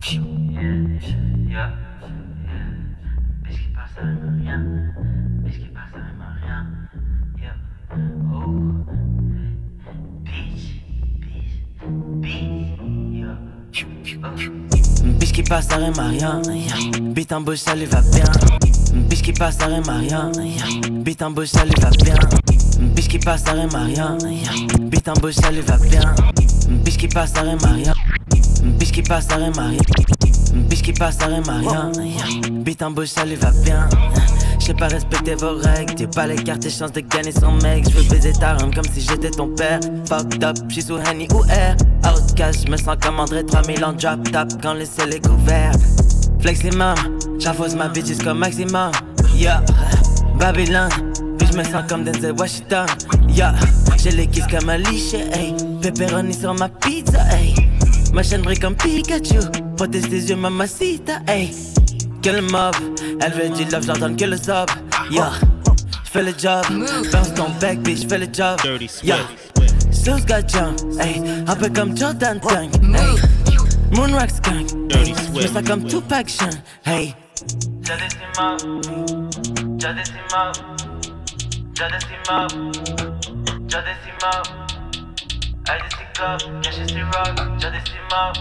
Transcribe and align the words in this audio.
Bitch 0.00 0.20
qui 15.32 15.42
passe, 15.42 15.66
ça 15.66 15.76
rime 15.76 15.92
à 15.98 16.08
rien. 16.08 16.42
Bite 17.00 17.32
en 17.32 17.40
bouche, 17.40 17.58
ça 17.58 17.74
lui 17.74 17.86
va 17.86 18.00
bien. 18.00 18.24
Bitch 19.08 19.22
qui 19.22 19.32
passe, 19.32 19.58
ça 19.58 19.66
à 19.66 19.98
rien. 19.98 20.30
Bite 20.90 21.22
en 21.22 21.30
bouche, 21.30 21.48
ça 21.48 21.64
lui 21.64 21.74
va 21.80 21.90
bien. 21.90 22.14
Bitch 22.94 23.08
qui 23.08 23.18
passe, 23.18 23.42
ça 23.42 23.52
à 23.52 23.84
rien. 23.84 24.16
Bite 24.80 25.08
en 25.08 25.14
bouche, 25.14 25.34
ça 25.34 25.50
lui 25.50 25.60
va 25.60 25.76
bien. 25.78 26.14
Qui 26.98 27.06
passe, 27.06 27.32
ça 27.32 27.40
à 27.40 27.72
rien. 27.72 27.94
Bitch 28.88 28.94
qui 28.94 29.02
passe, 29.02 29.30
à 29.30 29.36
rien. 29.36 29.52
Bitch 30.70 30.80
qui 30.80 30.92
passe, 30.94 31.20
à 31.20 31.26
rien. 31.26 31.42
yeah. 31.42 32.24
Bite 32.50 32.82
en 32.82 32.90
bouche, 32.90 33.08
ça 33.08 33.26
lui 33.26 33.34
va 33.34 33.50
bien. 33.62 33.86
J'sais 34.58 34.72
pas 34.72 34.88
respecter 34.88 35.34
vos 35.34 35.58
règles, 35.58 35.94
t'es 35.94 36.06
pas 36.06 36.26
les 36.26 36.36
cartes 36.36 36.64
et 36.64 36.70
chances 36.70 36.92
de 36.92 37.00
gagner 37.00 37.32
son 37.32 37.52
mec. 37.62 37.84
J'veux 37.90 38.08
baiser 38.08 38.32
ta 38.32 38.54
rame 38.54 38.72
comme 38.74 38.86
si 38.94 39.02
j'étais 39.02 39.30
ton 39.30 39.48
père. 39.48 39.78
Fucked 40.08 40.42
up, 40.42 40.56
j'suis 40.70 40.80
sous 40.80 40.96
Henny 40.96 41.28
ou 41.34 41.44
Air. 41.50 41.76
Outcast, 42.06 42.66
j'me 42.66 42.78
sens 42.78 42.96
comme 43.02 43.20
André 43.20 43.44
3000 43.44 43.84
en 43.84 43.92
drop 43.92 44.22
top 44.32 44.48
quand 44.62 44.72
le 44.72 44.86
ciel 44.86 45.12
est 45.12 45.26
couvert. 45.26 45.72
Fleximum, 46.40 46.96
j'enfonce 47.38 47.74
ma 47.74 47.88
bitches 47.88 48.24
comme 48.24 48.38
maximum. 48.38 48.92
Yeah, 49.34 49.62
Babylone, 50.38 50.88
puis 51.38 51.46
j'me 51.52 51.62
sens 51.62 51.84
comme 51.86 52.04
Denzel 52.04 52.32
Washington. 52.38 52.86
Yeah, 53.28 53.54
j'ai 54.02 54.12
les 54.12 54.26
kisses 54.26 54.46
comme 54.46 54.70
Alicia, 54.70 55.18
hey. 55.34 55.54
Pepperoni 55.82 56.32
sur 56.32 56.54
ma 56.54 56.70
pizza, 56.70 57.18
hey. 57.36 57.67
Ma 58.18 58.24
chaîne 58.24 58.42
brille 58.42 58.58
comme 58.58 58.74
Pikachu. 58.74 59.38
Protège 59.76 60.08
tes 60.08 60.18
yeux, 60.18 60.34
mamacita, 60.34 61.20
hey. 61.28 61.54
Que 62.20 62.30
le 62.30 62.40
mob, 62.40 62.74
elle 63.20 63.32
veut 63.32 63.48
du 63.50 63.64
love, 63.70 63.86
j'ordonne 63.86 64.16
que 64.16 64.24
le 64.24 64.36
sub. 64.36 64.68
Yeah, 65.08 65.30
j'fais 66.04 66.24
le 66.24 66.32
job. 66.36 66.64
Bounce 67.12 67.32
ton 67.34 67.48
bec, 67.60 67.80
bitch, 67.82 68.02
j'fais 68.02 68.18
le 68.18 68.26
job. 68.26 68.58
Yeah, 69.04 69.18
Sus 69.92 70.24
got 70.26 70.48
jump, 70.48 70.80
hey. 71.00 71.22
Un 71.46 71.54
peu 71.54 71.68
comme 71.68 71.96
Jordan 71.96 72.40
Tank, 72.40 72.74
hey. 72.82 73.20
Moonrock 73.92 74.30
skunk. 74.30 74.66
J'fais 75.36 75.46
ça 75.46 75.62
comme 75.62 75.84
Tupac 75.84 76.28
Sean, 76.28 76.50
hey. 76.86 77.14
Già 79.78 79.92
decimato, 79.92 80.58
già 83.68 83.78
decimato, 83.80 84.67
Elle 85.70 85.82
dit 85.82 85.96
c'est 85.98 86.08
bien 86.60 86.70
chez 86.72 87.02
rock, 87.02 87.36
j'ai 87.58 87.70
des 87.70 87.76
mort. 88.10 88.32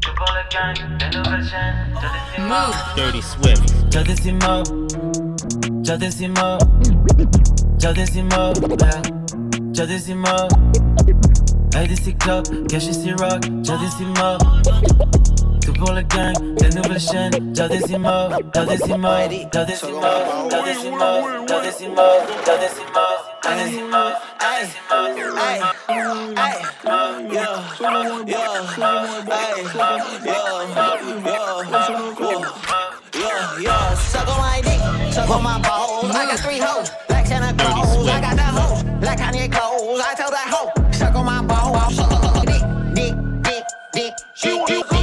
Que 0.00 0.10
pour 0.14 0.30
le 0.32 0.42
gang, 0.52 0.78
des 0.98 1.10
nouvelles 1.16 1.44
chaînes, 1.44 1.88
j'ai 2.00 2.42
des 2.42 2.48
mort. 2.48 2.74
Dirty 2.94 3.22
Swift. 3.22 3.64
J'ai 3.90 4.02
des 4.04 4.32
mort, 4.32 4.62
j'ai 5.82 5.96
des 5.98 6.28
mort, 6.28 6.58
j'ai 7.78 7.92
des 7.92 8.22
mort, 8.22 8.54
j'ai 9.72 9.86
des 9.86 10.14
mort. 10.14 10.48
Elle 11.76 11.88
dit 11.88 11.96
c'est 11.96 12.16
bien 12.16 12.42
chez 12.78 13.12
rock, 13.14 13.42
j'ai 13.62 13.76
des 13.76 14.06
mort. 14.20 14.38
Que 15.64 15.70
pour 15.72 15.92
le 15.92 16.02
gang, 16.02 16.34
des 16.58 16.70
nouvelles 16.76 17.00
chaînes, 17.00 17.32
j'ai 17.54 17.68
des 17.68 17.98
mort, 17.98 18.30
j'ai 18.54 18.66
des 18.66 18.96
mort, 18.96 19.18
j'ai 19.30 19.64
des 19.64 19.76
mort, 19.76 20.08
j'ai 20.60 20.74
des 20.76 21.88
mort, 21.88 22.22
j'ai 22.46 22.58
des 22.58 22.92
mort. 22.94 23.13
Suck 23.44 23.52
on 34.28 34.38
my 34.38 34.60
dick, 34.64 34.80
suck 35.12 35.28
on 35.28 35.42
my 35.42 35.60
balls. 35.60 36.10
I 36.10 36.24
got 36.24 36.38
three 36.40 36.58
hoes, 36.58 36.90
black 37.06 37.26
Santa 37.26 37.52
Claus. 37.62 38.08
I 38.08 38.20
got 38.22 38.36
that 38.36 38.54
hoe, 38.54 38.82
black 38.98 39.18
Kanye 39.18 39.52
clothes. 39.52 40.00
I 40.00 40.14
tell 40.14 40.30
that 40.30 40.48
hoe, 40.48 40.72
suck 40.92 41.14
on 41.14 41.26
my 41.26 41.42
balls. 41.42 41.96
Dick, 42.46 42.62
dick, 42.94 43.14
dick, 43.42 43.64
dick, 43.92 44.66
dick, 44.66 44.88
dick. 44.88 44.93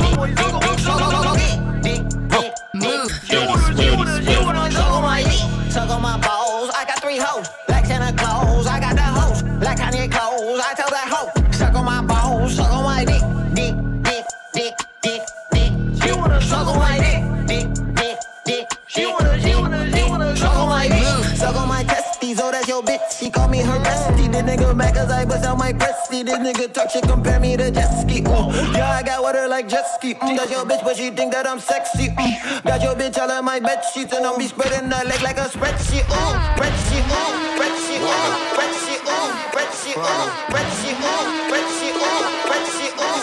This 26.24 26.38
nigga 26.38 26.72
talk 26.72 26.92
shit, 26.92 27.02
compare 27.04 27.40
me 27.40 27.58
to 27.58 27.72
jet 27.72 27.90
ski. 28.02 28.22
Yeah, 28.22 28.92
I 28.92 29.02
got 29.02 29.24
water 29.24 29.48
like 29.48 29.68
jet 29.68 29.88
ski. 29.96 30.14
Mm, 30.14 30.38
that's 30.38 30.52
your 30.52 30.66
bitch, 30.66 30.84
but 30.84 30.96
she 30.96 31.10
think 31.10 31.32
that 31.34 31.48
I'm 31.48 31.60
sexy. 31.60 32.10
Mm. 32.10 32.64
Got 32.64 32.84
your 32.84 32.94
bitch 32.94 33.18
all 33.18 33.32
in 33.40 33.44
my 33.44 33.60
bed 33.60 33.82
sheets 33.92 34.14
and 34.14 34.24
I'm 34.24 34.38
be 34.38 34.46
spreading 34.46 34.92
her 34.92 35.04
leg 35.04 35.22
like 35.24 35.38
a 35.38 35.50
spreadsheet, 35.50 36.06
ooh, 36.06 36.38
spreadsheet, 36.54 37.10
ooh, 37.10 37.58
spreadsheet, 37.58 38.06
ooh, 38.06 38.38
spreadsheet, 38.54 39.02
ooh, 39.02 39.34
spreadsheet, 39.50 39.98
ooh, 39.98 40.30
spreadsheet, 40.46 41.02
ooh, 41.02 41.26
spreadsheet, 41.50 41.98
ooh, 41.98 42.22
spreadsheet, 42.46 42.94
ooh, 43.02 43.18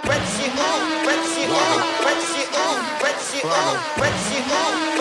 spreadsheet, 0.00 0.56
ooh, 0.56 0.64
spreadsheet, 0.64 0.64
ooh, 0.64 0.88
spreadsheet, 1.04 1.52
ooh, 1.52 1.84
spreadsheet, 2.00 2.48
ooh, 2.64 2.80
spreadsheet, 2.96 3.44
ooh, 3.44 3.76
spreadsheet, 4.00 4.48
ooh, 4.48 4.93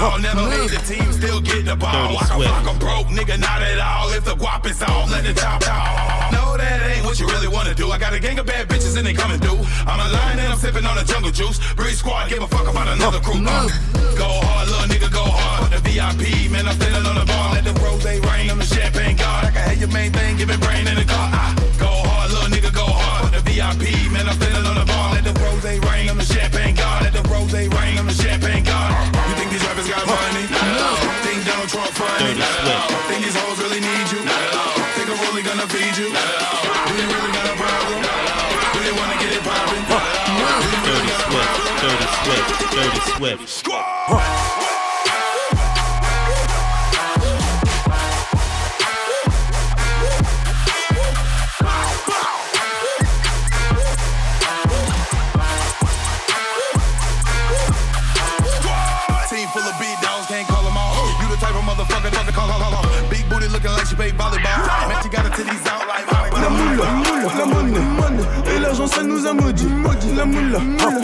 all. 0.00 0.18
Never 0.18 0.46
made 0.48 0.70
the 0.70 0.80
team, 0.86 1.12
still 1.12 1.40
get 1.40 1.64
the 1.66 1.76
ball. 1.76 2.14
Walk 2.14 2.30
a 2.30 2.38
flock, 2.38 2.66
I'm 2.66 2.78
broke, 2.78 3.08
nigga, 3.08 3.38
not 3.38 3.62
at 3.62 3.78
all. 3.78 4.10
If 4.10 4.24
the 4.24 4.34
guap 4.34 4.66
is 4.66 4.82
on, 4.82 5.10
let 5.10 5.24
the 5.24 5.34
chop 5.34 5.62
out. 5.66 6.32
No, 6.32 6.56
that 6.56 6.82
ain't 6.90 7.04
what 7.04 7.18
you 7.18 7.26
really 7.26 7.48
wanna 7.48 7.74
do. 7.74 7.90
I 7.90 7.98
got 7.98 8.14
a 8.14 8.20
gang 8.20 8.38
of 8.38 8.46
bad 8.46 8.68
bitches 8.68 8.96
and 8.96 9.06
they 9.06 9.14
coming 9.14 9.40
through. 9.40 9.58
I'm 9.86 10.00
a 10.00 10.08
lion 10.12 10.38
and 10.38 10.52
I'm 10.52 10.58
sipping 10.58 10.86
on 10.86 10.98
a 10.98 11.04
jungle 11.04 11.30
juice. 11.30 11.58
Breeze 11.74 11.98
squad, 11.98 12.28
give 12.28 12.42
a 12.42 12.48
fuck 12.48 12.68
about 12.68 12.88
another 12.88 13.20
crew. 13.20 13.42
Uh, 13.44 13.68
go 14.16 14.28
hard, 14.46 14.68
little 14.68 14.88
nigga, 14.88 15.10
go 15.12 15.24
hard. 15.24 15.72
The 15.72 15.80
VIP, 15.82 16.50
man, 16.50 16.66
I'm 16.66 16.74
standing 16.78 17.04
on 17.06 17.16
the 17.18 17.26
bar. 17.26 17.54
Let 17.54 17.64
the 17.64 17.74
rose 17.82 18.04
rain 18.04 18.50
on 18.50 18.58
the 18.58 18.68
champagne 18.68 19.16
guard. 19.16 19.46
I 19.46 19.50
can 19.50 19.62
have 19.68 19.78
your 19.78 19.90
main 19.90 20.12
thing, 20.12 20.36
give 20.36 20.48
giving 20.48 20.60
brain 20.60 20.86
in 20.86 20.94
the 20.94 21.04
car. 21.04 21.28
I 21.32 21.54
go 21.78 21.90
hard, 21.90 22.30
little 22.30 22.50
nigga, 22.50 22.72
go 22.74 22.86
hard. 22.86 23.34
The 23.34 23.40
VIP, 23.46 24.12
man, 24.12 24.28
I'm 24.28 24.36
standing 24.36 24.64
on 24.64 24.76
the 24.78 24.86
bar. 24.86 25.14
Let 25.14 25.24
the 25.24 25.34
rose 25.40 25.64
rain 25.64 26.08
on 26.08 26.18
the 26.18 26.24
champagne 26.24 26.74
guard. 26.74 27.04
Let 27.04 27.12
the 27.14 27.24
rose 27.28 27.52
rain 27.52 27.98
on 27.98 28.06
the 28.06 28.12
champagne 28.12 28.27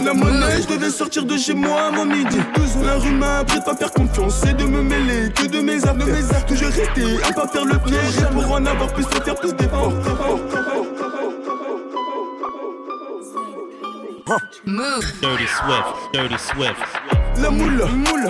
La 0.04 0.12
monnaie, 0.12 0.62
je 0.62 0.74
devais 0.74 0.90
sortir 0.90 1.24
de 1.24 1.36
chez 1.36 1.54
moi 1.54 1.88
avant 1.92 2.04
midi. 2.04 2.38
La 2.84 2.96
rue 2.96 3.12
m'a 3.12 3.38
appris 3.38 3.58
de 3.60 3.64
pas 3.64 3.74
faire 3.74 3.92
confiance 3.92 4.42
et 4.44 4.52
de 4.52 4.64
me 4.64 4.82
mêler 4.82 5.32
que 5.32 5.46
de 5.46 5.60
mes 5.60 5.82
affaires. 5.84 6.46
Toujours 6.46 6.68
rester 6.68 7.04
à 7.28 7.32
pas 7.32 7.48
faire 7.48 7.64
le 7.64 7.78
piège 7.78 8.18
et 8.18 8.32
pour 8.32 8.52
en 8.52 8.66
avoir 8.66 8.92
plus, 8.92 9.04
faut 9.04 9.22
faire 9.22 9.36
plus 9.36 9.54
d'efforts. 9.54 9.92
Dirty 15.20 15.46
Swift. 15.46 15.84
Dirty 16.12 16.38
Swift. 16.38 16.74
La 17.42 17.50
moula, 17.50 17.86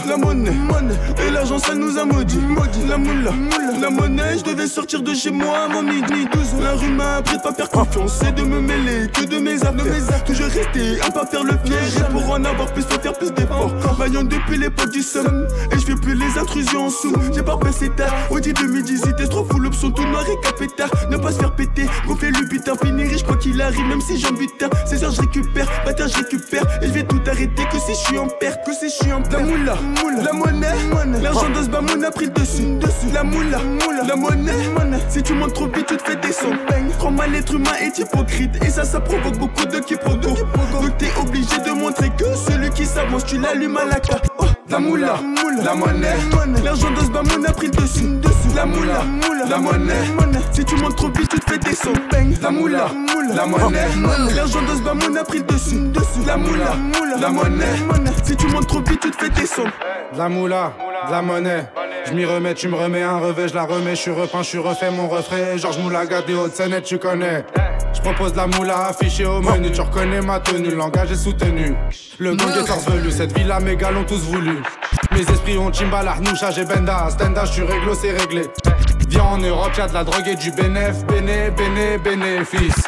la 0.09 0.17
monnaie, 0.17 0.51
monnaie, 0.51 0.95
et 1.27 1.31
l'argent 1.31 1.59
ça 1.59 1.75
nous 1.75 1.99
a 1.99 2.05
maudit. 2.05 2.41
La 2.89 2.97
moula, 2.97 3.33
la 3.81 3.91
monnaie, 3.91 4.39
je 4.39 4.45
devais 4.45 4.67
sortir 4.67 5.03
de 5.03 5.15
chez 5.15 5.31
moi 5.31 5.65
avant 5.71 5.83
midi. 5.83 6.27
La 6.61 6.75
rue 6.75 6.91
m'a 6.91 7.17
appris 7.17 7.37
de 7.37 7.43
pas 7.43 7.53
faire 7.53 7.69
confiance 7.69 8.23
et 8.23 8.33
de 8.33 8.43
me 8.43 8.61
mêler 8.61 9.09
que 9.13 9.25
de 9.25 9.39
mes 9.39 9.63
affaires. 9.63 10.25
Toujours 10.25 10.47
rester 10.47 11.01
à 11.01 11.11
pas 11.11 11.27
faire 11.27 11.45
le 11.45 11.57
piège 11.57 11.97
et 11.99 12.13
pour 12.13 12.31
en 12.31 12.45
avoir 12.45 12.73
plus, 12.73 12.83
faut 12.83 13.01
faire 13.01 13.13
plus 13.15 13.33
d'efforts. 13.33 13.71
Vaillant 13.99 14.23
depuis 14.23 14.59
l'époque 14.59 14.91
du 14.91 15.03
somme 15.03 15.47
et 15.73 15.79
je 15.79 15.85
fais 15.85 15.95
plus 15.95 16.15
les 16.15 16.39
intrusions 16.39 16.87
en 16.87 16.91
sous. 16.91 17.15
J'ai 17.35 17.43
pas 17.43 17.57
passé 17.57 17.91
tard, 17.97 18.13
au 18.31 18.41
début 18.41 18.67
de 18.67 18.73
midi, 18.73 18.99
c'était 19.03 19.27
trop 19.27 19.45
fou, 19.45 19.59
l'option 19.59 19.91
tout 19.91 20.07
noir 20.07 20.25
et 20.29 20.41
capétard. 20.47 20.91
Ne 21.11 21.17
pas 21.17 21.33
se 21.33 21.39
faire 21.39 21.55
péter, 21.55 21.87
gonfler 22.07 22.31
putain 22.49 22.75
finirai, 22.83 23.19
je 23.19 23.25
crois 23.25 23.37
qu'il 23.37 23.61
arrive, 23.61 23.87
même 23.87 24.01
si 24.01 24.19
j'en 24.19 24.33
butin. 24.33 24.69
16 24.87 25.05
heures, 25.05 25.11
je 25.11 25.21
récupère, 25.21 25.69
bâtard, 25.85 26.09
je 26.09 26.17
récupère. 26.17 26.65
Et 26.83 26.87
je 26.87 26.93
vais 26.93 27.05
tout 27.05 27.21
arrêter 27.27 27.65
que 27.71 27.79
si 27.79 27.93
je 27.93 28.07
suis 28.07 28.19
en 28.19 28.29
perte, 28.29 28.65
que 28.67 28.73
si 28.73 28.89
je 28.89 29.05
suis 29.05 29.13
en 29.13 29.23
perte. 29.23 29.35
La 29.35 29.41
moula, 29.41 29.77
la 30.23 30.33
monnaie, 30.33 31.21
l'argent 31.23 31.49
de 31.49 31.63
ce 31.63 32.05
a 32.05 32.11
pris 32.11 32.27
le 32.27 32.33
dessus, 32.33 32.63
dessus. 32.79 33.13
La 33.13 33.25
moula, 33.25 33.61
la 34.07 34.17
monnaie, 34.17 34.53
si 35.09 35.23
tu 35.23 35.35
montes 35.35 35.55
trop 35.55 35.67
vite, 35.67 35.87
tu 35.87 35.97
te 35.97 36.03
fais 36.03 36.17
descendre. 36.17 36.57
Prends 36.99 37.11
mal 37.11 37.33
l'être 37.33 37.55
humain 37.55 37.73
est 37.81 37.99
hypocrite, 37.99 38.63
et 38.65 38.71
ça, 38.71 38.85
ça 38.85 39.01
provoque 39.01 39.39
beaucoup 39.39 39.65
de 39.65 39.79
quiproquos. 39.79 40.37
Donc 40.73 40.97
t'es 40.99 41.11
obligé 41.21 41.59
de 41.65 41.71
montrer 41.73 42.11
que 42.11 42.35
celui 42.35 42.71
qui 42.71 42.87
s'avance, 42.87 43.25
tu 43.25 43.39
l'allumes 43.39 43.77
à 43.77 43.85
la 43.85 44.01
carte. 44.01 44.27
Oh, 44.39 44.45
la 44.69 44.79
moula, 44.79 45.17
la 45.63 45.75
monnaie, 45.75 46.17
l'argent 46.63 46.91
de 46.91 47.01
ce 47.01 47.11
bamoun 47.11 47.47
a 47.47 47.53
pris 47.53 47.67
le 47.67 47.73
dessus. 47.73 48.09
La 48.55 48.67
moula, 48.67 49.03
la 49.49 49.59
monnaie, 49.59 49.95
si 50.53 50.65
tu 50.65 50.77
montes 50.77 50.97
trop 50.97 51.09
vite, 51.09 51.29
tu 51.29 51.41
te 51.41 51.51
fais 51.51 51.59
descendre. 51.59 52.01
La 52.41 52.51
moula, 52.51 52.87
la 53.35 53.47
monnaie, 53.47 53.89
l'argent 54.35 54.63
de 54.63 54.77
ce 54.77 55.19
a 55.19 55.25
pris 55.25 55.39
le 55.39 55.45
dessus. 55.45 55.91
La 56.27 56.37
moula, 56.37 56.77
la 57.21 57.31
monnaie, 57.31 57.67
si 58.23 58.37
tu 58.37 58.47
montes 58.47 58.69
trop 58.69 58.81
vite, 58.81 59.01
tu 59.01 59.11
te 59.11 59.17
fais 59.17 59.31
descendre. 59.31 59.73
La 60.17 60.29
moula, 60.29 60.73
la 61.11 61.23
monnaie. 61.23 61.67
Je 62.07 62.13
m'y 62.13 62.25
remets, 62.27 62.55
tu 62.55 62.69
me 62.69 62.77
remets 62.77 63.03
un 63.03 63.19
revêt, 63.19 63.49
je 63.49 63.55
la 63.55 63.65
remets, 63.65 63.97
je 63.97 64.01
suis 64.01 64.11
repeint, 64.11 64.43
je 64.43 64.49
suis 64.49 64.59
refait 64.59 64.91
mon 64.91 65.09
refrain. 65.09 65.57
Georges 65.57 65.79
Moulaga 65.79 66.21
des 66.23 66.35
Hautes-Seine, 66.35 66.81
tu 66.83 66.99
connais. 66.99 67.45
Je 67.95 68.01
propose 68.01 68.35
la 68.35 68.47
moula 68.47 68.89
affichée 68.89 69.25
au 69.25 69.41
menu, 69.41 69.71
tu 69.73 69.81
reconnais 69.81 70.21
ma 70.21 70.39
tenue, 70.41 70.75
langage 70.75 71.13
est 71.13 71.17
soutenu. 71.17 71.75
Le 72.19 72.35
gang 72.35 72.51
est 72.51 72.67
torse 72.67 72.87
velu, 72.89 73.11
cette 73.11 73.37
villa 73.37 73.59
mes 73.61 73.77
gars 73.77 73.91
l'ont 73.91 74.05
tous 74.05 74.21
voulu. 74.21 74.63
Mes 75.13 75.21
esprits 75.21 75.57
ont 75.57 75.73
Chimbala, 75.73 76.17
Noucha, 76.21 76.51
j'ai 76.51 76.65
Benda, 76.65 77.09
Stenda, 77.11 77.45
je 77.47 77.53
suis 77.53 77.63
réglo, 77.63 77.95
c'est 77.95 78.13
réglé. 78.13 78.43
Viens 79.09 79.23
en 79.25 79.39
Europe, 79.39 79.73
y'a 79.79 79.87
de 79.87 79.95
la 79.95 80.05
drogue 80.05 80.27
et 80.27 80.35
du 80.35 80.51
bénéf, 80.51 81.05
béné, 81.07 81.51
béné, 81.51 81.99
bénéfice. 81.99 82.85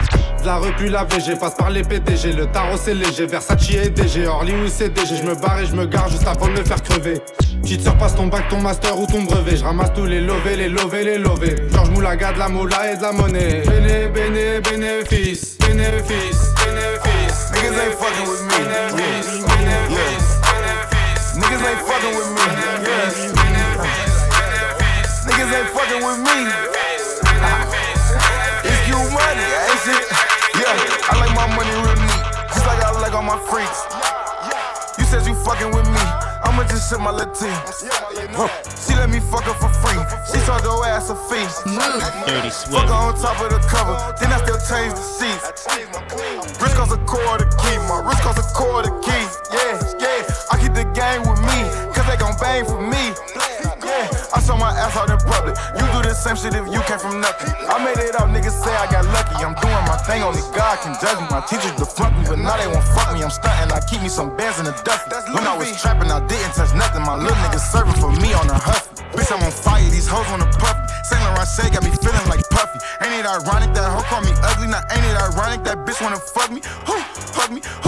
La 0.46 0.58
repu 0.58 0.88
la 0.88 1.02
VG, 1.02 1.34
passe 1.40 1.56
par 1.56 1.70
les 1.70 1.82
PDG, 1.82 2.32
le 2.32 2.46
tarot 2.46 2.76
c'est 2.80 2.94
léger, 2.94 3.26
Versace 3.26 3.68
et 3.68 3.90
DG, 3.90 4.28
Orly 4.28 4.54
ou 4.54 4.68
CDG, 4.68 5.16
je 5.16 5.24
me 5.24 5.34
barre 5.34 5.58
et 5.58 5.66
je 5.66 5.74
me 5.74 5.86
gare 5.86 6.08
juste 6.08 6.24
avant 6.24 6.46
de 6.46 6.52
me 6.52 6.64
faire 6.64 6.80
crever. 6.84 7.20
Petite 7.62 7.82
sœur 7.82 7.98
passe 7.98 8.14
ton 8.14 8.28
bac, 8.28 8.48
ton 8.48 8.60
master 8.60 8.96
ou 8.96 9.08
ton 9.08 9.24
brevet, 9.24 9.56
je 9.56 9.64
ramasse 9.64 9.92
tous 9.92 10.04
les 10.04 10.20
lovés, 10.20 10.54
les 10.54 10.68
lovés, 10.68 11.02
les 11.02 11.18
lovés. 11.18 11.56
Georges 11.72 11.90
Moulaga, 11.90 12.32
de 12.32 12.38
la 12.38 12.48
moula 12.48 12.92
et 12.92 12.96
de 12.96 13.02
la 13.02 13.10
monnaie. 13.10 13.64
Béné, 13.66 14.06
béné, 14.06 14.60
bénéfice, 14.60 15.58
bénéfice, 15.58 16.54
bénéfice. 16.62 17.50
Niggas 17.52 17.80
ain't 17.82 17.96
fucking 17.98 18.28
with 18.30 18.42
me. 18.46 18.54
Bénéfice, 18.94 19.42
bénéfice, 19.50 20.30
bénéfice. 20.46 21.34
Niggas 21.34 21.64
ain't 21.66 21.82
fucking 21.88 22.14
with 22.16 22.30
me. 22.30 22.46
Bénéfice, 22.84 23.32
bénéfice. 23.34 24.14
Niggas 25.26 25.50
ain't 25.58 25.70
fucking 25.74 26.02
with 26.06 26.20
me. 26.22 26.38
If 28.62 28.88
you 28.88 28.96
money, 29.10 29.48
ain't 29.66 29.80
shit. 29.84 30.15
All 33.16 33.22
my 33.22 33.40
freaks. 33.48 33.80
You 34.98 35.04
said 35.08 35.24
you 35.26 35.34
fucking 35.40 35.72
with 35.72 35.88
me. 35.88 36.04
I'ma 36.44 36.68
just 36.68 36.90
ship 36.90 37.00
my 37.00 37.10
little 37.10 37.32
tea. 37.32 37.48
Huh. 38.36 38.48
She 38.76 38.92
let 38.94 39.08
me 39.08 39.20
fuck 39.20 39.44
her 39.44 39.56
for 39.56 39.72
free. 39.80 39.96
She 40.28 40.44
charge 40.44 40.68
her 40.68 40.84
ass 40.84 41.08
a 41.08 41.16
fee. 41.16 41.48
Dirty 42.28 42.52
Fuck 42.52 42.52
Swift. 42.52 42.88
her 42.92 43.00
on 43.08 43.16
top 43.16 43.40
of 43.40 43.48
the 43.48 43.60
cover. 43.72 43.96
Then 44.20 44.32
I 44.32 44.38
still 44.44 44.60
change 44.68 44.92
the 44.92 45.04
sheets. 45.16 45.64
Wrist 46.60 46.76
costs 46.76 46.92
a 46.92 47.00
quarter 47.08 47.48
key. 47.56 47.76
My 47.88 48.04
wrist 48.04 48.20
costs 48.20 48.44
a 48.44 48.54
quarter 48.54 48.92
key. 49.00 49.24
Yeah, 49.48 49.80
yeah. 49.96 50.52
I 50.52 50.60
keep 50.60 50.74
the 50.76 50.84
game 50.92 51.24
with 51.24 51.40
me. 51.40 51.95
They 52.16 52.24
gon' 52.24 52.36
bang 52.40 52.64
for 52.64 52.80
me. 52.80 53.12
Yeah, 53.84 54.08
I 54.32 54.40
show 54.40 54.56
my 54.56 54.72
ass 54.72 54.96
out 54.96 55.12
in 55.12 55.20
public. 55.28 55.52
You 55.76 55.84
do 55.92 56.00
the 56.00 56.16
same 56.16 56.32
shit 56.32 56.56
if 56.56 56.64
you 56.64 56.80
came 56.88 56.96
from 56.96 57.20
nothing. 57.20 57.52
I 57.68 57.76
made 57.84 58.00
it 58.00 58.16
up, 58.16 58.32
niggas 58.32 58.56
say 58.56 58.72
I 58.72 58.88
got 58.88 59.04
lucky. 59.12 59.36
I'm 59.44 59.52
doing 59.60 59.84
my 59.84 60.00
thing, 60.08 60.24
only 60.24 60.40
God 60.56 60.80
can 60.80 60.96
judge 60.96 61.20
me. 61.20 61.28
My 61.28 61.44
teachers 61.44 61.76
deflunk 61.76 62.16
me, 62.16 62.24
but 62.24 62.40
now 62.40 62.56
they 62.56 62.72
won't 62.72 62.88
fuck 62.96 63.12
me. 63.12 63.20
I'm 63.20 63.28
stunting, 63.28 63.68
I 63.68 63.84
keep 63.84 64.00
me 64.00 64.08
some 64.08 64.32
bands 64.32 64.56
in 64.56 64.64
the 64.64 64.72
duffy. 64.80 65.12
When 65.36 65.44
I 65.44 65.60
was 65.60 65.68
trapping, 65.76 66.08
I 66.08 66.24
didn't 66.24 66.56
touch 66.56 66.72
nothing. 66.72 67.04
My 67.04 67.20
little 67.20 67.36
niggas 67.44 67.68
serving 67.68 68.00
for 68.00 68.08
me 68.08 68.32
on 68.32 68.48
a 68.48 68.56
huff. 68.56 68.88
Bitch, 69.12 69.28
I'm 69.28 69.44
on 69.44 69.52
fire, 69.52 69.84
these 69.92 70.08
hoes 70.08 70.24
wanna 70.32 70.48
puff 70.56 70.72
me. 70.72 70.88
Saint 71.04 71.20
Laurent 71.20 71.44
Shea 71.44 71.68
got 71.68 71.84
me 71.84 71.92
feeling 72.00 72.26
like 72.32 72.48
Puffy. 72.48 72.80
Ain't 73.04 73.12
it 73.12 73.28
ironic 73.28 73.76
that 73.76 73.84
hoe 73.92 74.02
call 74.08 74.24
me 74.24 74.32
ugly? 74.40 74.72
Now 74.72 74.80
ain't 74.88 75.04
it 75.04 75.16
ironic 75.20 75.68
that 75.68 75.84
bitch 75.84 76.00
wanna 76.00 76.16
fuck 76.16 76.48
me? 76.48 76.64
Who, 76.88 76.96
hug 77.36 77.52
me, 77.52 77.60
who, 77.84 77.85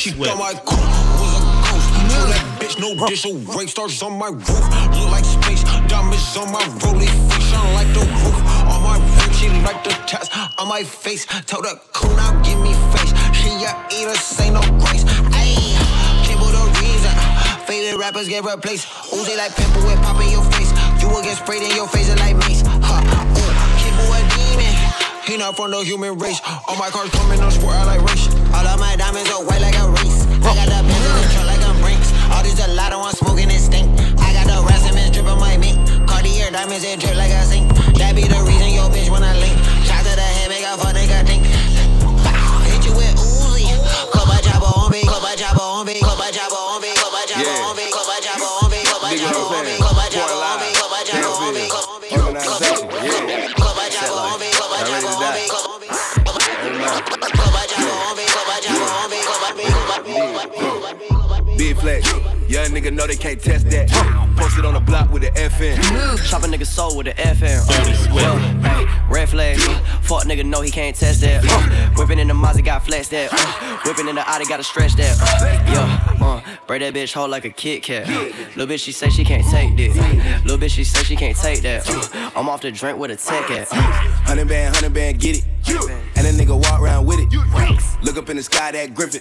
Dirty 0.00 0.10
She 0.10 0.16
Swift. 0.16 0.38
my 0.38 0.54
coupe 0.64 0.80
was 1.20 1.32
a 1.36 1.42
ghost. 1.60 1.88
Told 2.08 2.28
that 2.32 2.44
bitch 2.56 2.80
no 2.80 3.06
dish, 3.06 3.20
so 3.20 3.36
rape 3.52 3.68
stars 3.68 4.02
on 4.02 4.16
my 4.18 4.28
roof. 4.28 4.48
Look 4.96 5.10
like 5.12 5.24
space, 5.28 5.62
diamonds 5.92 6.36
on 6.40 6.50
my 6.50 6.64
rollie 6.80 7.04
face, 7.04 7.44
shine 7.52 7.74
like 7.76 7.92
the 7.92 8.00
roof. 8.00 8.36
On 8.72 8.80
my 8.80 8.96
ring, 8.96 9.32
she 9.36 9.48
like 9.60 9.84
the 9.84 9.92
tats 10.08 10.32
on 10.56 10.68
my 10.68 10.84
face. 10.84 11.26
Told 11.44 11.66
her 11.66 11.76
cool 11.92 12.16
now, 12.16 12.32
give 12.40 12.56
me 12.64 12.72
face. 12.96 13.12
She 13.36 13.52
a 13.60 13.76
eater, 13.92 14.16
say 14.16 14.48
no 14.48 14.64
grace. 14.80 15.04
Ayy, 15.36 15.76
Kimbo 16.24 16.48
the 16.48 16.64
reason. 16.80 17.12
Favorite 17.68 18.00
rappers 18.00 18.28
get 18.28 18.44
replaced. 18.44 18.88
Uzi 19.12 19.36
like 19.36 19.52
pimple 19.52 19.84
with 19.84 20.00
pop 20.00 20.16
in 20.24 20.32
your 20.32 20.44
face. 20.56 20.72
You 21.02 21.12
will 21.12 21.22
get 21.22 21.36
sprayed 21.36 21.60
in 21.60 21.76
your 21.76 21.88
face 21.88 22.08
like 22.16 22.36
mace. 22.48 22.64
Huh, 22.64 23.04
ooh, 23.04 23.52
Kimbo 23.76 24.08
a 24.16 24.20
demon. 24.32 24.72
He 25.28 25.36
not 25.36 25.56
from 25.56 25.72
the 25.72 25.84
human 25.84 26.16
race. 26.16 26.40
All 26.66 26.76
my 26.76 26.88
cars 26.88 27.10
coming 27.10 27.40
on 27.40 27.52
sport, 27.52 27.76
I 27.76 27.84
like. 27.84 28.09
All 28.54 28.66
of 28.66 28.78
my 28.78 28.96
diamonds 28.96 29.30
are 29.30 29.42
white 29.44 29.60
like 29.60 29.76
a 29.78 29.86
race. 29.90 30.26
I 30.42 30.54
got 30.54 30.68
the 30.68 30.80
pins 30.82 31.06
in 31.06 31.40
the 31.40 31.44
like 31.46 31.62
I'm 31.64 31.76
brinks. 31.80 32.10
All 32.30 32.42
these 32.42 32.58
gelato, 32.58 33.02
I'm 33.02 33.14
smoking 33.14 33.50
and 33.50 33.60
stink. 33.60 33.88
I 34.20 34.32
got 34.34 34.46
the 34.46 34.58
racemes 34.66 35.12
dripping 35.12 35.38
my 35.38 35.56
mink. 35.56 35.78
Cartier 36.06 36.50
diamonds, 36.50 36.84
it 36.84 37.00
drip 37.00 37.16
like 37.16 37.30
a 37.30 37.42
sink. 37.44 37.68
That 37.98 38.14
be 38.14 38.26
the 38.26 38.40
reason 38.44 38.70
your 38.74 38.88
bitch 38.90 39.10
wanna 39.10 39.32
link. 39.38 39.56
Shot 39.86 40.04
to 40.04 40.12
the 40.14 40.26
head, 40.36 40.48
make 40.48 40.64
a 40.64 40.76
fuck 40.76 40.94
nigga 40.94 41.24
think. 41.26 41.44
Hit 42.68 42.84
you 42.86 42.94
with 42.94 43.14
Uzi. 43.16 43.66
Copa 44.12 44.36
jabba 44.44 44.68
on 44.76 44.90
me, 44.92 45.02
Copa 45.06 45.32
jabba 45.36 45.60
on 45.60 45.86
me, 45.86 46.00
Copa 46.00 46.28
jabba 46.30 46.59
nigga 62.80 62.92
know 62.92 63.06
they 63.06 63.16
can't 63.16 63.40
test 63.40 63.68
that. 63.70 63.88
Posted 64.36 64.64
on 64.64 64.74
the 64.74 64.80
block 64.80 65.10
with 65.12 65.22
the 65.22 65.30
FN. 65.30 65.76
Chop 66.28 66.42
a 66.42 66.46
nigga 66.46 66.66
soul 66.66 66.96
with 66.96 67.06
the 67.06 67.12
FM. 67.12 67.66
Dirty 67.68 67.94
Swift. 67.94 68.24
Uh, 68.26 68.38
hey, 68.68 68.86
red 69.10 69.28
flag. 69.28 69.58
Fuck 70.02 70.24
nigga 70.24 70.44
know 70.44 70.62
he 70.62 70.70
can't 70.70 70.96
test 70.96 71.20
that. 71.20 71.44
Uh, 71.44 71.90
whipping 71.96 72.18
in 72.18 72.28
the 72.28 72.34
Mazda 72.34 72.62
got 72.62 72.84
flex 72.84 73.08
that. 73.08 73.30
Uh, 73.32 73.78
whipping 73.84 74.08
in 74.08 74.14
the 74.14 74.28
Audi 74.30 74.46
got 74.46 74.56
to 74.58 74.64
stretch 74.64 74.94
that. 74.94 75.16
Uh, 75.20 75.44
yeah, 75.72 76.26
uh, 76.26 76.40
break 76.66 76.80
that 76.80 76.94
bitch 76.94 77.12
hold 77.12 77.30
like 77.30 77.44
a 77.44 77.50
Kit 77.50 77.82
Kat. 77.82 78.08
Little 78.56 78.66
bitch 78.66 78.84
she 78.84 78.92
say 78.92 79.10
she 79.10 79.24
can't 79.24 79.46
take 79.50 79.76
this. 79.76 79.94
Little 80.44 80.58
bitch 80.58 80.70
she 80.70 80.84
say 80.84 81.02
she 81.02 81.16
can't 81.16 81.36
take 81.36 81.60
that. 81.62 81.88
Uh, 81.88 82.30
I'm 82.34 82.48
off 82.48 82.62
the 82.62 82.72
drink 82.72 82.98
with 82.98 83.10
a 83.10 83.16
tech 83.16 83.50
at. 83.50 83.68
Uh, 83.70 83.76
Hundred 84.30 84.48
band, 84.48 84.74
hundred 84.74 84.94
band, 84.94 85.18
get 85.18 85.38
it. 85.38 85.44
And 86.16 86.26
a 86.26 86.32
nigga 86.32 86.54
walk 86.54 86.80
around 86.80 87.06
with 87.06 87.18
it. 87.20 87.30
Look 88.02 88.16
up 88.16 88.30
in 88.30 88.36
the 88.36 88.42
sky, 88.42 88.72
that 88.72 88.94
Griffin. 88.94 89.20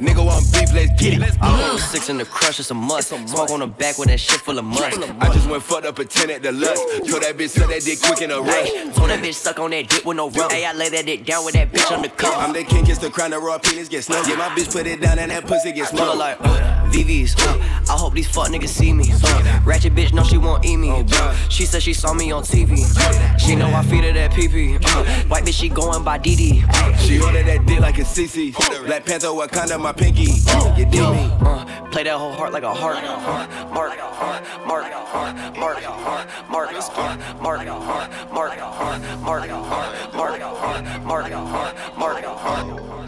Nigga 0.00 0.24
want 0.24 0.44
beef, 0.52 0.72
let's 0.72 0.90
get 1.00 1.14
it. 1.20 1.36
I 1.40 1.46
hold 1.46 1.80
six 1.80 2.08
in 2.08 2.18
the 2.18 2.24
crush, 2.24 2.58
it's 2.60 2.70
a 2.70 2.74
must. 2.74 3.08
Smoke 3.08 3.50
on 3.50 3.60
the 3.60 3.66
back 3.66 3.98
with 3.98 4.08
that 4.08 4.18
shit 4.18 4.40
full 4.40 4.58
of 4.58 4.64
must. 4.64 4.82
I 4.82 5.32
just 5.32 5.48
went 5.48 5.62
fucked 5.62 5.86
up 5.86 5.98
a 5.98 6.04
10 6.04 6.30
at 6.30 6.42
the 6.42 6.52
lust. 6.52 6.82
Told 7.08 7.22
that 7.22 7.36
bitch 7.36 7.50
suck 7.50 7.68
that 7.70 7.82
dick 7.82 8.00
quick 8.00 8.22
in 8.22 8.30
a 8.30 8.40
rush. 8.40 8.70
Told 8.94 9.10
that 9.10 9.22
bitch 9.22 9.34
suck 9.34 9.58
on 9.58 9.70
that 9.70 9.88
dick 9.88 10.04
with 10.04 10.16
no 10.16 10.30
rub. 10.30 10.50
Hey, 10.50 10.64
I 10.64 10.72
lay 10.72 10.88
that 10.90 11.06
dick 11.06 11.24
down 11.24 11.44
with 11.44 11.54
that 11.54 11.72
bitch 11.72 11.90
on 11.94 12.02
the 12.02 12.08
cup. 12.08 12.36
I'm 12.38 12.52
the 12.52 12.64
king, 12.64 12.84
kiss 12.84 12.98
the 12.98 13.10
crown, 13.10 13.30
the 13.30 13.38
raw 13.38 13.58
penis 13.58 13.88
get 13.88 14.04
snug. 14.04 14.26
Yeah, 14.28 14.36
my 14.36 14.48
bitch 14.50 14.72
put 14.72 14.86
it 14.86 15.00
down 15.00 15.18
and 15.18 15.30
that 15.30 15.46
pussy 15.46 15.72
get 15.72 15.88
smoked. 15.88 16.16
like 16.18 16.36
uh, 16.40 16.83
VVs. 16.94 17.34
Uh, 17.38 17.92
I 17.92 17.96
hope 17.98 18.14
these 18.14 18.28
fuck 18.28 18.48
niggas 18.48 18.68
see 18.68 18.92
me. 18.92 19.10
Uh, 19.24 19.60
ratchet 19.64 19.94
bitch, 19.94 20.12
know 20.12 20.22
she 20.22 20.38
won't 20.38 20.64
eat 20.64 20.76
me. 20.76 20.90
Uh, 21.12 21.34
she 21.48 21.66
said 21.66 21.82
she 21.82 21.92
saw 21.92 22.14
me 22.14 22.30
on 22.30 22.44
TV. 22.44 22.78
She 23.38 23.56
know 23.56 23.66
I 23.66 23.82
feed 23.82 24.04
her 24.04 24.12
that 24.12 24.30
PP. 24.30 24.78
Uh, 24.84 25.04
white 25.28 25.44
bitch, 25.44 25.54
she 25.54 25.68
going 25.68 26.04
by 26.04 26.18
DD. 26.18 26.62
She 27.00 27.20
ordered 27.20 27.46
that 27.46 27.66
dick 27.66 27.80
like 27.80 27.98
a 27.98 28.02
CC. 28.02 28.54
Black 28.86 29.04
Panther, 29.04 29.28
Wakanda, 29.28 29.80
my 29.80 29.92
pinky. 29.92 30.22
You 30.78 30.86
dig 30.86 30.92
me? 30.92 31.28
Uh, 31.40 31.64
play 31.90 32.04
that 32.04 32.16
whole 32.16 32.32
heart 32.32 32.52
like 32.52 32.62
a 32.62 32.72
heart. 32.72 32.98
Uh, 33.02 33.68
mark, 33.74 33.98
uh, 33.98 34.66
mark, 34.66 34.84
uh, 34.92 35.52
mark, 35.56 35.82
uh, 35.84 36.48
mark, 36.48 36.72
uh, 36.74 36.74
mark, 36.74 36.74
uh, 36.74 37.18
mark, 37.42 37.66
uh, 37.66 38.24
mark, 38.32 38.58
uh, 38.58 39.24
mark, 39.24 39.50
uh, 39.50 40.12
mark, 40.14 40.40
uh, 40.40 41.02
mark, 41.02 41.32
uh, 41.32 41.98
mark, 41.98 42.24
uh, 42.24 43.03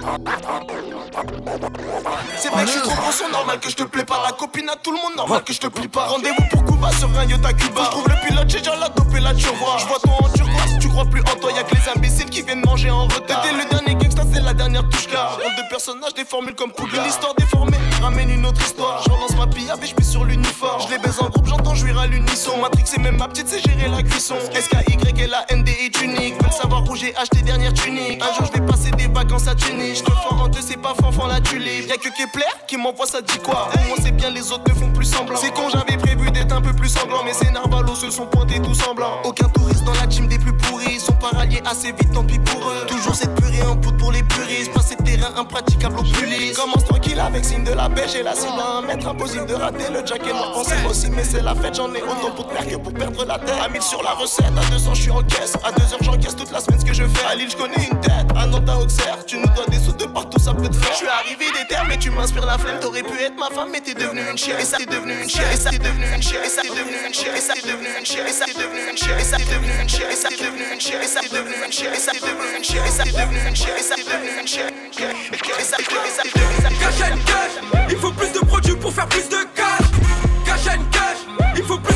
C'est 2.36 2.48
vrai 2.50 2.64
que 2.64 2.68
je 2.68 2.72
suis 2.72 2.82
trop 2.82 3.02
conscient, 3.02 3.28
normal 3.30 3.58
que 3.58 3.70
je 3.70 3.76
te 3.76 3.82
plais 3.82 4.04
pas. 4.04 4.22
La 4.24 4.32
copine 4.32 4.68
à 4.68 4.76
tout 4.76 4.92
le 4.92 4.98
monde, 4.98 5.16
normal 5.16 5.42
que 5.42 5.52
je 5.52 5.58
te 5.58 5.66
plie 5.66 5.88
pas. 5.88 6.06
Rendez-vous 6.06 6.44
pour 6.50 6.64
Cuba 6.64 6.90
sur 6.92 7.08
un 7.18 7.24
Yota 7.24 7.52
Cuba. 7.52 7.82
Je 7.84 7.90
trouve 7.90 8.08
le 8.08 8.26
pilote, 8.26 8.48
j'ai 8.48 8.58
déjà 8.58 8.76
la 8.76 8.88
dope 8.88 9.14
et 9.16 9.20
la 9.20 9.34
turboise. 9.34 9.80
Je 9.80 9.86
vois 9.86 9.98
toi 9.98 10.14
en 10.20 10.28
turquoise, 10.28 10.78
tu 10.80 10.88
crois 10.88 11.04
plus 11.06 11.22
en 11.22 11.36
toi. 11.40 11.50
Y'a 11.52 11.64
que 11.64 11.74
les 11.74 11.88
imbéciles 11.96 12.30
qui 12.30 12.42
viennent 12.42 12.62
manger 12.64 12.90
en 12.90 13.04
retard. 13.04 13.42
T'es 13.42 13.52
le 13.52 13.68
dernier 13.68 13.94
gangsta, 13.94 14.22
c'est 14.32 14.42
la 14.42 14.54
dernière 14.54 14.88
touche 14.88 15.08
car. 15.08 15.34
Rôle 15.34 15.56
de 15.56 15.68
personnage, 15.70 16.14
des 16.14 16.24
formules 16.24 16.54
comme 16.54 16.70
Pouga. 16.70 17.02
Une 17.02 17.08
histoire 17.08 17.34
déformée, 17.34 17.78
ramène 18.00 18.30
une 18.30 18.46
autre 18.46 18.60
histoire. 18.60 19.02
Je 19.04 19.10
relance 19.10 19.36
ma 19.36 19.46
pille 19.46 19.68
et 19.68 19.86
je 19.86 20.04
sur 20.04 20.24
l'uniforme. 20.24 20.82
Je 20.82 20.92
les 20.92 20.98
baise 20.98 21.18
en 21.20 21.28
groupe, 21.30 21.46
j'entends 21.46 21.74
jouir 21.74 21.98
à 21.98 22.06
l'unisson. 22.06 22.56
Matrix 22.58 22.84
et 22.96 23.00
même 23.00 23.16
ma 23.16 23.28
petite, 23.28 23.48
c'est 23.48 23.60
gérer 23.60 23.88
la 23.88 24.02
cuisson. 24.02 24.36
SKY 24.52 24.98
et 25.18 25.26
la 25.26 25.46
ND 25.50 25.68
est 25.68 26.00
unique. 26.02 26.34
Veulent 26.40 26.52
savoir 26.52 26.88
où 26.88 26.94
j'ai 26.94 27.16
acheté 27.16 27.42
dernière 27.42 27.72
tunique. 27.72 28.22
Un 28.22 28.34
jour, 28.34 28.46
je 28.46 28.60
vais 28.60 28.66
passer 28.66 28.90
des 28.92 29.08
vacances 29.08 29.48
à 29.48 29.54
Tunis. 29.54 29.95
Je 29.96 30.02
te 30.02 30.10
fends 30.10 30.36
en 30.44 30.48
deux, 30.48 30.60
c'est 30.60 30.76
pas 30.76 30.92
fanfan 31.00 31.26
la 31.26 31.40
tulipe. 31.40 31.88
Y'a 31.88 31.96
que 31.96 32.10
Kepler 32.10 32.44
qui 32.68 32.76
m'envoie 32.76 33.06
ça 33.06 33.22
dit 33.22 33.38
quoi? 33.38 33.70
Au 33.72 33.88
moins, 33.88 33.96
c'est 34.02 34.10
bien, 34.10 34.28
les 34.28 34.52
autres 34.52 34.64
ne 34.68 34.74
font 34.74 34.90
plus 34.90 35.06
semblant. 35.06 35.38
C'est 35.40 35.54
con, 35.54 35.70
j'avais 35.72 35.96
prévu 35.96 36.30
d'être 36.30 36.52
un 36.52 36.60
peu 36.60 36.74
plus 36.74 36.90
sanglant. 36.90 37.24
Mais 37.24 37.32
ces 37.32 37.50
narvalos 37.50 37.94
se 37.94 38.10
sont 38.10 38.26
pointés 38.26 38.60
tout 38.60 38.74
semblant. 38.74 39.22
Aucun 39.24 39.48
touriste 39.48 39.84
dans 39.84 39.94
la 39.94 40.06
team 40.06 40.28
des 40.28 40.38
plus 40.38 40.54
pourris. 40.54 40.96
Ils 40.96 41.00
sont 41.00 41.14
pas 41.14 41.30
ralliés 41.30 41.62
assez 41.64 41.92
vite, 41.92 42.12
tant 42.12 42.24
pis 42.24 42.38
pour 42.38 42.60
eux. 42.68 42.84
Toujours 42.86 43.14
cette 43.14 43.34
purée 43.36 43.62
en 43.62 43.74
poudre 43.76 43.96
pour 43.96 44.12
les 44.12 44.22
puristes. 44.22 44.70
Passer 44.74 44.96
terrain 44.96 45.32
impraticable 45.34 45.98
au 45.98 46.02
plus. 46.02 46.52
Commence 46.54 46.84
tranquille 46.84 47.18
avec 47.18 47.46
signe 47.46 47.64
de 47.64 47.72
la 47.72 47.88
pêche 47.88 48.16
et 48.16 48.22
la 48.22 48.34
cible 48.34 48.60
à 48.60 48.78
un 48.78 48.82
mètre. 48.82 49.08
Impossible 49.08 49.46
de 49.46 49.54
rater 49.54 49.90
le 49.90 50.04
jack 50.04 50.20
et 50.26 50.32
noir 50.32 50.52
pensée 50.52 50.76
aussi. 50.90 51.08
Mais 51.08 51.24
c'est 51.24 51.42
la 51.42 51.54
fête, 51.54 51.74
j'en 51.74 51.90
ai 51.94 52.02
autant 52.02 52.32
pour 52.36 52.48
te 52.48 52.52
faire 52.54 52.68
que 52.68 52.76
pour 52.76 52.92
perdre 52.92 53.24
la 53.24 53.38
tête. 53.38 53.56
À 53.64 53.70
1000 53.70 53.80
sur 53.80 54.02
la 54.02 54.12
recette, 54.12 54.44
à 54.46 54.70
200 54.70 54.92
je 54.92 55.00
suis 55.00 55.10
en 55.10 55.22
caisse. 55.22 55.54
À 55.64 55.72
2 55.72 55.82
heures 55.82 56.02
j'encaisse 56.02 56.36
toute 56.36 56.52
la 56.52 56.60
semaine 56.60 56.80
ce 56.80 56.84
que 56.84 56.92
je 56.92 57.04
fais. 57.04 57.24
À 57.24 57.34
Lille 57.34 57.48
je 57.50 57.56
connais 57.56 57.88
une 57.90 57.98
tête. 58.00 58.26
À 58.36 58.44
Nantes 58.44 58.68
à 58.68 58.78
Auxerre, 58.78 59.24
tu 59.26 59.38
nous 59.38 59.48
dois 59.48 59.64
des 59.68 59.85
sous 60.72 60.80
de. 60.80 60.84
Je 60.86 60.96
suis 60.96 61.08
arrivé 61.08 61.46
des 61.52 61.66
terres, 61.66 61.84
mais 61.88 61.96
tu 61.96 62.10
m'inspires 62.10 62.46
la 62.46 62.58
flemme. 62.58 62.78
T'aurais 62.80 63.02
pu 63.02 63.18
être 63.20 63.36
ma 63.36 63.50
femme, 63.50 63.68
mais 63.70 63.80
t'es 63.80 63.94
devenu 63.94 64.22
une 64.30 64.38
chienne. 64.38 64.58
Et 64.60 64.64
ça 64.64 64.78
t'es 64.78 64.86
devenu 64.86 65.14
une 65.22 65.28
chienne. 65.28 65.52
Et 65.52 65.56
ça 65.56 65.70
t'es 65.70 65.78
devenu 65.78 66.06
une 66.14 66.22
chienne. 66.22 66.42
Et 66.44 66.48
ça 66.48 66.62
t'es 66.62 66.70
devenu 66.70 66.96
une 67.06 67.14
chienne. 67.14 67.36
Et 67.36 67.40
ça 67.40 67.54
t'es 67.54 67.68
devenu 67.68 67.88
une 67.98 68.06
chienne. 68.06 68.26
Et 68.26 68.32
ça 68.32 68.46
t'es 68.46 68.54
devenu 68.54 68.80
une 68.80 68.98
chienne. 68.98 69.12
Et 69.12 69.24
ça 69.24 69.38
t'es 69.38 69.46
devenu 69.46 69.74
une 69.76 69.90
chienne. 69.90 70.16
Ça 70.16 70.24
t'es 70.24 70.40
devenu 70.40 70.64
une 70.72 70.80
chienne. 70.80 71.04
Ça 71.04 71.20
t'es 71.20 71.30
devenu 71.30 71.62
une 71.66 71.72
chienne. 71.72 71.94
Et 71.94 72.00
ça 72.00 72.10
t'es 72.10 72.10
devenu 72.10 72.10
une 72.10 72.10
chienne. 72.10 72.10
Et 72.10 72.10
ça 72.10 72.14
t'es 72.14 72.22
devenu 72.22 72.56
une 72.56 72.64
chienne. 72.64 72.86
Et 72.86 72.90
ça 72.90 73.04
t'es 73.04 73.12
devenu 73.12 73.48
une 73.48 73.56
chienne. 73.56 73.82
Ça 73.82 73.94
t'es 73.94 74.04
devenu 74.04 74.40
une 74.40 74.48
chienne. 74.48 74.74
And 77.06 77.18
cash, 77.26 77.52
il 77.90 77.96
faut 77.96 78.10
plus 78.10 78.32
de 78.32 78.38
produits 78.40 78.76
pour 78.76 78.92
faire 78.92 79.06
plus 79.06 79.28
de 79.28 79.46
cash. 79.54 80.66
And 80.66 80.82
cash, 80.90 81.18
il 81.56 81.62
faut 81.62 81.78
plus 81.78 81.95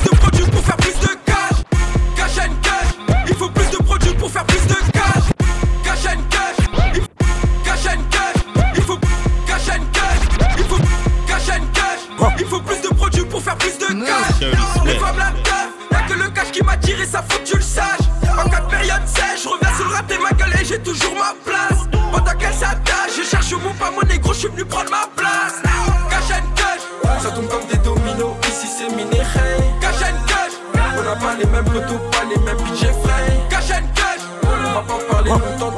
Les 14.85 14.99
femmes 14.99 15.19
la 15.19 15.31
teuf, 15.43 15.71
y'a 15.93 16.03
que 16.03 16.15
le 16.15 16.29
cash 16.31 16.51
qui 16.51 16.63
m'attire 16.63 17.01
et 17.01 17.07
ça 17.07 17.23
faut 17.29 17.39
que 17.39 17.45
tu 17.45 17.57
le 17.57 17.63
saches. 17.63 18.07
En 18.39 18.49
cas 18.49 18.61
de 18.61 18.71
période 18.71 19.07
sèche, 19.07 19.43
je 19.45 19.49
reviens 19.49 19.75
sur 19.77 19.89
le 19.89 19.95
rap 19.95 20.11
et 20.11 20.19
ma 20.19 20.61
et 20.61 20.65
j'ai 20.65 20.79
toujours 20.79 21.15
ma 21.15 21.35
place. 21.45 21.89
Pendant 22.13 22.39
qu'elle 22.39 22.55
s'attache, 22.55 23.13
je 23.17 23.23
cherche 23.29 23.53
mon 23.53 23.73
pas 23.75 23.91
mon 23.91 24.03
négro, 24.03 24.33
je 24.33 24.41
suis 24.41 24.49
venu 24.49 24.65
prendre 24.65 24.91
ma 24.91 25.07
place. 25.17 25.63
Cash 26.11 26.39
and 26.39 26.49
cash, 26.55 27.23
ça 27.23 27.31
tombe 27.31 27.49
comme 27.49 27.67
des 27.67 27.79
dominos, 27.79 28.37
ici 28.49 28.67
c'est 28.67 28.95
miné 28.95 29.19
Cash 29.81 30.03
and 30.03 30.27
cash, 30.27 30.53
on 30.99 31.03
n'a 31.03 31.17
pas 31.17 31.35
les 31.39 31.47
mêmes 31.47 31.69
retours, 31.69 32.11
pas 32.11 32.25
les 32.29 32.39
mêmes 32.43 32.57
budgets 32.59 32.95
frais. 33.03 33.41
Cash 33.49 33.71
and 33.71 33.87
cash, 33.95 34.23
on 34.43 34.73
va 34.75 34.83
pas 34.83 34.99
parler 35.11 35.31
longtemps 35.31 35.70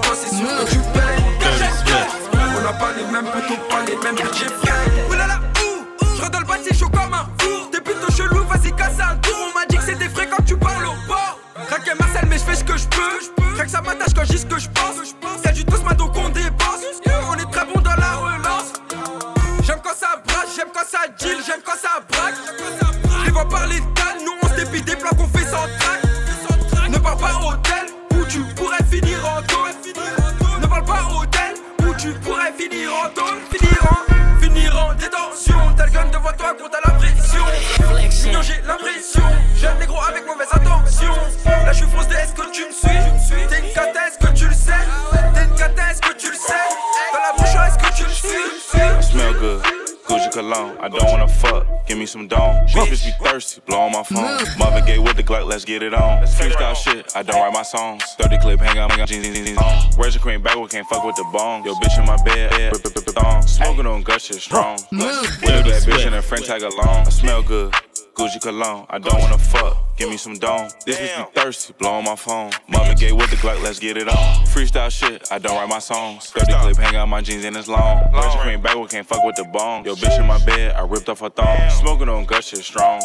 cologne. 50.32 50.76
I 50.80 50.88
don't 50.88 51.04
wanna 51.04 51.28
fuck. 51.28 51.66
Give 51.86 51.98
me 51.98 52.06
some 52.06 52.26
dome. 52.26 52.66
Bitches 52.68 53.04
be 53.04 53.12
thirsty. 53.24 53.60
Blow 53.66 53.80
on 53.80 53.92
my 53.92 54.02
phone. 54.02 54.38
Marvin 54.58 54.84
Gaye 54.84 54.98
with 54.98 55.16
the 55.16 55.22
Glock. 55.22 55.46
Let's 55.46 55.64
get 55.64 55.82
it 55.82 55.94
on. 55.94 56.24
Freestyle 56.24 56.74
shit. 56.74 57.14
I 57.14 57.22
don't 57.22 57.36
write 57.36 57.52
my 57.52 57.62
songs. 57.62 58.02
30 58.18 58.38
clip. 58.38 58.60
Hang 58.60 58.78
out. 58.78 58.90
Hang 58.90 59.00
out. 59.02 59.08
Jeans. 59.08 59.26
Jeans. 59.26 59.48
Jeans. 59.48 59.96
Where's 59.96 60.14
your 60.14 60.22
cream 60.22 60.42
backward? 60.42 60.70
Can't 60.70 60.86
fuck 60.86 61.04
with 61.04 61.16
the 61.16 61.24
bone. 61.32 61.64
Yo, 61.64 61.74
bitch 61.74 61.98
in 61.98 62.06
my 62.06 62.16
bed. 62.24 62.52
yeah, 62.58 62.70
rip, 62.70 62.84
rip, 62.84 62.96
rip, 62.96 63.04
thong. 63.06 63.42
Smoking 63.42 63.86
on 63.86 64.02
gut 64.02 64.20
shit 64.20 64.40
strong. 64.40 64.78
A 64.92 64.96
bad 64.96 65.64
bitch 65.64 66.06
and 66.06 66.14
a 66.14 66.22
friend 66.22 66.44
tag 66.44 66.62
along. 66.62 67.06
I 67.06 67.10
smell 67.10 67.42
good. 67.42 67.72
Gucci 68.14 68.40
cologne. 68.40 68.86
I 68.90 68.98
don't 68.98 69.18
wanna 69.20 69.38
fuck. 69.38 69.81
Give 69.96 70.08
me 70.08 70.16
some 70.16 70.34
dome. 70.34 70.68
This 70.87 70.99
bitch 70.99 71.32
be 71.32 71.40
thirsty. 71.40 71.75
Blow 71.78 71.90
on 71.90 72.04
my 72.04 72.16
phone. 72.16 72.50
Marvin 72.68 72.96
Gaye 72.96 73.12
with 73.12 73.30
the 73.30 73.37
Glock. 73.37 73.62
Let's 73.62 73.78
get 73.78 73.96
it 73.96 74.08
on. 74.08 74.46
Freestyle 74.46 74.90
shit. 74.90 75.30
I 75.30 75.38
don't 75.38 75.54
write 75.56 75.68
my 75.68 75.78
songs. 75.78 76.30
30 76.30 76.52
clip. 76.52 76.76
Hang 76.76 76.96
out 76.96 77.08
my 77.08 77.20
jeans 77.20 77.44
and 77.44 77.56
it's 77.56 77.68
long. 77.68 78.11
Where's 78.12 78.34
your 78.34 78.42
cream 78.42 78.61
backward? 78.61 78.90
Can't 78.90 79.06
fuck 79.06 79.22
with 79.25 79.37
the 79.37 79.44
bone. 79.44 79.84
Yo, 79.84 79.94
bitch 79.94 80.18
in 80.18 80.26
my 80.26 80.44
bed. 80.44 80.75
I 80.75 80.84
ripped 80.84 81.08
off 81.08 81.20
her 81.20 81.28
thong. 81.28 81.70
Smoking 81.70 82.08
on 82.08 82.25
gut 82.25 82.42
shit 82.42 82.64
strong. 82.64 83.02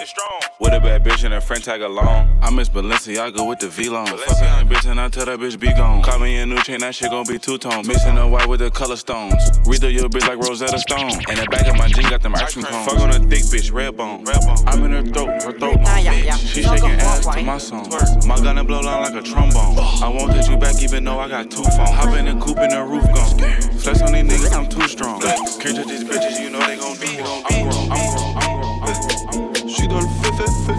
With 0.60 0.74
a 0.74 0.80
bad 0.80 1.04
bitch 1.04 1.24
and 1.24 1.34
a 1.34 1.42
friend 1.42 1.64
tag 1.64 1.82
along. 1.82 2.40
I 2.42 2.50
miss 2.50 2.70
Balenciaga 2.70 3.48
with 3.48 3.60
the 3.60 3.68
V-Long. 3.68 4.08
Fucking 4.08 4.26
that 4.26 4.66
bitch 4.68 4.90
and 4.90 5.00
I 5.00 5.10
tell 5.10 5.26
that 5.26 5.40
bitch 5.40 5.60
be 5.60 5.68
gone. 5.74 6.02
Call 6.02 6.20
me 6.20 6.38
a 6.38 6.46
new 6.46 6.62
chain, 6.64 6.80
that 6.80 6.96
shit 6.96 7.12
gon' 7.12 7.26
be 7.28 7.38
two-tone. 7.38 7.86
Mixing 7.86 8.16
the 8.16 8.28
white 8.28 8.48
with 8.48 8.62
the 8.62 8.72
color 8.72 8.96
stones. 8.96 9.36
Read 9.68 9.82
through 9.82 9.90
your 9.90 10.10
bitch 10.10 10.28
like 10.28 10.40
Rosetta 10.40 10.80
Stone. 10.80 11.12
And 11.30 11.38
the 11.38 11.48
back 11.52 11.68
of 11.68 11.78
my 11.78 11.88
jean 11.90 12.10
got 12.10 12.22
them 12.22 12.36
ice 12.36 12.54
cream 12.54 12.66
cones. 12.66 12.86
Fuck 12.88 13.00
on 13.00 13.10
a 13.10 13.20
thick 13.20 13.44
bitch, 13.44 13.72
red 13.72 13.98
bone. 13.98 14.26
I'm 14.66 14.84
in 14.86 14.92
her 14.94 15.04
throat, 15.04 15.44
her 15.44 15.52
throat 15.52 15.76
long. 15.76 15.86
Bitch. 15.86 16.48
She 16.48 16.64
shaking 16.78 17.00
ass 17.00 17.26
to 17.26 17.42
my 17.44 17.58
song. 17.58 17.90
My 18.28 18.36
gun 18.38 18.58
and 18.58 18.68
blow 18.68 18.82
line 18.82 19.04
like 19.04 19.16
a 19.16 19.22
trombone. 19.22 19.78
I 19.78 20.10
won't 20.10 20.32
touch 20.32 20.50
you 20.50 20.58
back 20.58 20.82
even 20.82 21.04
though 21.04 21.20
I 21.20 21.28
got 21.28 21.52
two 21.52 21.64
phones. 21.64 21.92
Hop 21.92 22.16
in 22.16 22.26
the 22.26 22.34
coupe 22.44 22.60
and 22.60 22.72
the 22.72 22.84
roof 22.84 23.06
gone. 23.14 23.38
Flex 23.80 24.02
on 24.02 24.14
these 24.14 24.24
niggas, 24.24 24.54
I'm 24.56 24.68
too 24.68 24.88
strong. 24.88 25.22
Can't 25.22 25.38
touch 25.62 25.88
these 25.88 26.04
bitches, 26.04 26.40
you 26.42 26.50
know 26.50 26.60
they 26.60 26.78
gon' 26.78 26.98
be. 26.98 27.20
I'm 27.20 27.70
grown, 27.70 27.92
I'm 27.92 28.12
grown, 28.12 28.38
I'm 28.38 28.52
grown, 28.60 28.80
I'm 28.84 28.94
grown. 29.32 29.68
J'suis 29.68 29.88
dans 29.88 30.02
le 30.02 30.08
fait, 30.22 30.34
fait, 30.38 30.52
fait. 30.66 30.78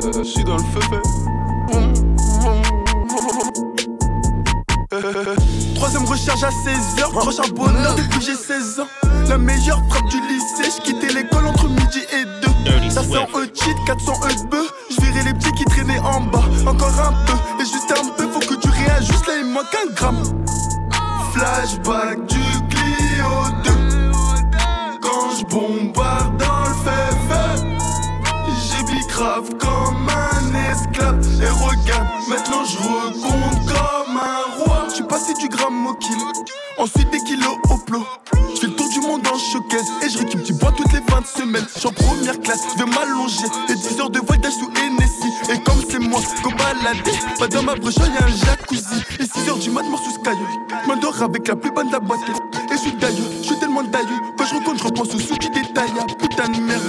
Dans 0.01 0.11
le 0.13 0.45
dans 0.45 0.59
fait. 0.59 2.14
Troisième 5.75 6.05
recharge 6.05 6.45
à 6.45 6.51
16h, 6.51 7.11
gros 7.11 7.33
charbonneur 7.33 7.95
depuis 7.97 8.19
que 8.19 8.25
j'ai 8.25 8.35
16 8.35 8.81
ans. 8.81 8.87
La 9.29 9.39
meilleure 9.39 9.83
frappe 9.89 10.09
du 10.09 10.21
lycée, 10.21 10.71
j'quittais 10.77 11.13
l'école 11.13 11.47
entre 11.47 11.69
midi 11.69 12.01
et 12.13 12.25
2. 12.85 12.91
Ça 12.91 13.03
sent 13.03 13.27
au 13.33 13.41
cheat, 13.43 13.77
400 13.87 14.13
E 14.25 14.43
de 14.45 14.51
bœuf. 14.51 14.73
J'virais 14.91 15.25
les 15.25 15.35
petits 15.35 15.53
qui 15.53 15.65
traînaient 15.65 15.99
en 15.99 16.21
bas. 16.21 16.45
Encore 16.67 17.01
un 17.01 17.13
peu, 17.27 17.63
et 17.63 17.67
juste 17.67 17.93
un 17.93 18.09
peu, 18.11 18.29
faut 18.29 18.41
que 18.41 18.55
tu 18.61 18.69
réajustes, 18.69 19.27
là 19.27 19.35
il 19.41 19.47
manque 19.47 19.75
un 19.75 19.93
gramme. 19.95 20.23
Flashback 21.33 22.27
du 22.27 22.41
Clio 22.69 23.27
2 23.65 23.71
Quand 25.03 25.31
je 25.37 25.45
bombarde 25.47 26.37
dans 26.37 26.61
le 26.61 26.75
fait 26.85 27.67
J'ai 28.69 28.85
bicrave 28.85 29.51
comme 29.59 30.07
un 30.09 30.71
esclave 30.71 31.19
Et 31.43 31.49
regarde, 31.49 32.07
maintenant 32.29 32.65
je 32.65 32.79
Ensuite 36.79 37.11
des 37.11 37.19
kilos 37.19 37.59
au 37.71 37.77
plot. 37.77 38.07
Je 38.55 38.61
fais 38.61 38.67
le 38.69 38.73
tour 38.75 38.89
du 38.89 39.01
monde 39.01 39.27
en 39.27 39.37
showcase 39.37 39.91
Et 40.03 40.09
je 40.09 40.19
récupère 40.19 40.47
du 40.47 40.53
bois 40.55 40.73
toutes 40.73 40.93
les 40.93 41.01
fins 41.03 41.21
de 41.21 41.27
semaine 41.27 41.65
J'suis 41.77 41.89
en 41.89 41.93
première 41.93 42.41
classe, 42.41 42.63
je 42.73 42.83
vais 42.83 42.91
m'allonger. 42.91 43.47
Et 43.69 43.75
10 43.75 44.01
heures 44.01 44.11
de 44.11 44.21
voyage 44.21 44.53
sous 44.53 44.71
Hennessy 44.81 45.29
Et 45.53 45.59
comme 45.63 45.83
c'est 45.89 45.99
moi 45.99 46.21
qu'on 46.43 46.51
baladé 46.51 47.13
Pas 47.39 47.49
dans 47.49 47.63
ma 47.63 47.75
broche, 47.75 47.97
y'a 47.97 48.25
un 48.25 48.29
jacuzzi. 48.29 49.03
Et 49.21 49.25
6 49.25 49.49
heures 49.49 49.59
du 49.59 49.71
mat, 49.71 49.83
mort 49.83 50.01
sous 50.03 50.13
Sky. 50.13 50.37
M'endors 50.87 51.23
avec 51.23 51.49
la 51.49 51.57
plus 51.57 51.71
bonne 51.71 51.89
de 51.89 51.93
la 51.93 52.01
boîte. 52.01 52.21
Et 52.71 52.77
je 52.77 52.79
suis 52.79 52.93
d'ailleurs, 52.93 53.31
je 53.43 53.47
suis 53.47 53.59
tellement 53.59 53.83
d'ailleurs. 53.83 54.21
Quand 54.39 54.47
je 54.47 54.55
recompte, 54.55 54.79
je 54.79 54.85
repense 54.85 55.15
au 55.15 55.19
sous 55.19 55.37
qui 55.37 55.51
détaille 55.51 55.93
ah, 56.01 56.07
Putain 56.19 56.49
de 56.49 56.61
merde. 56.61 56.83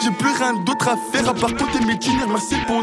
J'ai 0.00 0.10
plus 0.12 0.30
rien 0.30 0.54
d'autre 0.64 0.88
à 0.88 0.96
faire 1.12 1.28
à 1.28 1.34
part 1.34 1.50
compter 1.50 1.84
mes 1.84 1.96
dîners. 1.96 2.26
Merci 2.28 2.54
bon 2.66 2.77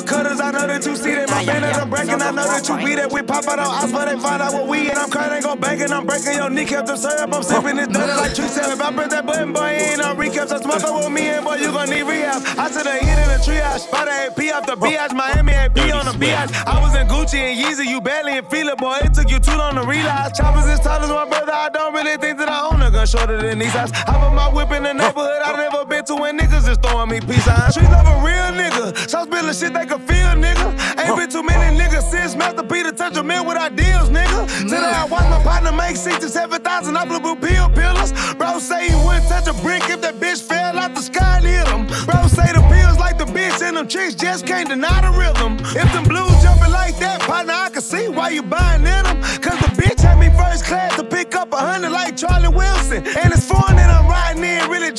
with 0.00 0.08
cutters, 0.08 0.40
I 0.40 0.50
know 0.50 0.66
that 0.66 0.84
you 0.86 0.96
see 0.96 1.14
that 1.14 1.28
my 1.28 1.44
banners 1.44 1.76
I'm 1.76 1.90
breaking. 1.90 2.20
I 2.22 2.30
know 2.30 2.44
that 2.44 2.64
you 2.68 2.76
beat 2.78 2.98
it. 2.98 3.12
We 3.12 3.22
pop 3.22 3.46
out 3.46 3.58
on 3.58 3.92
but 3.92 4.04
they 4.08 4.18
find 4.18 4.40
out 4.40 4.52
what 4.52 4.68
we 4.68 4.88
and 4.88 4.98
I'm 4.98 5.10
crying, 5.10 5.42
go 5.42 5.56
bacon. 5.56 5.92
I'm 5.92 6.06
breaking 6.06 6.34
your 6.34 6.50
kneecap 6.50 6.86
to 6.86 6.96
syrup. 6.96 7.32
I'm 7.32 7.42
sipping 7.42 7.76
this 7.76 7.88
dirty 7.88 8.12
like 8.16 8.34
tree 8.34 8.48
sap. 8.48 8.72
If 8.72 8.80
I 8.80 8.92
press 8.92 9.10
that 9.10 9.26
button, 9.26 9.52
boy, 9.52 9.76
ain't 9.76 9.98
no 9.98 10.14
recaps. 10.14 10.52
I 10.52 10.60
smoke 10.60 11.04
with 11.04 11.12
me 11.12 11.28
and 11.28 11.44
boy, 11.44 11.56
you 11.56 11.72
gon' 11.72 11.90
need 11.90 12.04
rehab. 12.04 12.42
I 12.56 12.70
said 12.70 12.86
I 12.86 12.98
hit 12.98 13.18
in 13.18 13.28
the 13.28 13.40
triage, 13.44 13.80
spot 13.80 14.08
a 14.08 14.30
AP 14.30 14.40
off 14.54 14.66
the 14.66 14.76
BH, 14.76 15.12
Miami 15.12 15.52
AP 15.52 15.78
on 15.92 16.06
the 16.06 16.16
BH. 16.16 16.50
I 16.66 16.80
was 16.80 16.94
in 16.96 17.06
Gucci 17.08 17.38
and 17.38 17.54
Yeezy, 17.58 17.86
you 17.86 18.00
barely 18.00 18.38
in 18.38 18.44
feel 18.46 18.68
it, 18.68 18.78
boy. 18.78 18.98
It 19.02 19.14
took 19.14 19.30
you 19.30 19.38
too 19.38 19.56
long 19.56 19.74
to 19.74 19.84
realize. 19.84 20.32
Choppers 20.36 20.66
as 20.66 20.80
tall 20.80 21.00
as 21.00 21.10
my 21.10 21.26
brother, 21.28 21.52
I 21.52 21.68
don't 21.68 21.92
really 21.92 22.16
think 22.16 22.38
that 22.38 22.48
I 22.48 22.68
own 22.70 22.80
a 22.82 22.90
gun 22.90 23.06
shorter 23.06 23.40
than 23.40 23.58
these 23.58 23.74
eyes. 23.74 23.92
I 24.06 24.16
put 24.16 24.32
my 24.34 24.48
whip 24.48 24.70
in 24.70 24.82
the 24.84 24.94
neighborhood, 24.94 25.42
I 25.44 25.56
never 25.56 25.84
been 25.84 25.89
to 26.10 26.16
when 26.16 26.36
niggas 26.36 26.68
is 26.68 26.78
throwing 26.78 27.08
me 27.08 27.20
peace 27.20 27.44
signs. 27.44 27.74
Streets 27.74 27.90
love 27.90 28.06
a 28.06 28.16
real 28.26 28.50
nigga, 28.58 28.96
so 29.08 29.24
spilling 29.24 29.54
shit 29.54 29.72
they 29.72 29.86
can 29.86 30.00
feel, 30.00 30.34
nigga. 30.34 30.66
Ain't 30.98 31.16
been 31.16 31.30
too 31.30 31.42
many 31.42 31.78
niggas 31.78 32.02
since 32.10 32.34
Master 32.34 32.64
Peter 32.64 32.90
touch 32.90 33.16
a 33.16 33.22
man 33.22 33.46
with 33.46 33.56
ideals, 33.56 34.10
nigga. 34.10 34.40
Today 34.62 34.92
I 35.02 35.06
watch 35.06 35.28
my 35.30 35.40
partner 35.42 35.72
make 35.72 35.96
six 35.96 36.18
to 36.18 36.28
seven 36.28 36.60
thousand 36.62 36.96
off 36.96 37.08
blue 37.08 37.36
pill 37.36 37.68
pillars. 37.70 38.12
Bro 38.34 38.58
say 38.58 38.88
he 38.88 38.94
wouldn't 39.04 39.28
touch 39.28 39.46
a 39.46 39.54
brick 39.62 39.88
if 39.88 40.00
that 40.00 40.14
bitch 40.14 40.42
fell 40.42 40.78
out 40.78 40.94
the 40.94 41.02
sky 41.02 41.38
and 41.38 41.46
hit 41.46 41.68
him. 41.68 41.86
Bro 42.06 42.26
say 42.26 42.50
the 42.52 42.64
pills 42.72 42.98
like 42.98 43.16
the 43.18 43.26
bitch 43.26 43.62
and 43.62 43.76
them 43.76 43.86
chicks 43.86 44.14
just 44.14 44.46
can't 44.46 44.68
deny 44.68 45.00
the 45.02 45.12
rhythm. 45.16 45.58
If 45.76 45.92
them 45.92 46.04
blues 46.04 46.34
jumping 46.42 46.72
like 46.72 46.98
that, 46.98 47.20
partner, 47.20 47.54
I 47.54 47.70
can 47.70 47.82
see 47.82 48.08
why 48.08 48.30
you 48.30 48.42
buying 48.42 48.82
in 48.82 49.04
them. 49.06 49.22
Cause 49.44 49.58
the 49.62 49.70
bitch 49.78 50.00
had 50.00 50.18
me 50.18 50.28
first 50.30 50.64
class 50.64 50.96
to 50.96 51.04
pick 51.04 51.36
up 51.36 51.52
a 51.52 51.56
hundred 51.56 51.90
like 51.90 52.16
Charlie 52.16 52.48
Wilson. 52.48 53.06
And 53.06 53.32
it's 53.32 53.46
foreign 53.46 53.78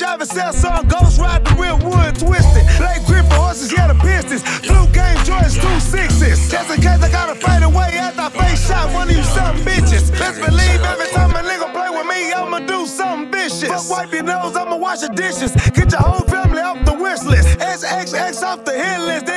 driving 0.01 0.25
South 0.25 0.55
Sun 0.55 0.88
Ghost 0.88 1.20
Ride 1.20 1.46
the 1.46 1.53
real 1.62 1.77
wood 1.77 2.17
twisted. 2.17 2.65
Blake 2.81 3.05
grip 3.05 3.25
for 3.29 3.53
horses, 3.53 3.72
yeah, 3.72 3.86
the 3.86 3.93
Pistons. 4.01 4.41
Blue 4.65 4.89
game 4.89 5.17
Jordans, 5.22 5.62
two 5.62 5.79
sixes. 5.79 6.50
Just 6.50 6.74
in 6.74 6.81
case 6.81 7.01
I 7.05 7.10
gotta 7.12 7.36
fade 7.36 7.62
away 7.62 7.93
after 8.01 8.22
I 8.22 8.29
face 8.29 8.67
shot 8.67 8.91
one 8.93 9.10
of 9.10 9.15
you 9.15 9.24
something 9.24 9.62
bitches. 9.63 10.10
Best 10.17 10.41
believe 10.41 10.81
every 10.81 11.05
time 11.13 11.29
a 11.38 11.46
nigga 11.46 11.70
play 11.72 11.89
with 11.93 12.08
me, 12.10 12.34
I'ma 12.34 12.65
do 12.65 12.88
something 12.88 13.31
vicious. 13.31 13.70
Fuck 13.70 13.89
wipe 13.89 14.12
your 14.12 14.24
nose, 14.24 14.55
I'ma 14.55 14.75
wash 14.75 15.01
the 15.01 15.10
dishes. 15.10 15.53
Get 15.77 15.91
your 15.91 16.01
whole 16.01 16.25
family 16.25 16.62
off 16.62 16.84
the 16.84 16.93
wish 16.93 17.22
list. 17.22 17.60
XXX 17.60 18.41
off 18.41 18.65
the 18.65 18.74
hit 18.74 19.01
list, 19.01 19.27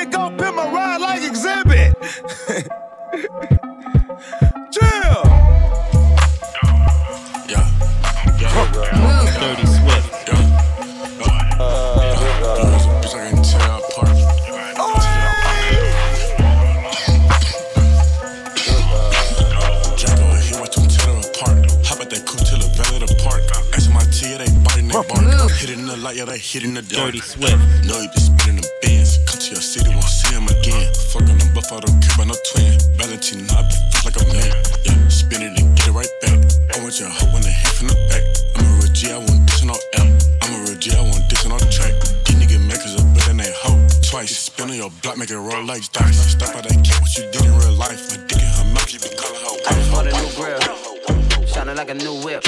yeah, 26.25 26.33
they 26.33 26.38
hit 26.38 26.64
in 26.64 26.75
the 26.75 26.83
dark. 26.83 27.12
Dirty 27.12 27.21
Swift. 27.21 27.59
Know 27.85 28.00
you 28.00 28.09
just 28.12 28.33
spinning 28.33 28.61
the 28.61 28.71
bins. 28.83 29.19
Come 29.28 29.38
to 29.40 29.50
your 29.52 29.61
city, 29.61 29.90
won't 29.90 30.04
see 30.04 30.35
him 30.35 30.49
again. 30.49 30.88
Fuck 31.12 31.28
on 31.28 31.37
them 31.38 31.52
buff, 31.54 31.71
I 31.73 31.81
don't 31.81 32.00
care 32.00 32.14
about 32.14 32.28
no 32.33 32.37
twin. 32.52 32.73
Valentine, 32.97 33.45
I 33.52 33.62
be 33.69 33.76
fresh 33.93 34.04
like 34.09 34.19
a 34.21 34.25
man. 34.33 34.52
Yeah, 34.85 34.97
spin 35.09 35.43
it 35.43 35.52
and 35.59 35.76
get 35.76 35.88
it 35.88 35.93
right 35.93 36.12
back. 36.23 36.38
I 36.72 36.81
want 36.81 36.96
your 37.01 37.09
hoe 37.09 37.29
when 37.33 37.42
they 37.42 37.53
hit 37.53 37.72
from 37.77 37.88
the 37.88 37.99
back. 38.09 38.25
I'm 38.57 38.64
a 38.64 38.72
real 38.81 38.92
G, 38.92 39.12
I 39.12 39.18
want 39.18 39.44
this 39.49 39.62
on 39.62 39.70
app. 39.70 40.09
I'm 40.42 40.51
a 40.55 40.59
real 40.64 40.79
G, 40.79 40.94
I 40.94 41.03
want 41.03 41.25
this 41.29 41.44
on 41.44 41.53
the 41.53 41.68
track. 41.68 41.94
These 42.25 42.37
niggas 42.40 42.62
makers 42.64 42.94
up 42.96 43.07
better 43.12 43.35
than 43.35 43.38
they 43.38 43.53
hoe. 43.53 43.81
Twice, 44.05 44.37
spin 44.37 44.70
on 44.70 44.77
your 44.77 44.92
block, 45.03 45.18
make 45.18 45.31
it 45.31 45.38
roll 45.38 45.64
like 45.64 45.85
dice. 45.92 46.37
Stop 46.37 46.57
out 46.57 46.64
that 46.64 46.79
cat, 46.85 47.01
what 47.01 47.12
you 47.16 47.25
did 47.33 47.44
in 47.44 47.53
real 47.59 47.77
life. 47.77 48.01
My 48.11 48.16
dick 48.29 48.40
in 48.40 48.49
her 48.49 48.66
mouth, 48.72 48.88
you 48.92 49.01
been 49.01 49.14
calling 49.18 49.40
her 49.44 49.55
I 49.66 49.70
just 49.77 49.90
bought 49.90 50.07
a 50.07 50.12
new 50.14 50.31
grill, 50.38 51.46
shining 51.46 51.77
like 51.77 51.90
a 51.90 51.94
new 51.94 52.16
whip. 52.22 52.44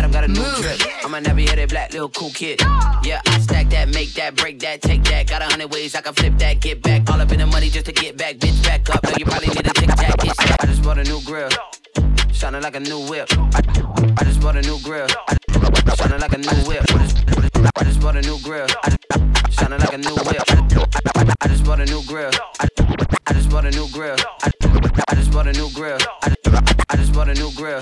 Adam 0.00 0.12
got 0.12 0.24
a 0.24 0.28
new 0.28 0.62
drip. 0.62 0.80
I'm 1.04 1.12
a 1.12 1.20
never 1.20 1.40
headed 1.42 1.68
black 1.68 1.92
little 1.92 2.08
cool 2.08 2.30
kid. 2.30 2.58
Yeah, 3.04 3.20
I 3.26 3.38
stack 3.40 3.68
that, 3.68 3.90
make 3.90 4.14
that, 4.14 4.34
break 4.34 4.58
that, 4.60 4.80
take 4.80 5.04
that. 5.04 5.28
Got 5.28 5.42
a 5.42 5.44
hundred 5.44 5.70
ways 5.70 5.94
I 5.94 6.00
can 6.00 6.14
flip 6.14 6.38
that, 6.38 6.58
get 6.60 6.80
back. 6.80 7.10
All 7.10 7.20
up 7.20 7.30
in 7.30 7.38
the 7.38 7.46
money 7.46 7.68
just 7.68 7.84
to 7.84 7.92
get 7.92 8.16
back, 8.16 8.36
bitch, 8.36 8.64
back 8.64 8.88
up. 8.88 9.04
Know 9.04 9.12
you 9.18 9.26
probably 9.26 9.48
need 9.48 9.66
a 9.66 9.74
tic 9.74 9.90
tac, 9.90 10.24
it's 10.24 10.36
that. 10.38 10.56
I 10.58 10.66
just 10.68 10.82
bought 10.82 10.96
a 10.96 11.04
new 11.04 11.20
grill, 11.20 11.50
shining 12.32 12.62
like 12.62 12.76
a 12.76 12.80
new 12.80 12.98
whip. 13.10 13.28
I, 13.52 13.60
I 14.16 14.24
just 14.24 14.40
bought 14.40 14.56
a 14.56 14.62
new 14.62 14.78
grill, 14.80 15.06
shining 15.96 16.20
like 16.20 16.32
a 16.32 16.38
new 16.38 16.56
whip. 16.64 16.82
I 16.88 16.98
just, 17.04 17.18
I 17.76 17.84
just 17.84 18.00
bought 18.00 18.16
a 18.16 18.22
new 18.22 18.38
grill, 18.40 18.68
shining 19.50 19.80
like 19.80 19.92
a 19.92 19.98
new 19.98 20.14
whip. 20.14 20.44
I, 21.14 21.34
I 21.42 21.48
just 21.48 21.64
bought 21.66 21.80
a 21.80 21.84
new 21.84 22.02
grill. 22.06 22.30
I, 22.58 22.68
I 23.28 23.34
just 23.34 23.50
bought 23.50 23.66
a 23.66 23.70
new 23.70 23.86
grill. 23.92 24.16
I, 24.40 24.50
I 25.10 25.14
just 25.14 25.30
bought 25.30 25.46
a 25.46 25.52
new 25.52 25.68
grill. 25.74 25.98
I, 26.22 26.34
I 26.88 26.96
just 26.96 27.12
bought 27.12 27.28
a 27.28 27.34
new 27.34 27.52
grill. 27.52 27.80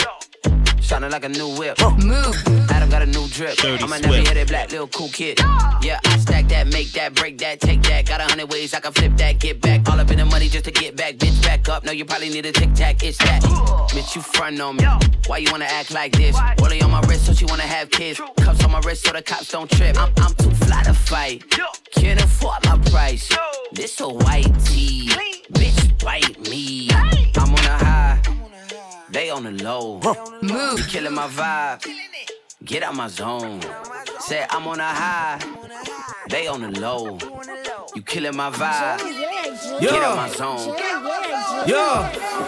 Shining 0.80 1.10
like 1.10 1.24
a 1.24 1.28
new 1.28 1.56
whip. 1.56 1.78
Move. 2.02 2.36
Adam 2.70 2.88
got 2.88 3.02
a 3.02 3.06
new 3.06 3.26
drip. 3.28 3.56
I'm 3.62 3.92
a 3.92 3.96
hit 3.98 4.48
black 4.48 4.70
little 4.70 4.88
cool 4.88 5.08
kid. 5.08 5.38
Yeah, 5.82 6.00
I 6.04 6.18
stack 6.18 6.48
that, 6.48 6.66
make 6.68 6.92
that, 6.92 7.14
break 7.14 7.38
that, 7.38 7.60
take 7.60 7.82
that. 7.82 8.06
Got 8.06 8.20
a 8.20 8.24
hundred 8.24 8.50
ways 8.50 8.72
I 8.74 8.80
can 8.80 8.92
flip 8.92 9.16
that, 9.16 9.38
get 9.38 9.60
back. 9.60 9.88
All 9.88 10.00
up 10.00 10.10
in 10.10 10.18
the 10.18 10.24
money 10.24 10.48
just 10.48 10.64
to 10.64 10.70
get 10.70 10.96
back, 10.96 11.14
bitch, 11.14 11.42
back 11.42 11.68
up. 11.68 11.84
No, 11.84 11.92
you 11.92 12.04
probably 12.04 12.30
need 12.30 12.46
a 12.46 12.52
tic 12.52 12.72
tac, 12.74 13.02
it's 13.02 13.18
that. 13.18 13.42
Bitch, 13.42 14.16
you 14.16 14.22
front 14.22 14.60
on 14.60 14.76
me. 14.76 14.84
Why 15.26 15.38
you 15.38 15.50
wanna 15.50 15.66
act 15.66 15.92
like 15.92 16.12
this? 16.12 16.36
Rollie 16.36 16.82
on 16.82 16.90
my 16.90 17.00
wrist, 17.02 17.26
so 17.26 17.32
she 17.32 17.44
wanna 17.44 17.62
have 17.62 17.90
kids. 17.90 18.20
Cuffs 18.40 18.64
on 18.64 18.70
my 18.70 18.80
wrist, 18.80 19.04
so 19.04 19.12
the 19.12 19.22
cops 19.22 19.50
don't 19.50 19.70
trip. 19.70 19.96
I'm, 19.98 20.12
I'm 20.18 20.34
too 20.34 20.50
fly 20.50 20.82
to 20.84 20.94
fight. 20.94 21.44
Can't 21.92 22.22
afford 22.22 22.64
my 22.64 22.78
price. 22.90 23.28
This 23.72 24.00
a 24.00 24.08
white 24.08 24.52
tee. 24.64 25.10
Bitch, 25.52 26.04
bite 26.04 26.38
me. 26.48 26.88
They 29.10 29.30
on 29.30 29.44
the 29.44 29.50
low. 29.64 30.00
Move. 30.42 30.78
You 30.78 30.84
killing 30.84 31.14
my 31.14 31.28
vibe. 31.28 31.86
Get 32.64 32.82
out 32.82 32.94
my 32.94 33.08
zone. 33.08 33.60
Say 34.20 34.44
I'm 34.50 34.66
on 34.66 34.80
a 34.80 34.84
high. 34.84 35.40
They 36.28 36.46
on 36.46 36.60
the 36.60 36.80
low. 36.80 37.18
You 37.94 38.02
killing 38.02 38.36
my 38.36 38.50
vibe. 38.50 38.98
Get 39.80 39.92
out 39.92 40.16
my 40.16 40.28
zone. 40.30 40.76
Yeah. 41.66 42.47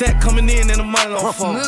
Set 0.00 0.18
coming 0.18 0.48
in 0.48 0.70
and 0.72 0.80
the 0.80 0.82
money 0.82 1.12
on 1.12 1.30
phone. 1.34 1.60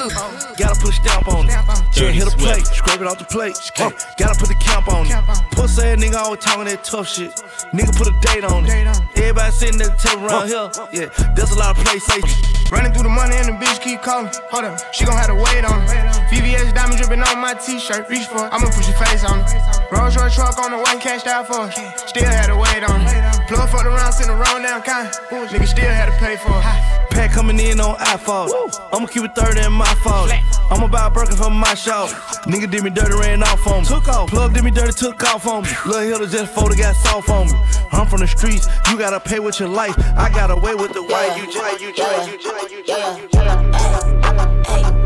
Gotta 0.57 0.81
put 0.81 0.89
a 0.89 0.93
stamp 0.97 1.29
on 1.29 1.45
it. 1.45 1.53
Just 1.93 2.01
Dirty 2.01 2.17
hit 2.17 2.33
a 2.33 2.37
plate, 2.41 2.65
scrape 2.65 3.03
it 3.03 3.07
off 3.07 3.19
the 3.19 3.29
plate. 3.29 3.53
Hey, 3.77 3.85
uh, 3.85 3.91
gotta 4.17 4.41
put 4.41 4.49
the 4.49 4.57
camp 4.57 4.89
on 4.89 5.05
it. 5.05 5.13
Pussy 5.53 5.85
ass 5.85 6.01
nigga 6.01 6.17
always 6.17 6.41
talking 6.41 6.65
that 6.65 6.81
tough 6.81 7.13
shit. 7.13 7.29
Nigga 7.77 7.93
put 7.93 8.09
a 8.09 8.17
date 8.25 8.41
on 8.49 8.65
it. 8.65 8.73
Everybody 9.21 9.53
sitting 9.53 9.77
at 9.85 9.93
the 9.93 10.01
table 10.01 10.25
around 10.25 10.49
here. 10.49 10.65
Yeah, 10.97 11.13
there's 11.37 11.53
a 11.53 11.59
lot 11.61 11.77
of 11.77 11.85
PlayStation. 11.85 12.73
Running 12.73 12.97
through 12.97 13.05
the 13.05 13.13
money 13.13 13.37
and 13.37 13.53
the 13.53 13.57
bitch 13.61 13.85
keep 13.85 14.01
calling. 14.01 14.33
Hold 14.49 14.65
up, 14.65 14.81
she 14.97 15.05
gon' 15.05 15.13
have 15.13 15.29
to 15.29 15.37
wait 15.37 15.69
on 15.69 15.85
it. 15.85 15.93
VVS 16.33 16.73
diamond 16.73 16.97
dripping 17.05 17.21
on 17.21 17.37
my 17.37 17.53
t-shirt. 17.53 18.09
Reach 18.09 18.33
for 18.33 18.49
it, 18.49 18.49
I'ma 18.49 18.73
put 18.73 18.89
your 18.89 18.97
face 18.97 19.29
on 19.29 19.45
it. 19.45 19.53
Rolls 19.93 20.17
Royce 20.17 20.33
truck 20.33 20.57
on 20.57 20.73
the 20.73 20.81
way, 20.81 20.97
cashed 21.05 21.29
out 21.29 21.53
for 21.53 21.69
it. 21.69 21.77
Still 22.09 22.25
had 22.25 22.49
to 22.49 22.57
wait 22.57 22.81
on 22.81 23.05
it. 23.05 23.45
Plug 23.45 23.69
fucked 23.69 23.85
around, 23.85 24.17
sent 24.17 24.33
the 24.33 24.41
wrong 24.41 24.65
down 24.65 24.81
kind. 24.81 25.13
Nigga 25.53 25.69
still 25.69 25.85
had 25.85 26.09
to 26.09 26.17
pay 26.17 26.41
for 26.41 26.57
it. 26.57 27.02
Pack 27.13 27.33
coming 27.33 27.59
in 27.61 27.81
on 27.81 27.97
iPhone. 27.97 28.49
I'ma 28.93 29.07
keep 29.07 29.25
it 29.25 29.35
30 29.35 29.67
in 29.67 29.73
my 29.73 29.95
fault. 30.03 30.31
I'ma 30.71 30.87
buy 30.89 31.07
a 31.07 31.11
Birkin 31.11 31.37
for 31.37 31.51
my 31.51 31.75
shop. 31.75 32.09
Nigga 32.47 32.71
did 32.71 32.83
me 32.83 32.91
dirty, 32.91 33.15
ran 33.15 33.43
off 33.43 33.67
on 33.67 33.83
me. 33.83 33.89
Took 33.89 34.09
off. 34.09 34.31
Plug 34.31 34.55
did 34.55 34.65
me 34.65 34.71
dirty, 34.71 34.93
took 34.93 35.23
off 35.25 35.47
on 35.47 35.65
me. 35.65 35.71
Lil' 35.87 36.01
Hilda 36.01 36.27
just 36.27 36.53
folded, 36.55 36.79
got 36.79 36.97
soft 36.97 37.29
on 37.29 37.47
me. 37.47 37.53
I'm 37.93 38.07
from 38.07 38.21
the 38.21 38.27
streets, 38.27 38.67
you 38.91 38.99
gotta 38.99 39.21
pay 39.21 39.39
with 39.39 39.61
your 39.61 39.69
life. 39.69 39.95
I 40.17 40.31
got 40.31 40.51
away 40.51 40.75
with 40.75 40.93
the 40.93 41.03
white. 41.03 41.37
You 41.37 41.53
try, 41.53 41.77
you 41.81 41.93
try, 41.93 42.27
you 42.27 42.39
try, 42.39 42.67
you 42.71 42.85
try, 42.85 43.19
you 43.19 43.29
try. 43.29 45.02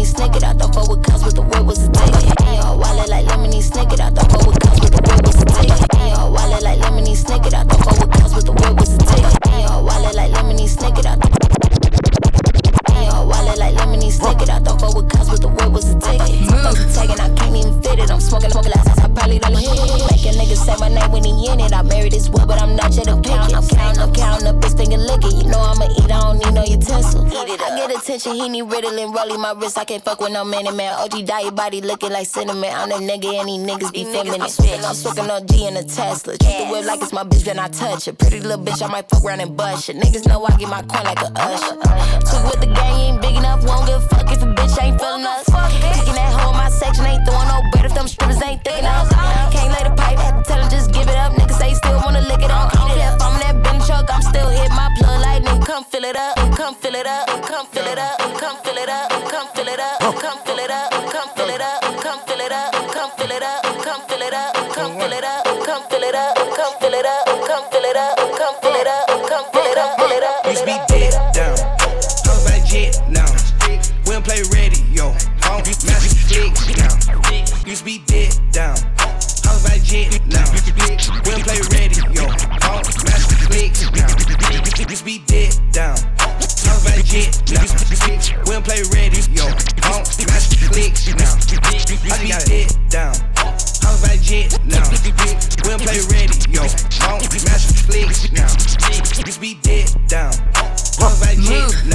lemony 0.00 0.04
snicket. 0.04 0.44
I 0.44 0.52
don't 0.54 0.74
fuck 0.74 0.88
with 0.88 1.04
cops 1.04 1.24
with 1.24 1.34
the 1.34 1.42
word 1.42 1.66
was 1.66 1.84
a 1.84 1.90
ticket. 1.90 2.24
Ain't 2.42 2.64
all 2.64 2.78
wallet 2.78 3.08
like 3.08 3.26
lemony 3.26 3.60
snicket. 3.62 4.00
I 4.00 4.10
don't 4.10 4.30
fuck 4.30 4.46
with 4.46 4.60
cops 4.60 4.80
with 4.80 4.92
the 4.92 5.02
word 5.02 5.26
was 5.26 5.36
a 5.36 5.44
ticket. 5.44 5.96
Ain't 5.96 6.18
all 6.18 6.32
wallet 6.32 6.62
like 6.62 6.78
lemony 6.80 7.14
snicket. 7.16 7.52
I 7.54 7.64
don't 7.64 7.82
fuck 7.84 7.98
with 8.00 8.10
cops 8.12 8.34
with 8.34 8.46
the 8.46 8.52
word 8.52 8.80
was 8.80 8.94
a 8.94 8.98
ticket. 8.98 9.36
Ain't 9.48 9.70
all 9.70 9.84
wallet 9.84 10.14
like 10.14 10.32
lemony 10.32 10.68
snicket. 10.68 11.06
I 11.06 11.16
don't 11.16 11.30
wallet 13.28 13.58
like 13.58 13.74
lemony 13.76 14.10
snicket. 14.10 14.48
I 14.48 14.58
don't 14.60 14.80
fuck 14.80 14.94
with 14.94 15.10
cops 15.10 15.30
with 15.30 15.42
the 15.42 15.48
word 15.48 15.72
was 15.72 15.90
a 15.90 15.98
ticket. 16.00 16.48
Don't 16.48 16.76
be 16.76 16.84
tagging, 16.92 17.20
I 17.20 17.28
can't 17.36 17.56
even 17.56 17.82
fit 17.82 17.98
it. 17.98 18.10
I'm 18.10 18.20
smoking, 18.20 18.50
smoking 18.50 18.72
like 18.72 18.88
I 18.88 18.94
probably 19.08 19.38
don't 19.38 19.56
hit 19.56 19.68
it. 19.68 20.04
Make 20.08 20.24
a 20.24 20.32
nigga 20.36 20.56
say 20.56 20.76
my 20.80 20.88
name 20.88 21.12
when 21.12 21.24
he 21.24 21.48
in 21.48 21.60
it. 21.60 21.72
I 21.72 21.82
married 21.82 22.12
his 22.12 22.28
well, 22.30 22.46
but 22.46 22.60
I'm 22.60 22.74
not 22.74 22.92
yet 22.94 23.08
a 23.08 23.16
picket. 23.16 23.52
I'm 23.52 23.66
counting, 23.68 24.02
I'm 24.02 24.12
counting 24.12 24.48
up 24.48 24.60
this 24.60 24.72
thing 24.74 24.92
and 24.94 25.04
lick 25.04 25.24
it. 25.24 25.34
You 25.34 25.44
know 25.50 25.60
I'ma 25.60 25.86
eat, 25.92 26.10
I 26.10 26.20
don't 26.20 26.38
need 26.40 26.54
no 26.54 26.64
utensils 26.64 27.19
heat 27.46 27.54
it 27.54 27.60
up. 27.60 27.72
I 27.72 27.76
get 27.76 27.90
attention, 27.96 28.34
he 28.34 28.48
need 28.48 28.62
riddling, 28.62 29.12
rolling 29.12 29.40
my 29.40 29.52
wrist. 29.52 29.78
I 29.78 29.84
can't 29.84 30.04
fuck 30.04 30.20
with 30.20 30.32
no 30.32 30.44
man 30.44 30.66
and 30.66 30.76
man. 30.76 30.94
OG 30.98 31.26
die 31.26 31.50
body 31.50 31.80
looking 31.80 32.10
like 32.10 32.26
cinnamon. 32.26 32.70
I'm 32.72 32.88
that 32.90 33.00
nigga 33.00 33.40
and 33.40 33.48
these 33.48 33.60
niggas 33.60 33.92
be 33.92 34.04
feminine. 34.04 34.42
I'm 34.42 34.94
smoking 34.94 35.30
OG 35.30 35.52
in 35.52 35.76
a 35.76 35.82
Tesla. 35.82 36.36
Treat 36.38 36.58
the 36.58 36.68
whip 36.70 36.84
like 36.84 37.02
it's 37.02 37.12
my 37.12 37.24
bitch, 37.24 37.44
then 37.44 37.58
I 37.58 37.68
touch 37.68 38.08
it. 38.08 38.18
Pretty 38.18 38.40
little 38.40 38.64
bitch, 38.64 38.82
I 38.82 38.88
might 38.88 39.08
fuck 39.08 39.24
around 39.24 39.40
and 39.40 39.56
bust 39.56 39.88
it. 39.88 39.96
Niggas 39.96 40.26
know 40.26 40.44
I 40.44 40.56
get 40.56 40.68
my 40.68 40.82
coin 40.82 41.04
like 41.04 41.20
a 41.20 41.32
usher. 41.36 41.76
Tweak 42.28 42.44
with 42.44 42.60
the 42.60 42.70
gang, 42.74 43.14
ain't 43.14 43.22
big 43.22 43.36
enough, 43.36 43.64
won't 43.64 43.86
give 43.86 44.02
a 44.02 44.08
fuck 44.08 44.30
if 44.30 44.42
a 44.42 44.46
bitch 44.46 44.82
ain't 44.82 45.00
feeling 45.00 45.24
us. 45.24 45.46
Kicking 45.46 46.14
that 46.14 46.32
hoe 46.34 46.50
in 46.50 46.56
my 46.56 46.68
section, 46.68 47.04
ain't 47.06 47.24
throwing 47.26 47.48
no 47.48 47.62
bread 47.72 47.84
if 47.86 47.94
them 47.94 48.08
strippers 48.08 48.42
ain't 48.42 48.62
thick 48.64 48.78
enough. 48.78 49.08
Can't 49.52 49.72
lay 49.72 49.84
the 49.88 49.94
pipe, 49.96 50.18
had 50.18 50.38
to 50.38 50.44
tell 50.44 50.60
him 50.60 50.70
just 50.70 50.92
give 50.92 51.08
it 51.08 51.16
up. 51.16 51.32
Niggas 51.34 51.58
say 51.58 51.74
still 51.74 52.00
wanna 52.04 52.20
lick 52.22 52.42
it 52.42 52.50
up. 52.50 52.74
I 52.74 52.78
don't 52.78 52.98
care 52.98 53.14
if 53.14 53.22
I'm 53.22 53.34
in 53.34 53.40
that 53.40 53.62
Bentley 53.62 53.86
truck, 53.86 54.10
I'm 54.12 54.22
still 54.22 54.48
hit 54.48 54.70
my 54.70 54.88
plug 54.98 55.20
like 55.20 55.42
nigga. 55.42 55.66
Come 55.66 55.84
fill 55.84 56.04
it 56.04 56.16
up, 56.16 56.36
come 56.56 56.74
fill 56.74 56.94
it 56.94 57.06
up, 57.06 57.28
come 57.46 57.66
fill 57.66 57.86
it 57.86 57.98
up, 57.98 58.18
come 58.38 58.56
fill 58.64 58.76
it 58.76 58.88
up, 58.88 59.10
come 59.30 59.48
fill 59.54 59.68
it 59.68 59.78
up, 59.78 60.00
come 60.18 60.38
fill 60.44 60.58
it 60.58 60.70
up, 60.70 60.90
come 61.12 61.28
fill 61.36 61.48
it 61.48 61.60
up, 61.60 61.80
come 62.02 62.20
fill 62.26 62.40
it 62.40 62.52
up, 62.52 62.72
come 62.90 63.10
fill 63.16 63.30
it 63.30 63.42
up, 63.42 63.62
come 63.84 64.02
fill 64.08 64.22
it 64.22 64.34
up, 64.34 64.54
come 64.74 64.92
fill 64.98 65.12
it 65.12 65.24
up, 65.24 65.44
come 65.64 65.82
fill 65.88 66.02
it 66.02 66.14
up, 66.14 66.34
come 66.56 66.74
fill 66.80 66.94
it 66.94 67.06
up, 67.06 67.26
come 67.46 67.64
fill 67.70 67.84
it 67.84 67.96
up, 67.96 68.16
come 68.36 68.54
fill 68.62 68.74
it 68.74 68.86
up, 68.86 69.06
come 69.28 69.44
fill 69.52 69.64
it 69.64 69.78
up, 69.78 69.98
fill 69.98 70.10
it 70.10 70.22
up. 70.24 70.46
Used 70.46 70.60
to 70.60 70.66
be 70.66 70.78
dead 70.88 71.14
down, 71.32 71.56
hoes 72.26 72.44
by 72.44 72.58
jet 72.66 72.98
now. 73.08 73.30
We 74.06 74.12
don't 74.12 74.24
play 74.24 74.42
radio, 74.50 75.14
phone 75.40 75.62
master 75.86 76.18
flicks 76.26 76.66
now. 76.76 76.94
Used 77.66 77.80
to 77.80 77.84
be 77.84 77.98
dead 78.06 78.34
down, 78.50 78.76
hoes 79.46 79.62
by 79.62 79.78
jet 79.78 80.18
now. 80.26 80.44
We 80.50 81.30
don't 81.30 81.44
play 81.46 81.60
radio, 81.78 82.26
phone 82.58 82.82
master 83.06 83.38
flicks 83.46 83.82
now. 83.94 84.10
Used 84.50 84.98
to 84.98 85.04
be 85.04 85.18
dead 85.26 85.39
now. 91.08 91.32
I 91.32 92.22
be 92.22 92.28
dead 92.44 92.68
down. 92.90 93.14
I'm 93.82 93.96
about 93.98 94.12
to 94.12 94.22
jet 94.22 94.58
now. 94.66 94.84
We 94.90 95.68
don't 95.68 95.80
play 95.80 96.00
ready, 96.12 96.36
yo. 96.50 96.62
Won't 97.08 97.30
match 97.44 97.66
flicks 97.86 98.30
now. 98.32 98.48
Just 99.24 99.40
be 99.40 99.54
dead 99.62 99.88
down. 100.08 100.32
I'm 101.00 101.16
about 101.16 101.34
to 101.34 101.42
jet 101.42 101.84
now. 101.86 101.89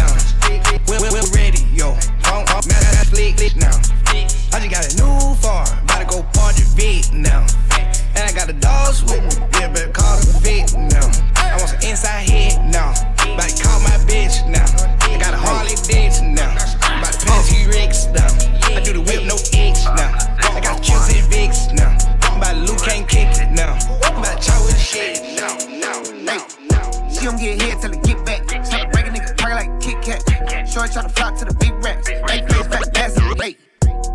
try 30.88 31.04
to 31.04 31.10
flock 31.10 31.38
to 31.38 31.46
the 31.46 31.54
big 31.54 31.74
racks. 31.84 32.10
Ain't 32.10 32.26
playing 32.26 32.48
fat 32.48 32.94
bass 32.94 33.18
in 33.18 33.28
the 33.28 33.36
late. 33.36 33.60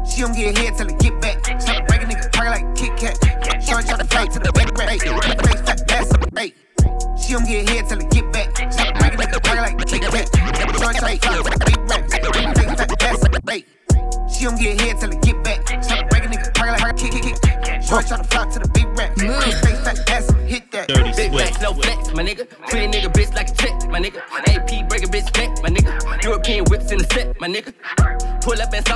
She 0.09 0.23
don't 0.23 0.35
get 0.35 0.57
head 0.59 0.77
till 0.77 0.89
it 0.89 0.99
get 0.99 1.21
back. 1.21 1.43
Tryna 1.43 1.87
break 1.87 2.03
a 2.03 2.07
nigga, 2.07 2.33
crack 2.33 2.61
like 2.61 2.77
Kit 2.77 2.97
Kat. 2.97 3.17
Try 3.67 3.83
to 3.83 4.05
flock 4.05 4.31
to 4.31 4.39
the 4.39 4.50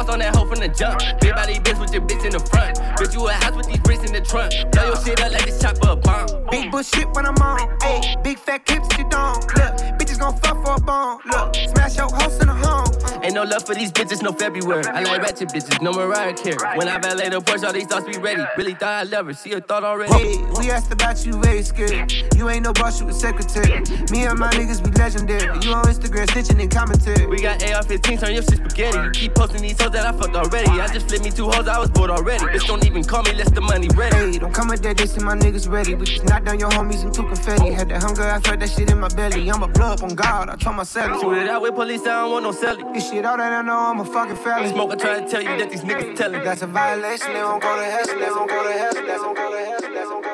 Pull 0.05 0.15
up 0.15 0.21
and 0.21 0.35
sauce 0.35 0.35
on 0.35 0.35
that 0.35 0.37
hoe 0.37 0.47
from 0.47 0.61
the 0.61 0.69
jump. 0.69 1.01
Big 1.21 1.35
body 1.35 1.55
bitch 1.55 1.81
with 1.81 1.93
your 1.93 2.03
bitch 2.03 2.25
in 2.25 2.33
the 2.33 2.41
front. 2.41 2.77
Bitch, 2.99 3.15
you 3.15 3.29
a 3.29 3.33
house 3.33 3.57
with 3.57 3.67
these 3.67 3.79
bricks 3.79 4.05
in 4.05 4.13
the 4.13 4.21
trunk. 4.21 4.53
Blow 4.73 4.87
your 4.87 4.97
shit 5.05 5.21
up 5.21 5.33
like 5.33 5.45
this 5.45 5.61
chopper 5.61 5.91
a 5.91 5.97
bomb. 5.97 6.27
Big 6.51 6.71
bullshit 6.71 7.09
when 7.15 7.27
I'm 7.27 7.37
on. 7.37 7.79
Ayy, 7.81 8.23
big 8.23 8.39
fat 8.39 8.67
clips 8.67 8.97
you 8.99 9.09
don't. 9.09 9.41
Look, 9.57 9.73
bitches 9.99 10.19
gon' 10.19 10.37
fuck 10.39 10.65
for 10.65 10.75
a 10.75 10.81
bone. 10.81 11.21
Look, 11.27 11.55
smash 11.55 11.97
your 11.97 12.09
host 12.09 12.41
in 12.41 12.49
the 12.49 12.55
home. 12.55 12.89
Ain't 13.23 13.35
no 13.35 13.45
love 13.45 13.65
for 13.67 13.75
these 13.75 13.91
bitches, 13.91 14.23
no 14.23 14.33
February. 14.33 14.85
I 14.87 15.03
like 15.03 15.23
ratchet 15.23 15.49
bitches, 15.49 15.81
no 15.81 15.93
Mariah 15.93 16.35
Carey. 16.35 16.57
When 16.77 16.89
I 16.89 16.99
valet 16.99 17.31
the 17.31 17.41
Porsche, 17.41 17.65
all 17.65 17.73
these 17.73 17.87
thoughts 17.87 18.07
be 18.07 18.19
ready. 18.19 18.43
Really 18.57 18.75
thought 18.75 18.93
I 18.93 19.03
love 19.05 19.27
her, 19.27 19.33
see 19.33 19.53
her 19.53 19.61
thought 19.61 19.85
already. 19.85 20.13
Hey, 20.13 20.37
we 20.59 20.71
asked 20.71 20.93
about 20.93 21.25
you, 21.25 21.33
very 21.41 21.63
scared. 21.63 22.13
You 22.45 22.51
ain't 22.51 22.65
no 22.65 22.75
boss, 22.75 23.01
you 23.01 23.09
a 23.09 23.13
secretary. 23.15 23.81
Me 24.11 24.27
and 24.27 24.39
my 24.39 24.51
niggas 24.51 24.85
be 24.85 24.91
legendary. 25.01 25.45
You 25.65 25.73
on 25.73 25.87
Instagram, 25.87 26.29
stitching 26.29 26.61
and 26.61 26.71
commentary. 26.71 27.25
We 27.25 27.41
got 27.41 27.65
AR-15, 27.65 28.21
turn 28.21 28.35
your 28.35 28.43
shit 28.43 28.59
spaghetti. 28.59 28.99
You 28.99 29.11
keep 29.13 29.35
posting 29.35 29.63
these 29.63 29.81
hoes 29.81 29.93
that 29.93 30.05
I 30.05 30.13
fucked 30.13 30.37
already. 30.37 30.69
I 30.79 30.87
just 30.89 31.09
flipped 31.09 31.25
me 31.25 31.31
two 31.31 31.49
hoes, 31.49 31.67
I 31.67 31.79
was 31.79 31.89
bored 31.89 32.11
already. 32.11 32.45
Bitch, 32.45 32.67
don't 32.67 32.85
even 32.85 33.03
call 33.03 33.23
me, 33.23 33.33
less 33.33 33.51
the 33.51 33.63
money 33.63 33.89
ready. 33.97 34.33
Hey, 34.33 34.39
don't 34.39 34.53
come 34.53 34.69
with 34.69 34.83
that 34.83 34.99
diss 34.99 35.19
my 35.23 35.35
niggas 35.35 35.71
ready. 35.73 35.95
We 35.95 36.05
just 36.05 36.27
knock 36.27 36.45
down 36.45 36.59
your 36.59 36.69
homies 36.69 37.03
and 37.03 37.15
two 37.15 37.23
confetti. 37.23 37.73
Had 37.73 37.89
that 37.89 38.03
hunger, 38.03 38.25
I 38.25 38.39
felt 38.41 38.61
that 38.61 38.69
shit 38.69 38.91
in 38.91 39.01
my 39.01 39.09
belly. 39.09 39.51
I'm 39.51 39.63
a 39.63 39.69
blow 39.69 39.87
up 39.87 40.03
on 40.03 40.15
God, 40.15 40.51
I 40.51 40.57
told 40.57 40.77
myself. 40.77 41.23
Shoot 41.23 41.39
it 41.39 41.49
out 41.49 41.63
with 41.63 41.75
police, 41.75 42.03
I 42.03 42.29
don't 42.29 42.31
want 42.31 42.45
no 42.45 42.53
celly. 42.53 42.93
This 42.93 43.09
shit, 43.09 43.25
all 43.25 43.39
that 43.39 43.53
I 43.55 43.63
know, 43.63 43.73
I'm 43.73 44.01
a 44.01 44.05
fucking 44.05 44.37
felon. 44.37 44.69
Smoke, 44.69 44.93
I 44.93 44.97
try 44.97 45.21
to 45.21 45.27
tell 45.27 45.41
you 45.41 45.57
that 45.57 45.71
these 45.71 45.81
niggas 45.81 46.15
telling. 46.15 46.45
That's 46.45 46.61
a 46.61 46.67
violation, 46.67 47.33
they 47.33 47.43
won't 47.43 47.63
go 47.63 47.75
to 47.75 47.85
hell, 47.85 48.05
they 48.05 48.29
won't 48.29 48.51
go 48.51 48.63
to 48.65 48.73
hell, 48.77 48.93
they 48.93 49.17
won't 49.17 49.35
go 49.35 49.51
to 49.51 49.65
hell, 49.65 49.81
they 49.81 49.89
won't 49.89 50.23
go 50.23 50.23
to 50.23 50.29
hell, 50.29 50.34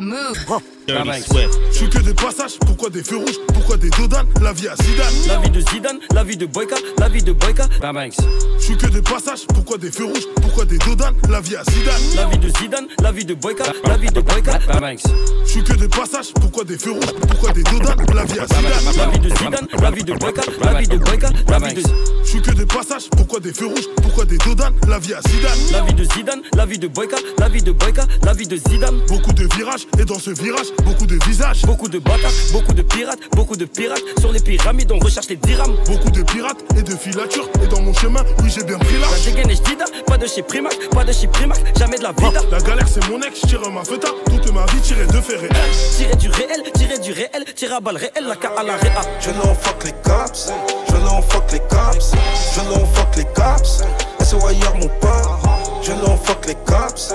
Move. 0.00 0.62
Je 0.88 1.76
suis 1.76 1.90
que 1.90 1.98
des 1.98 2.14
passages, 2.14 2.58
pourquoi 2.64 2.88
des 2.88 3.02
feux 3.02 3.18
rouges, 3.18 3.38
pourquoi 3.52 3.76
des 3.76 3.90
dodanes, 3.90 4.26
la 4.40 4.52
vie 4.54 4.68
à 4.68 4.74
Zidane. 4.76 5.12
La 5.26 5.38
vie 5.38 5.50
de 5.50 5.60
Zidane, 5.60 5.98
la 6.14 6.24
vie 6.24 6.36
de 6.36 6.46
Boyka, 6.46 6.76
la 6.98 7.08
vie 7.08 7.22
de 7.22 7.32
Boyka, 7.32 7.68
Babanks. 7.80 8.14
Je 8.58 8.64
suis 8.64 8.76
que 8.76 8.86
des 8.86 9.02
passages, 9.02 9.46
pourquoi 9.48 9.76
des 9.76 9.90
feux 9.90 10.06
rouges, 10.06 10.26
pourquoi 10.40 10.64
des 10.64 10.78
dodanes, 10.78 11.14
la 11.28 11.40
vie 11.40 11.56
à 11.56 11.64
Zidane. 11.64 12.00
La 12.16 12.26
vie 12.26 12.38
de 12.38 12.48
Zidane, 12.58 12.86
la 13.02 13.12
vie 13.12 13.24
de 13.26 13.34
Boyka, 13.34 13.64
la 13.84 13.96
vie 13.98 14.10
de 14.10 14.20
Boyka, 14.20 14.58
Babanks. 14.66 15.02
Je 15.44 15.50
suis 15.50 15.62
que 15.62 15.74
des 15.74 15.88
passages, 15.88 16.32
pourquoi 16.40 16.64
des 16.64 16.78
feux 16.78 16.92
rouges, 16.92 17.12
pourquoi 17.28 17.52
des 17.52 17.62
dodanes, 17.64 18.06
la 18.14 18.24
vie 18.24 18.38
à 18.38 18.46
Zidane. 18.46 18.96
La 18.96 19.06
vie 19.08 19.18
de 19.18 19.28
Zidane, 19.28 19.68
la 19.82 19.90
vie 19.90 20.04
de 20.04 20.14
Boyka, 20.14 20.42
la 20.62 20.74
vie 20.80 20.88
de 20.88 20.96
Boyka, 20.96 21.28
la 21.48 21.58
vie 21.58 21.74
de 21.74 21.82
Je 22.24 22.28
suis 22.30 22.40
que 22.40 22.52
des 22.52 22.66
passages, 22.66 23.10
pourquoi 23.10 23.40
des 23.40 23.52
feux 23.52 23.66
rouges, 23.66 23.88
pourquoi 24.02 24.24
des 24.24 24.38
dodanes, 24.38 24.74
la 24.88 24.98
vie 24.98 25.12
à 25.12 25.20
Zidane. 25.28 25.58
La 25.72 25.82
vie 25.82 25.94
de 25.94 26.04
Zidane, 26.04 26.40
la 26.54 26.64
vie 26.64 26.78
de 26.78 26.88
Boyka, 26.88 27.16
la 27.38 27.48
vie 27.48 27.62
de 27.62 27.72
Boyka, 27.72 28.06
la 28.24 28.32
vie 28.32 28.46
de 28.46 28.56
Zidane. 28.56 29.00
Beaucoup 29.08 29.32
de 29.32 29.46
virages, 29.54 29.86
et 29.98 30.04
dans 30.04 30.18
ce 30.18 30.30
virage, 30.30 30.66
beaucoup 30.84 31.06
de 31.06 31.18
visages. 31.26 31.62
Beaucoup 31.62 31.88
de 31.88 31.98
bâtards, 31.98 32.30
beaucoup 32.52 32.72
de 32.72 32.82
pirates, 32.82 33.20
beaucoup 33.32 33.56
de 33.56 33.64
pirates. 33.64 34.02
Sur 34.20 34.32
les 34.32 34.40
pyramides, 34.40 34.92
on 34.92 34.98
recherche 34.98 35.28
les 35.28 35.36
dirhams. 35.36 35.76
Beaucoup 35.86 36.10
de 36.10 36.22
pirates 36.22 36.64
et 36.76 36.82
de 36.82 36.94
filatures, 36.94 37.48
et 37.62 37.66
dans 37.66 37.80
mon 37.82 37.94
chemin, 37.94 38.22
oui, 38.42 38.50
j'ai 38.54 38.64
bien 38.64 38.78
pris 38.78 38.94
La 38.94 39.00
large. 39.00 39.24
dégaine 39.24 39.50
est 39.50 39.56
jdida, 39.56 39.84
pas 40.06 40.18
de 40.18 40.26
chez 40.26 40.42
Primac, 40.42 40.74
pas 40.90 41.04
de 41.04 41.12
chez 41.12 41.26
Primac, 41.26 41.58
jamais 41.78 41.98
de 41.98 42.02
la 42.02 42.12
vida. 42.12 42.40
La 42.50 42.58
galère, 42.58 42.88
c'est 42.88 43.06
mon 43.08 43.20
ex, 43.22 43.40
je 43.42 43.46
tire 43.46 43.70
ma 43.70 43.84
feta, 43.84 44.08
toute 44.26 44.52
ma 44.52 44.66
vie 44.66 44.80
tirée 44.82 45.06
de 45.06 45.20
fait 45.20 45.36
réel. 45.36 45.52
Tirer 45.96 46.16
du 46.16 46.28
réel, 46.28 46.62
tirer 46.74 46.98
du 46.98 47.12
réel, 47.12 47.44
tirer 47.54 47.74
à 47.74 47.80
balle 47.80 47.96
réel, 47.96 48.26
la 48.26 48.36
K 48.36 48.46
à 48.56 48.62
la 48.62 48.76
réa. 48.76 49.00
Je 49.20 49.30
l'en 49.30 49.54
fuck 49.54 49.84
les 49.84 49.92
cops, 50.02 50.52
je 50.88 50.96
l'en 51.04 51.22
fuck 51.22 51.52
les 51.52 51.60
cops, 51.60 52.12
je 52.54 52.60
l'en 52.70 52.86
fuck 52.86 53.16
les 53.16 53.24
cops, 53.34 53.82
SOIR 54.24 54.74
mon 54.76 54.88
pote, 55.00 55.82
je 55.82 55.92
l'en 55.92 56.16
fuck 56.16 56.46
les 56.46 56.56
cops, 56.66 57.14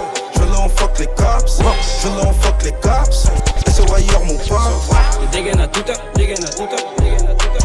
Drill 0.54 0.70
fuck 0.70 1.00
les 1.00 1.08
cops. 1.08 1.58
Drill 1.58 2.28
on 2.28 2.34
fuck 2.34 2.64
les 2.64 2.72
cops. 2.74 3.28
SO 3.74 3.92
ailleurs, 3.92 4.24
mon 4.24 4.38
pote. 4.38 4.60
Je 5.20 5.38
dégaine 5.38 5.60
à 5.60 5.68
tout 5.68 5.80
up, 5.90 5.98
dégaine 6.14 6.44
à 6.44 6.48
tout 6.48 6.64
up, 6.64 6.80
dégaine 7.00 7.28
à 7.28 7.34
tout 7.34 7.48
up. 7.48 7.64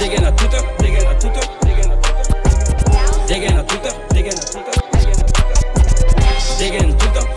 Dégaine 0.00 0.24
à 0.24 0.32
tout 0.32 0.44
up, 0.46 0.64
dégaine 0.80 1.06
à 1.06 1.14
tout 1.14 1.28
dégaine 1.62 1.92
à 1.92 1.94
tout. 1.94 2.10
Dégaine 3.28 3.58
à 3.58 3.62
tout 3.62 3.78
dégaine 4.12 4.34
à 4.34 4.42
tout. 4.42 4.58
Dégaine 6.58 6.96
tout. 6.96 7.35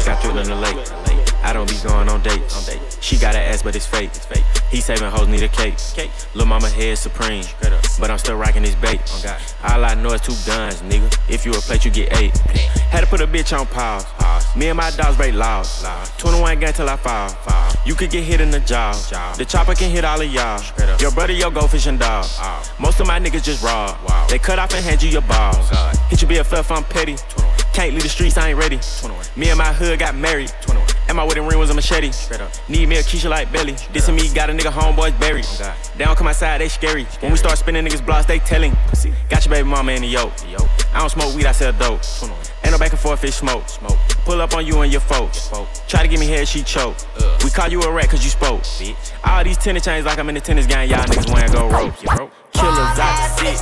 Like 0.00 0.08
I 0.08 0.22
threw 0.22 0.38
in 0.38 0.46
the 0.46 0.54
lake. 0.54 1.09
I 1.50 1.52
don't 1.52 1.68
be 1.68 1.76
going 1.82 2.08
on 2.08 2.22
dates. 2.22 2.96
She 3.00 3.18
got 3.18 3.34
an 3.34 3.40
ass, 3.40 3.64
but 3.64 3.74
it's 3.74 3.84
fake. 3.84 4.12
He 4.70 4.80
saving 4.80 5.10
hoes 5.10 5.26
need 5.26 5.42
a 5.42 5.48
cake. 5.48 5.74
Lil' 6.32 6.46
mama 6.46 6.68
head 6.68 6.96
supreme, 6.96 7.42
but 7.98 8.08
I'm 8.08 8.18
still 8.18 8.36
rocking 8.36 8.62
this 8.62 8.76
bait. 8.76 9.00
All 9.64 9.84
I 9.84 9.94
know 9.94 10.12
is 10.12 10.20
two 10.20 10.36
guns, 10.46 10.80
nigga. 10.82 11.12
If 11.28 11.44
you 11.44 11.50
a 11.50 11.56
plate, 11.56 11.84
you 11.84 11.90
get 11.90 12.16
eight. 12.16 12.38
Had 12.92 13.00
to 13.00 13.08
put 13.08 13.20
a 13.20 13.26
bitch 13.26 13.50
on 13.58 13.66
pause. 13.66 14.06
Me 14.54 14.68
and 14.68 14.76
my 14.76 14.92
dogs 14.92 15.16
break 15.16 15.34
laws. 15.34 15.84
21 16.18 16.60
gang 16.60 16.72
till 16.72 16.88
I 16.88 16.94
fall. 16.94 17.34
You 17.84 17.96
could 17.96 18.10
get 18.10 18.22
hit 18.22 18.40
in 18.40 18.52
the 18.52 18.60
jaw. 18.60 18.92
The 19.36 19.44
chopper 19.44 19.74
can 19.74 19.90
hit 19.90 20.04
all 20.04 20.20
of 20.20 20.32
y'all. 20.32 20.62
Your 21.00 21.10
brother, 21.10 21.32
your 21.32 21.50
go 21.50 21.66
fishing 21.66 21.98
dog. 21.98 22.26
Most 22.78 23.00
of 23.00 23.08
my 23.08 23.18
niggas 23.18 23.42
just 23.42 23.64
raw. 23.64 23.98
They 24.28 24.38
cut 24.38 24.60
off 24.60 24.72
and 24.72 24.84
hand 24.84 25.02
you 25.02 25.10
your 25.10 25.22
balls. 25.22 25.68
Hit 26.10 26.22
you 26.22 26.28
be 26.28 26.36
a 26.36 26.44
fluff, 26.44 26.70
I'm 26.70 26.84
petty. 26.84 27.16
Can't 27.72 27.92
leave 27.92 28.04
the 28.04 28.08
streets, 28.08 28.36
I 28.36 28.50
ain't 28.50 28.58
ready. 28.58 28.78
Me 29.36 29.48
and 29.48 29.58
my 29.58 29.72
hood 29.72 29.98
got 29.98 30.14
married. 30.14 30.52
And 31.10 31.16
my 31.16 31.24
wedding 31.24 31.44
ring 31.44 31.58
was 31.58 31.70
a 31.70 31.74
machete. 31.74 32.12
Need 32.68 32.88
me 32.88 32.96
a 32.98 33.02
Keisha 33.02 33.28
like 33.28 33.50
belly. 33.50 33.74
This 33.92 34.06
and 34.06 34.16
me 34.16 34.32
got 34.32 34.48
a 34.48 34.52
nigga 34.52 34.70
homeboys 34.70 35.18
buried. 35.18 35.44
They 35.98 36.04
don't 36.04 36.16
come 36.16 36.28
outside, 36.28 36.60
they 36.60 36.68
scary. 36.68 37.02
When 37.18 37.32
we 37.32 37.36
start 37.36 37.58
spinning 37.58 37.84
niggas 37.84 38.06
blocks, 38.06 38.26
they 38.26 38.38
telling. 38.38 38.76
Got 39.28 39.44
your 39.44 39.50
baby 39.52 39.68
mama 39.68 39.90
in 39.90 40.02
the 40.02 40.06
yoke. 40.06 40.32
I 40.94 41.00
don't 41.00 41.10
smoke 41.10 41.34
weed, 41.34 41.46
I 41.46 41.52
sell 41.52 41.72
dope. 41.72 42.02
Ain't 42.62 42.70
no 42.70 42.78
back 42.78 42.92
and 42.92 43.00
forth, 43.00 43.22
fish 43.22 43.34
smoke. 43.34 43.64
Pull 44.24 44.40
up 44.40 44.54
on 44.54 44.64
you 44.64 44.82
and 44.82 44.92
your 44.92 45.00
folks. 45.00 45.50
Try 45.88 46.02
to 46.02 46.08
give 46.08 46.20
me 46.20 46.28
head, 46.28 46.46
she 46.46 46.62
choke. 46.62 46.94
We 47.42 47.50
call 47.50 47.66
you 47.66 47.82
a 47.82 47.90
rat 47.90 48.08
cause 48.08 48.22
you 48.22 48.30
spoke. 48.30 48.62
All 49.24 49.42
these 49.42 49.58
tennis 49.58 49.84
chains 49.84 50.06
like 50.06 50.20
I'm 50.20 50.28
in 50.28 50.36
the 50.36 50.40
tennis 50.40 50.66
game, 50.66 50.88
y'all 50.90 51.00
niggas 51.06 51.34
wearing 51.34 51.50
go 51.50 51.68
rope. 51.70 52.32
Killers 52.52 52.98
out 53.00 53.36
the 53.36 53.50
city. 53.50 53.58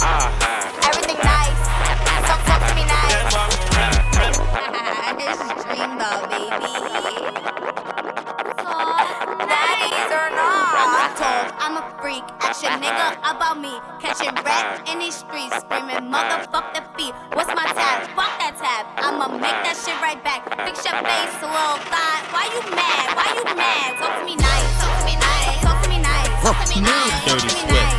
Ah, 0.00 0.88
Everything 0.88 1.16
Ask 12.40 12.62
your 12.62 12.72
nigga 12.72 13.18
about 13.22 13.60
me. 13.60 13.72
Catching 14.00 14.34
wreck 14.44 14.88
in 14.88 14.98
these 14.98 15.16
streets. 15.16 15.54
Screaming, 15.60 16.10
motherfuck 16.10 16.74
the 16.74 16.82
feet. 16.96 17.14
What's 17.34 17.52
my 17.54 17.66
tab? 17.76 18.08
Fuck 18.16 18.32
that 18.40 18.54
tab. 18.58 18.86
I'ma 18.96 19.28
make 19.28 19.58
that 19.66 19.76
shit 19.76 19.98
right 20.00 20.22
back. 20.22 20.46
Fix 20.64 20.84
your 20.84 20.96
face, 21.02 21.34
little 21.42 21.78
thought. 21.92 22.22
Why 22.32 22.48
you 22.54 22.62
mad? 22.74 23.06
Why 23.14 23.28
you 23.36 23.44
mad? 23.56 23.98
Talk 23.98 24.18
to 24.18 24.24
me 24.24 24.36
nice. 24.36 24.70
Talk 24.80 24.94
to 24.98 25.04
me 25.04 25.14
nice. 25.16 25.60
Talk 25.62 25.78
to 25.82 25.88
me 25.88 25.98
nice. 25.98 26.28
Talk 26.42 26.58
to 26.64 26.68
me 26.74 26.80
nice. 26.82 27.24
Talk 27.24 27.38
to 27.38 27.54
me 27.54 27.72
nice. 27.72 27.97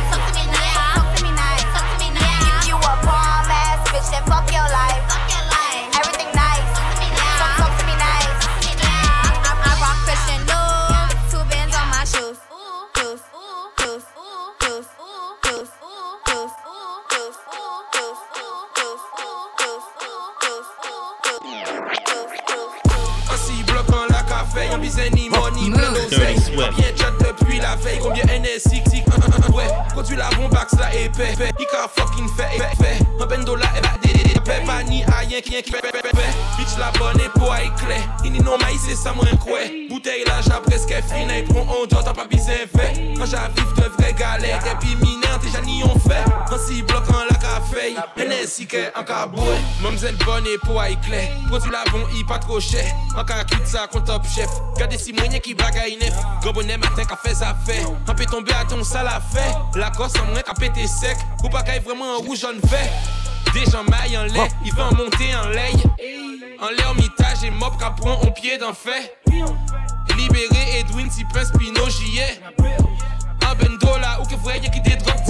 D'oseille. 26.60 26.74
Dirty 26.74 26.82
Swift. 26.82 26.96
Bien 26.96 26.96
chat 26.96 27.32
depuis 27.32 27.58
la 27.60 27.76
veille, 27.76 27.98
combien 28.00 28.24
NSX, 28.24 28.90
tic, 28.90 29.04
un, 29.08 29.12
un, 29.12 29.48
un, 29.48 29.52
ouais. 29.52 29.64
Quand 29.94 30.02
tu 30.02 30.16
la 30.16 30.28
bombax, 30.30 30.74
la 30.78 30.94
épais, 30.94 31.34
il 31.58 31.66
can 31.66 31.88
fucking 31.94 32.28
fait, 32.36 32.56
épais. 32.56 32.98
Un 33.20 33.26
bendo 33.26 33.56
pa 34.70 34.82
ni 34.86 35.02
a 35.02 35.24
yen 35.24 35.42
Bitch 35.42 36.76
la 36.78 36.90
bonne 36.98 37.26
pou 37.34 37.50
a 37.50 37.60
ekle 37.64 37.98
Ini 38.24 38.38
non 38.44 38.58
ma 38.60 38.70
yise 38.70 38.94
sa 38.96 39.12
mwen 39.16 39.38
kwe 39.42 39.88
Bouteille 39.90 40.26
la 40.28 40.40
ja 40.44 40.60
preske 40.62 41.00
fina 41.10 41.38
Y 41.38 41.46
pron 41.48 41.66
on 41.66 41.88
jot 41.90 42.10
pa 42.14 42.26
bizen 42.30 42.68
ve 42.74 42.90
ja 43.26 43.48
de 43.56 43.88
vre 43.96 44.12
galè 44.18 44.52
Depi 44.66 44.94
miner 45.00 45.38
te 45.42 45.50
jan 45.54 45.64
ni 45.66 45.80
yon 45.80 45.96
fe 46.04 46.20
An 46.20 46.60
si 46.62 46.82
blok 46.82 47.08
an 47.14 47.26
la 47.30 47.38
ka 47.42 47.58
fey 47.70 47.96
Ene 48.20 48.42
si 48.50 48.68
ke 48.70 48.86
an 48.94 49.06
ka 49.08 49.24
boue 49.32 49.56
Mamzel 49.82 50.18
bonne 50.26 50.58
pou 50.66 50.78
a 50.82 50.90
ekle 50.92 51.24
la 51.72 51.82
bon 51.90 52.04
y 52.14 52.22
pa 52.28 52.38
tro 52.44 52.60
chè 52.60 52.84
An 53.16 53.26
ka 53.26 53.42
kit 53.50 53.66
sa 53.66 53.88
kon 53.90 54.04
top 54.06 54.28
chef. 54.28 54.50
Gade 54.78 54.98
si 55.00 55.12
mwenye 55.16 55.40
ki 55.40 55.54
bagay 55.54 55.96
nef 56.00 56.14
matin 56.44 57.08
ka 57.08 57.16
fe 57.24 57.34
zafè 57.34 57.80
An 58.06 58.14
pe 58.14 58.28
tombe 58.30 58.52
a 58.54 58.64
ton 58.68 58.84
sal 58.84 59.08
a 59.08 59.18
La 59.76 59.90
kos 59.90 60.14
an 60.20 60.30
mwen 60.30 60.44
ka 60.46 60.54
pete 60.54 60.86
sek 60.86 61.18
Ou 61.42 61.50
pa 61.50 61.64
vreman 61.80 62.18
an 62.18 62.24
rouge 62.26 62.44
ve 62.70 62.84
des 63.52 63.64
gens 63.70 63.84
maillent 63.84 64.18
en 64.18 64.24
lait, 64.24 64.48
il 64.64 64.72
va 64.74 64.88
en 64.88 64.94
monter 64.94 65.34
en 65.34 65.48
lait. 65.48 65.72
En 66.60 66.68
lait, 66.68 66.84
en 66.84 66.94
mitage 66.94 67.44
et 67.44 67.50
mob 67.50 67.78
capron 67.78 68.12
en 68.12 68.30
pied 68.30 68.58
d'un 68.58 68.72
fait. 68.72 69.18
Libéré 70.16 70.80
Edwin, 70.80 71.10
si 71.10 71.24
pince 71.24 71.50
Pino, 71.58 71.88
j'y 71.88 72.18
ai. 72.18 72.40
Un 73.42 73.54
bendo 73.54 73.98
là, 73.98 74.20
ou 74.20 74.26
que 74.26 74.34
voyez 74.36 74.68
qui 74.70 74.80
des 74.80 74.96
drogues. 74.96 75.20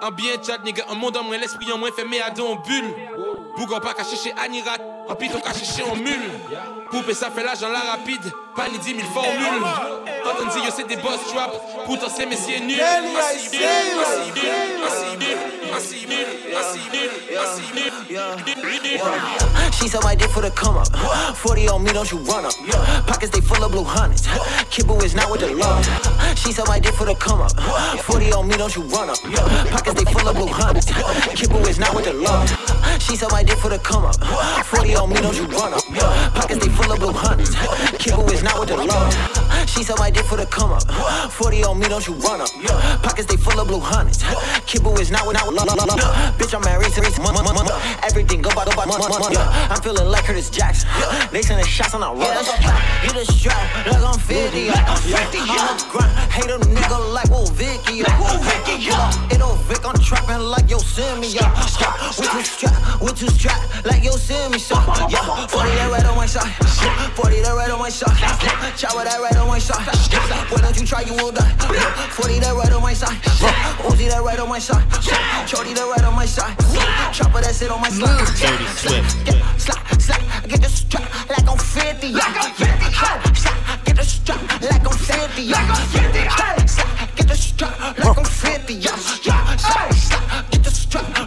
Un 0.00 0.10
bien 0.12 0.34
chat, 0.46 0.58
nigga, 0.64 0.84
un 0.90 0.94
monde 0.94 1.16
en 1.16 1.24
moins, 1.24 1.36
l'esprit 1.38 1.70
en 1.72 1.76
moins, 1.76 1.90
fait 1.90 2.04
mes 2.04 2.20
ados 2.20 2.48
en 2.48 2.56
bulle. 2.62 2.94
Bougon 3.56 3.80
pas 3.80 3.94
qu'à 3.94 4.04
chercher 4.04 4.32
Anirat, 4.42 4.78
un 5.08 5.14
piton 5.14 5.40
qu'à 5.40 5.52
chercher 5.52 5.82
en 5.82 5.96
mule. 5.96 6.30
Poupée, 6.90 7.12
ça 7.12 7.30
fait 7.30 7.44
l'argent 7.44 7.68
la 7.68 7.80
rapide, 7.80 8.32
pas 8.56 8.66
ni 8.68 8.78
10 8.78 8.96
000 8.96 9.08
formules. 9.12 9.62
Entendez, 10.24 10.64
yo, 10.64 10.70
c'est 10.74 10.86
des 10.86 10.96
boss 10.96 11.20
trap, 11.32 11.52
pourtant 11.84 12.08
c'est 12.14 12.24
messieurs 12.24 12.60
nuls. 12.60 12.80
Ainsi 12.80 13.50
nul, 13.50 13.62
ainsi 14.00 14.30
nul, 14.32 14.48
ainsi 14.86 15.16
nul, 15.18 15.38
ainsi 15.76 16.06
nul, 16.06 16.26
ainsi 16.56 16.82
nul, 16.92 17.10
ainsi 17.38 17.66
nul. 17.74 17.92
She 19.72 19.86
said 19.86 20.02
my 20.02 20.14
dick 20.16 20.30
for 20.30 20.42
the 20.42 20.50
come 20.50 20.78
up. 20.78 20.88
40 21.36 21.68
on 21.68 21.82
me, 21.82 21.92
don't 21.92 22.10
you 22.10 22.18
run 22.18 22.46
up. 22.46 22.54
Pockets 23.06 23.30
they 23.30 23.40
full 23.40 23.62
of 23.62 23.70
blue 23.70 23.84
hundreds. 23.84 24.26
Kibble 24.70 25.02
is 25.04 25.14
not 25.14 25.30
with 25.30 25.40
the 25.40 25.54
love. 25.54 25.86
She 26.36 26.52
said 26.52 26.66
my 26.68 26.80
dick 26.80 26.94
for 26.94 27.04
the 27.06 27.14
come 27.14 27.42
up. 27.42 27.52
40 28.00 28.32
on 28.32 28.48
me, 28.48 28.56
don't 28.56 28.74
you 28.74 28.82
run 28.82 29.10
up. 29.10 29.18
Pockets 29.70 30.02
they 30.02 30.10
full 30.10 30.26
of 30.26 30.34
blue 30.34 30.48
hundreds. 30.48 30.86
Kibble 31.36 31.66
is 31.68 31.78
not 31.78 31.94
with 31.94 32.06
the 32.06 32.14
love. 32.14 32.50
She 33.00 33.16
said 33.16 33.30
my 33.30 33.42
dick 33.42 33.58
for 33.58 33.68
the 33.70 33.78
come 33.78 34.04
up. 34.04 34.16
40 34.66 34.94
on 34.96 35.08
me, 35.10 35.16
don't 35.16 35.36
you 35.36 35.46
run 35.46 35.72
up. 35.72 35.84
Pockets 36.34 36.64
they 36.64 36.72
full 36.72 36.92
of 36.92 36.98
blue 36.98 37.12
hundreds. 37.12 37.54
Kibble 37.98 38.30
is 38.30 38.42
not 38.42 38.58
with 38.58 38.68
the 38.68 38.76
love. 38.76 39.47
She 39.66 39.82
said 39.82 39.98
my 39.98 40.10
dick 40.10 40.24
for 40.24 40.36
the 40.36 40.46
come 40.46 40.72
up. 40.72 40.82
40 41.30 41.64
on 41.64 41.78
me, 41.78 41.88
don't 41.88 42.06
you 42.06 42.14
run 42.14 42.40
up. 42.40 42.50
Pockets 43.02 43.26
they 43.26 43.36
full 43.36 43.58
of 43.60 43.68
blue 43.68 43.80
hundreds. 43.80 44.24
Kibble 44.66 44.98
is 44.98 45.10
not 45.10 45.26
with 45.26 45.36
love. 45.36 45.68
Bitch, 46.38 46.54
I'm 46.54 46.62
married 46.62 46.92
to 46.92 47.00
everything 48.02 48.42
go 48.42 48.50
by 48.54 48.64
the 48.64 48.74
money. 48.76 48.92
I'm 49.70 49.80
feeling 49.80 50.08
like 50.08 50.24
Curtis 50.24 50.50
Jackson. 50.50 50.88
They 51.32 51.42
sending 51.42 51.66
shots 51.66 51.94
on 51.94 52.00
the 52.00 52.08
run. 52.08 52.44
Hit 53.02 53.16
a 53.16 53.24
strap 53.24 53.86
like 53.86 54.02
I'm 54.02 54.18
50. 54.18 54.70
I'm 54.70 55.76
a 55.76 55.90
grind. 55.90 56.12
Hate 56.32 56.50
a 56.50 56.58
nigga 56.58 57.12
like 57.12 57.30
Will 57.30 57.46
Vicky. 57.46 58.00
It 58.00 59.38
don't 59.38 59.58
Vic, 59.68 59.84
I'm 59.84 60.00
trapping 60.00 60.40
like 60.40 60.70
yo 60.70 60.78
send 60.78 61.20
me. 61.20 61.28
With 61.28 61.44
two 62.32 62.42
strap, 62.42 63.00
with 63.02 63.18
two 63.18 63.28
strap 63.28 63.60
like 63.84 64.02
yo 64.02 64.12
send 64.12 64.52
me. 64.52 64.58
So, 64.58 64.74
yeah, 65.08 65.46
40 65.46 65.68
that 65.68 65.90
red 65.92 66.06
on 66.06 66.16
my 66.16 66.26
side. 66.26 66.48
40 67.14 67.40
that 67.42 67.54
red 67.54 67.70
on 67.70 67.78
my 67.78 67.90
side. 67.90 68.16
Chop 68.76 68.96
with 68.96 69.04
that 69.04 69.20
red 69.20 69.36
on 69.38 69.48
my 69.48 69.58
side. 69.58 69.86
Why 70.50 70.60
don't 70.60 70.78
you 70.78 70.86
try, 70.86 71.02
you 71.02 71.14
will 71.14 71.32
die. 71.32 71.50
40 72.10 72.38
that 72.40 72.54
red 72.54 72.72
on 72.72 72.82
my 72.82 72.92
side. 72.92 73.16
Uzi 73.86 74.08
that 74.08 74.22
red 74.24 74.40
on 74.40 74.48
my 74.48 74.58
side. 74.58 74.84
Chody 75.46 75.74
that 75.74 75.88
red 75.96 76.04
on 76.04 76.14
my 76.14 76.26
side. 76.26 76.56
Chopper 77.12 77.40
that 77.40 77.54
sit 77.54 77.70
on 77.70 77.80
my 77.80 77.88
side. 77.88 78.26
Dirty 78.36 78.66
Swift. 78.66 79.60
Slap, 79.60 80.00
slap, 80.00 80.48
get 80.48 80.60
the 80.62 80.68
strap 80.68 81.28
like 81.28 81.48
I'm 81.48 81.58
50. 81.58 82.08
Yeah. 82.08 82.18
Yeah. 82.58 83.32
Slap, 83.34 83.84
get 83.84 83.96
the 83.96 84.04
strap 84.04 84.62
like 84.62 84.86
I'm 84.86 84.96
50. 84.96 85.42
Yeah. 85.42 85.66
Yeah. 85.94 86.66
Slap, 86.66 87.16
get 87.16 87.28
the 87.28 87.36
strap 87.36 87.98
like 87.98 88.18
I'm 88.18 88.24
50. 88.24 88.74
Yeah. 88.74 88.96
Yeah 89.24 89.97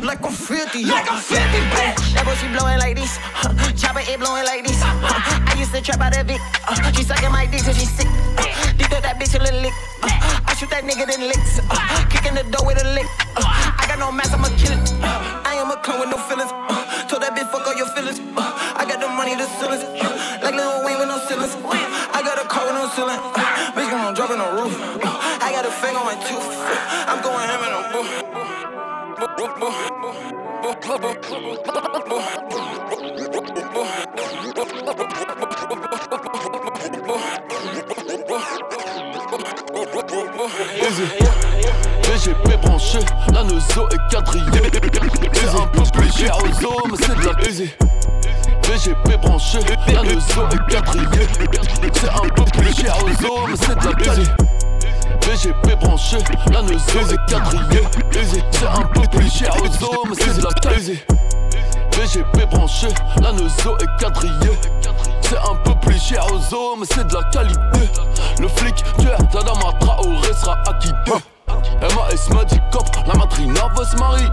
like 0.04 0.24
I'm 0.26 0.34
50. 0.34 0.86
Like 0.86 1.10
I'm 1.12 1.22
50, 1.22 1.42
bitch. 1.42 2.14
That 2.14 2.26
pussy 2.26 2.48
blowing 2.50 2.80
like 2.80 2.96
this. 2.98 3.18
Huh. 3.22 3.54
Chopper, 3.78 4.02
it 4.02 4.18
blowing 4.20 4.46
like 4.46 4.66
this. 4.66 4.82
Huh. 4.82 4.98
I 4.98 5.54
used 5.58 5.74
to 5.74 5.82
trap 5.82 6.02
out 6.02 6.18
of 6.18 6.30
it. 6.30 6.42
Uh, 6.66 6.76
she 6.94 7.04
sucking 7.04 7.32
my 7.32 7.46
dick 7.46 7.62
till 7.62 7.74
she 7.74 7.86
sick. 7.86 8.08
Uh, 8.38 8.46
deep 8.78 8.90
that 8.90 9.18
bitch 9.22 9.38
a 9.38 9.40
little 9.42 9.62
lick. 9.62 9.74
Uh, 10.02 10.10
I 10.48 10.54
shoot 10.58 10.70
that 10.74 10.84
nigga 10.84 11.06
then 11.06 11.28
licks. 11.30 11.62
Uh, 11.70 11.78
kicking 12.10 12.34
the 12.34 12.44
door 12.50 12.66
with 12.66 12.82
a 12.82 12.88
lick. 12.98 13.06
Uh, 13.38 13.46
I 13.46 13.86
got 13.88 14.00
no 14.00 14.12
mask, 14.12 14.34
I'ma 14.34 14.50
kill 14.58 14.74
it. 14.74 14.82
Uh, 15.02 15.46
I 15.46 15.62
am 15.62 15.70
a 15.70 15.78
clown 15.86 16.02
with 16.02 16.10
no 16.10 16.18
feelings. 16.26 16.50
Uh, 16.50 17.08
told 17.08 17.22
that 17.22 17.38
bitch 17.38 17.50
fuck 17.54 17.66
all 17.68 17.78
your 17.78 17.90
feelings. 17.94 18.20
Uh, 18.34 18.42
I 18.78 18.86
got 18.90 19.00
the 19.00 19.08
money, 19.08 19.38
to 19.38 19.46
ceilings. 19.62 19.86
Uh, 19.86 20.42
like 20.42 20.56
Lil 20.58 20.86
Wayne 20.86 20.98
with 20.98 21.10
no 21.10 21.18
ceilings. 21.30 21.54
Uh, 21.62 21.78
I 22.16 22.26
got 22.26 22.42
a 22.42 22.46
car 22.50 22.66
with 22.66 22.76
no 22.76 22.90
ceiling. 22.98 23.22
Uh, 23.22 23.76
bitch, 23.78 23.92
I'm 23.92 24.14
dropping 24.18 24.42
the 24.42 24.50
roof. 24.58 24.74
Uh, 25.04 25.46
I 25.46 25.54
got 25.54 25.66
a 25.66 25.72
fang 25.72 25.96
on 25.96 26.06
my 26.10 26.18
tooth. 26.26 26.42
Uh, 26.42 27.12
I'm 27.12 27.22
going 27.22 27.46
ham 27.46 27.62
in 27.62 27.72
the 27.72 27.82
booth. 27.94 28.31
VGP 42.04 42.58
branché, 42.62 43.00
la 43.32 43.42
est 43.42 44.12
quadrillée. 44.12 44.72
C'est 45.34 45.50
un 45.50 45.68
peu 45.68 45.84
plus 45.94 46.12
cher 46.18 46.38
aux 46.38 46.66
hommes, 46.66 46.96
c'est 47.00 47.16
de 47.16 47.26
la 47.26 47.48
easy. 47.48 47.70
VGP 48.64 49.18
branché, 49.22 49.60
la 49.88 50.02
est 50.02 50.72
quadrillée. 50.72 51.28
C'est 51.94 52.10
un 52.10 52.28
peu 52.36 52.44
plus 52.46 52.76
cher 52.76 52.98
aux 53.04 53.48
mais 53.48 53.56
c'est 53.56 53.76
de. 53.76 54.51
VGP 55.32 55.80
branché, 55.80 56.18
la 56.52 56.62
nozo 56.62 57.00
est 57.10 57.32
quadrillée. 57.32 57.88
C'est 58.52 58.68
un 58.68 58.82
peu 58.94 59.02
plus 59.08 59.32
cher 59.32 59.56
aux 59.56 60.06
mais 60.06 60.16
c'est 60.20 60.38
de 60.38 60.44
la 60.44 60.52
qualité. 60.52 61.06
VGP 61.94 62.50
branché, 62.50 62.90
la 63.22 63.32
nozo 63.32 63.78
est 63.80 63.98
quadrillée. 63.98 64.60
C'est 65.22 65.38
un 65.38 65.56
peu 65.64 65.74
plus 65.76 65.98
cher 65.98 66.26
aux 66.34 66.76
mais 66.78 66.86
c'est 66.86 67.08
de 67.08 67.14
la 67.14 67.24
qualité. 67.30 67.80
Le 68.40 68.48
flic 68.50 68.76
du 69.00 69.06
Tadama 69.32 69.72
Traoré 69.80 70.34
sera 70.34 70.58
acquitté. 70.68 71.14
MAS 71.48 72.36
m'a 72.36 72.44
dit 72.44 72.60
cop, 72.70 72.86
la 73.08 73.14
matrina 73.14 73.70
va 73.74 73.86
se 73.86 73.96
marier. 73.96 74.28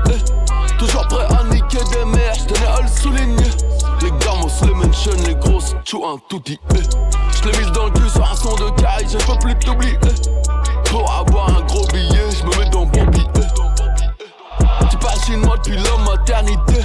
Toujours 0.81 1.07
prêt 1.07 1.27
à 1.31 1.45
niquer 1.45 1.79
des 1.93 2.05
mères, 2.07 2.35
j'tenais 2.35 2.67
à 2.67 2.81
le 2.81 2.89
souligner. 2.89 3.51
Les 4.03 4.11
gamos, 4.11 4.51
les 4.63 4.75
mentions, 4.75 5.13
les 5.29 5.37
grosses, 5.37 5.77
tout 5.85 6.05
un 6.05 6.17
tout 6.29 6.41
dit. 6.45 6.59
J'l'ai 6.73 7.57
mis 7.57 7.71
dans 7.71 7.85
le 7.85 7.93
cul 7.93 8.09
sur 8.09 8.29
un 8.29 8.35
son 8.35 8.57
de 8.57 8.71
caille, 8.81 9.07
je 9.09 9.19
peux 9.19 9.39
plus 9.39 9.55
t'oublier. 9.61 9.97
Pour 10.91 11.11
avoir 11.13 11.49
un 11.51 11.63
gros 11.63 11.87
billet, 11.89 12.31
j'me 12.31 12.59
mets 12.59 12.71
dans 12.71 12.87
bon 12.87 13.05
billet. 13.07 13.27
Tu 14.91 14.97
parles 14.97 15.21
chinois 15.25 15.57
depuis 15.57 15.77
la 15.77 15.97
maternité. 16.11 16.81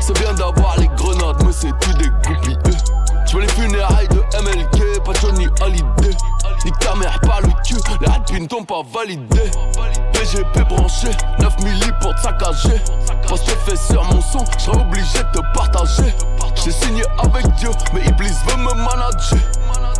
C'est 0.00 0.18
bien 0.18 0.32
d'avoir 0.34 0.78
les 0.78 0.88
grenades, 0.96 1.42
mais 1.44 1.52
c'est 1.52 1.72
tout 1.80 1.92
des 1.94 2.08
groupies. 2.22 2.56
J'veux 3.26 3.42
les 3.42 3.48
funérailles 3.48 4.08
de 4.08 4.20
MLK, 4.42 5.04
pas 5.04 5.12
Johnny 5.20 5.46
Hallyday. 5.60 6.16
Ni 6.64 6.72
ta 6.72 6.94
mère, 6.94 7.18
pas 7.20 7.40
le 7.40 7.48
cul, 7.64 7.76
les 8.00 8.06
rapines 8.06 8.46
t'ont 8.46 8.64
pas 8.64 8.82
validé. 8.92 9.50
PGP 10.12 10.60
branché, 10.68 11.08
9 11.38 11.58
milli 11.64 11.90
pour 12.00 12.14
te 12.14 12.20
saccager. 12.20 12.80
Parce 13.28 13.42
que 13.42 13.50
fait 13.50 13.76
sur 13.76 14.04
mon 14.04 14.20
son, 14.20 14.44
j'serais 14.58 14.80
obligé 14.80 15.18
de 15.18 15.40
te 15.40 15.52
partager. 15.54 16.14
J'ai 16.54 16.70
signé 16.70 17.02
avec 17.18 17.50
Dieu, 17.56 17.70
mais 17.92 18.02
Iblis 18.06 18.34
veut 18.46 18.56
me 18.56 18.74
manager. 18.74 19.38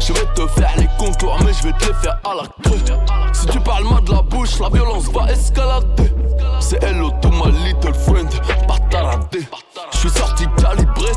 Je 0.01 0.13
vais 0.13 0.27
te 0.35 0.47
faire 0.49 0.73
les 0.77 0.89
contours, 0.99 1.39
mais 1.45 1.53
je 1.53 1.63
vais 1.65 1.73
te 1.73 1.87
les 1.87 1.95
faire 1.95 2.19
à 2.25 2.35
la 2.35 2.43
queue. 2.63 2.79
Si 3.33 3.47
tu 3.47 3.61
parles 3.61 3.85
mal 3.85 4.03
de 4.05 4.13
la 4.13 4.23
bouche, 4.23 4.59
la 4.59 4.69
violence 4.69 5.09
va 5.13 5.31
escalader. 5.31 6.13
C'est 6.61 6.83
hello 6.83 7.11
to 7.21 7.29
my 7.31 7.51
little 7.65 7.95
friend, 7.95 8.29
pas. 8.67 8.79
Je 9.93 9.99
suis 9.99 10.11
sorti 10.11 10.45
calibré, 10.57 11.12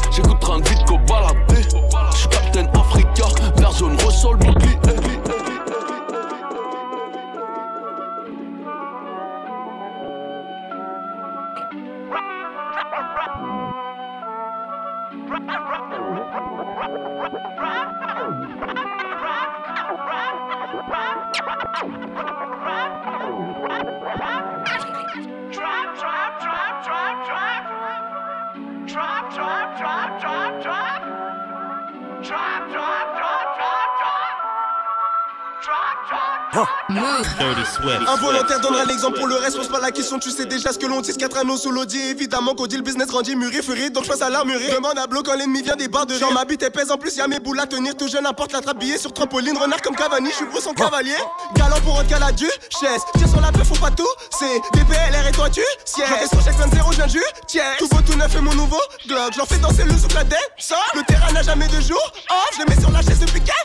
Dirty 36.95 37.65
Swift. 37.65 38.07
Involontaire 38.07 38.59
donnera 38.61 38.85
l'exemple 38.85 39.17
pour 39.17 39.27
le 39.27 39.35
reste, 39.35 39.57
pose 39.57 39.67
pas 39.67 39.79
la 39.79 39.91
question, 39.91 40.19
tu 40.19 40.31
sais 40.31 40.45
déjà 40.45 40.71
ce 40.71 40.79
que 40.79 40.85
l'on 40.85 41.01
dit, 41.01 41.15
4 41.15 41.37
anneaux 41.37 41.57
sous 41.57 41.71
l'audi, 41.71 41.99
évidemment 41.99 42.53
qu'on 42.55 42.67
dit 42.67 42.77
le 42.77 42.83
business 42.83 43.07
grandit, 43.07 43.35
mûri, 43.35 43.61
furie, 43.61 43.91
donc 43.91 44.05
je 44.05 44.09
passe 44.09 44.21
à 44.21 44.29
l'armurerie. 44.29 44.71
Demande 44.71 44.97
à 44.97 45.07
bloc 45.07 45.25
quand 45.25 45.35
l'ennemi 45.35 45.61
vient 45.61 45.75
des 45.75 45.87
barres 45.87 46.05
de 46.05 46.15
Genre 46.17 46.31
ma 46.31 46.45
bite 46.45 46.63
est 46.63 46.69
pèse, 46.69 46.91
en 46.91 46.97
plus 46.97 47.15
y'a 47.17 47.27
mes 47.27 47.39
boules 47.39 47.59
à 47.59 47.65
tenir, 47.65 47.95
tout 47.97 48.07
jeune 48.07 48.25
importe 48.25 48.53
la 48.53 48.61
trappe 48.61 48.79
billet 48.79 48.97
sur 48.97 49.11
trampoline, 49.13 49.57
renard 49.57 49.81
comme 49.81 49.95
Cavani, 49.95 50.29
je 50.29 50.35
suis 50.35 50.45
gros 50.45 50.61
son 50.61 50.73
cavalier. 50.73 51.15
Galant 51.55 51.81
pour 51.81 51.99
un 51.99 52.05
caladieu, 52.05 52.49
chaise, 52.69 53.01
tire 53.17 53.27
sur 53.27 53.41
la 53.41 53.51
peau, 53.51 53.63
faut 53.63 53.75
pas 53.75 53.91
tout, 53.91 54.07
c'est 54.37 54.61
DPLR 54.73 55.27
et 55.27 55.31
toi 55.31 55.49
tu, 55.49 55.61
siège. 55.83 56.07
J'en 56.07 56.27
sur 56.29 56.45
chaque 56.45 56.57
20 56.57 56.75
0, 56.75 56.91
je 56.91 56.97
viens 56.97 57.07
du 57.07 57.21
tiens. 57.47 57.63
Tout 57.77 57.87
beau, 57.89 58.01
tout 58.05 58.17
neuf 58.17 58.33
et 58.35 58.41
mon 58.41 58.53
nouveau 58.53 58.79
Glock, 59.07 59.33
je 59.33 59.37
leur 59.37 59.47
fais 59.47 59.57
danser 59.57 59.83
le 59.83 59.97
zouk 59.97 60.13
la 60.13 60.23
dent, 60.23 60.37
ça. 60.57 60.77
Le 60.93 61.01
terrain 61.03 61.31
n'a 61.33 61.41
jamais 61.41 61.67
de 61.67 61.79
jour, 61.81 62.01
off, 62.29 62.49
je 62.53 62.59
les 62.59 62.73
mets 62.73 62.81
sur 62.81 62.91
la 62.91 63.01
chaise 63.01 63.19
depuis 63.19 63.41
qu'elle, 63.41 63.55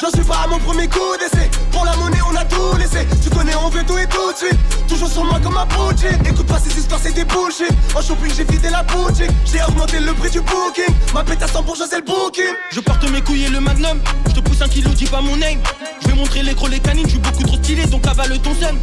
J'en 0.00 0.10
suis 0.10 0.24
pas 0.24 0.42
à 0.44 0.46
mon 0.48 0.58
premier 0.58 0.88
coup 0.88 1.16
d'essai, 1.18 1.50
pour 1.70 1.84
la 1.84 1.96
monnaie 1.96 2.18
on 2.30 2.36
a 2.36 2.44
tout 2.44 2.71
tu 3.22 3.30
connais 3.30 3.54
on 3.56 3.68
veut 3.68 3.84
tout 3.84 3.98
et 3.98 4.06
tout 4.06 4.32
de 4.32 4.36
suite. 4.36 4.88
Toujours 4.88 5.08
sur 5.08 5.24
moi 5.24 5.40
comme 5.42 5.56
un 5.56 5.66
bougie 5.66 6.06
Écoute 6.24 6.46
pas 6.46 6.58
ces 6.58 6.78
histoires 6.78 7.00
c'est 7.02 7.12
des 7.12 7.24
bullshit. 7.24 7.70
En 7.94 8.02
shopping 8.02 8.32
j'ai 8.36 8.44
vidé 8.44 8.70
la 8.70 8.82
boutique. 8.82 9.30
J'ai 9.44 9.62
augmenté 9.62 10.00
le 10.00 10.12
prix 10.12 10.30
du 10.30 10.40
booking. 10.40 10.94
Ma 11.14 11.20
à 11.20 11.48
100 11.48 11.62
pour 11.62 11.76
c'est 11.76 11.96
le 11.96 12.02
booking. 12.02 12.54
Je 12.70 12.80
porte 12.80 13.08
mes 13.10 13.20
couilles 13.20 13.44
et 13.44 13.50
le 13.50 13.60
magnum. 13.60 13.98
Je 14.28 14.32
te 14.32 14.40
pousse 14.40 14.62
un 14.62 14.68
kilo 14.68 14.90
dis 14.90 15.06
pas 15.06 15.20
mon 15.20 15.36
name. 15.36 15.58
Je 16.02 16.08
vais 16.08 16.14
montrer 16.14 16.42
les 16.42 16.54
les 16.70 16.80
canines. 16.80 17.06
Je 17.06 17.10
suis 17.10 17.18
beaucoup 17.18 17.42
trop 17.42 17.56
stylé 17.56 17.86
donc 17.86 18.06
avale 18.06 18.38
ton 18.38 18.54
seum 18.54 18.78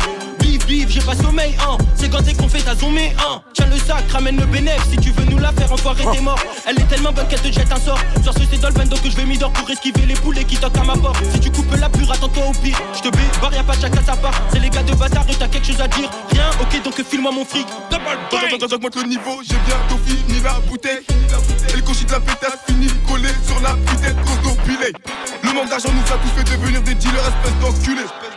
J'ai 0.70 1.02
pas 1.02 1.16
sommeil 1.16 1.56
hein. 1.60 1.78
C'est 1.96 2.10
quand 2.10 2.20
c'est 2.24 2.36
qu'on 2.36 2.48
fait 2.48 2.62
ta 2.62 2.76
zoomé 2.76 3.16
hein. 3.18 3.42
Tiens 3.54 3.66
le 3.72 3.78
sac 3.78 4.04
ramène 4.12 4.40
le 4.40 4.46
bénéf 4.46 4.80
Si 4.92 4.98
tu 4.98 5.10
veux 5.10 5.26
nous 5.26 5.40
la 5.40 5.52
faire 5.52 5.72
enfoiré 5.72 6.04
t'es 6.14 6.22
mort. 6.22 6.38
Elle 6.68 6.80
est 6.80 6.88
tellement 6.88 7.12
bonne 7.12 7.28
qu'elle 7.28 7.42
te 7.42 7.52
jette 7.52 7.72
un 7.72 7.80
sort. 7.80 8.00
Sur 8.22 8.36
ce 8.36 8.42
c'est 8.52 8.62
dolphin 8.62 8.86
donc 8.86 9.00
je 9.04 9.16
vais 9.16 9.26
m'y 9.26 9.40
pour 9.40 9.68
esquiver 9.68 10.06
les 10.06 10.14
poulets 10.14 10.44
qui 10.44 10.58
toquent 10.58 10.78
à 10.78 10.84
ma 10.84 10.94
porte. 10.94 11.18
Si 11.34 11.40
tu 11.40 11.50
coupes 11.50 11.76
la 11.76 11.90
pure 11.90 12.12
attends-toi 12.12 12.44
au 12.50 12.52
pire. 12.52 12.80
Je 12.94 13.02
te 13.02 13.10
barre 13.42 13.52
y'a 13.52 13.64
pas 13.64 13.74
chacun 13.74 14.04
sa 14.06 14.16
part. 14.16 14.40
C'est 14.54 14.60
les 14.60 14.70
gars 14.70 14.84
de 14.84 14.94
bazar 14.94 15.26
t'as 15.26 15.48
quelque 15.48 15.66
chose 15.66 15.82
à 15.82 15.88
dire. 15.88 16.08
Rien 16.32 16.52
ok 16.62 16.84
donc 16.84 17.04
file-moi 17.04 17.32
mon 17.32 17.46
fric. 17.46 17.66
J'augmente 18.70 18.96
le 18.96 19.04
niveau 19.10 19.42
j'ai 19.42 19.58
bientôt 19.66 20.00
fini 20.06 20.40
la 20.44 20.60
bouteille. 20.70 21.02
Et 21.74 21.78
le 21.78 21.82
de 21.82 22.12
la 22.12 22.20
pétasse 22.20 22.60
fini 22.68 22.88
collé 23.08 23.30
sur 23.44 23.60
la 23.62 23.74
de 23.74 24.62
pilé 24.64 24.94
Le 25.42 25.54
manque 25.54 25.70
d'argent 25.70 25.90
nous 25.92 26.14
a 26.14 26.18
tous 26.18 26.30
fait 26.38 26.58
devenir 26.58 26.84
des 26.84 26.94
dealers 26.94 27.28
espèce 27.28 27.60
d'enculés 27.60 28.29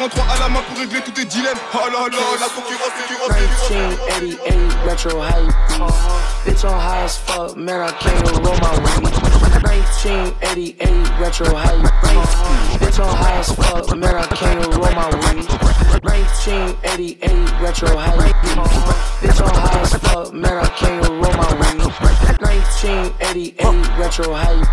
1143 0.00 0.24
à 0.24 0.38
la 0.40 0.48
main 0.48 0.60
pour 0.66 0.78
régler 0.78 1.00
tous 1.02 1.10
tes 1.10 1.26
dilemmes. 1.26 1.58
Oh 1.74 1.78
là 1.92 2.08
là 2.08 2.18
la 2.40 2.48
concurrence 2.48 2.88
est 2.96 3.12
1988 3.28 4.40
retro 4.88 5.22
hype. 5.22 5.52
Bitch 6.46 6.64
on 6.64 6.78
high 6.80 7.04
as 7.04 7.18
fuck 7.18 7.54
man 7.54 7.82
I 7.82 7.92
can't 8.00 8.30
roll 8.32 8.56
my 8.56 8.72
weed 8.80 9.12
1988 9.62 10.80
retro 11.20 11.54
hype 11.54 11.84
Bitch 12.90 13.06
high 13.06 13.38
as 13.38 13.52
fuck. 13.52 13.96
Man 13.96 14.16
I 14.16 14.26
can't 14.26 14.58
even 14.58 14.80
roll 14.80 14.90
my 14.90 15.06
weed 15.14 15.46
1988 16.02 17.60
retro 17.62 17.96
hype 17.96 18.34
Bitch 19.22 19.40
on 19.40 19.54
high 19.54 19.80
as 19.80 19.94
fuck. 19.94 20.34
Man 20.34 20.58
I 20.58 20.66
can't 20.70 21.04
even 21.04 21.20
roll 21.22 21.32
my 21.34 21.46
weed 21.54 21.86
1988 22.42 23.96
retro 23.96 24.34
hype 24.34 24.66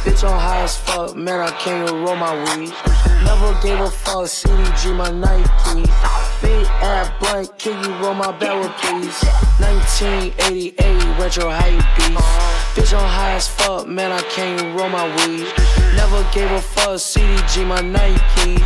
Bitch 0.00 0.24
on 0.26 0.40
high 0.40 0.62
as 0.62 0.78
fuck. 0.78 1.14
Man 1.14 1.40
I 1.40 1.50
can't 1.60 1.86
even 1.86 2.02
roll 2.04 2.16
my 2.16 2.32
weed 2.56 2.72
Never 3.22 3.52
gave 3.60 3.80
a 3.80 3.90
fuck. 3.90 4.24
CDG 4.24 4.96
my 4.96 5.10
Nike. 5.10 5.84
Big 6.40 6.66
ass 6.80 7.10
blunt, 7.20 7.58
can 7.58 7.84
you 7.84 7.92
roll 8.02 8.14
my 8.14 8.32
barrel 8.38 8.70
please? 8.80 9.22
1988 9.60 11.18
retro 11.20 11.50
hype 11.50 11.84
beats. 11.96 12.56
Bitch 12.72 12.96
on 12.96 13.06
high 13.06 13.34
as 13.34 13.46
fuck, 13.46 13.86
man 13.86 14.12
I 14.12 14.22
can't 14.22 14.60
even 14.60 14.74
roll 14.74 14.88
my 14.88 15.04
weed. 15.16 15.46
Never 15.96 16.22
gave 16.32 16.50
a 16.50 16.60
fuck, 16.60 17.00
CDG 17.36 17.66
my 17.66 17.80
Nike. 17.80 18.62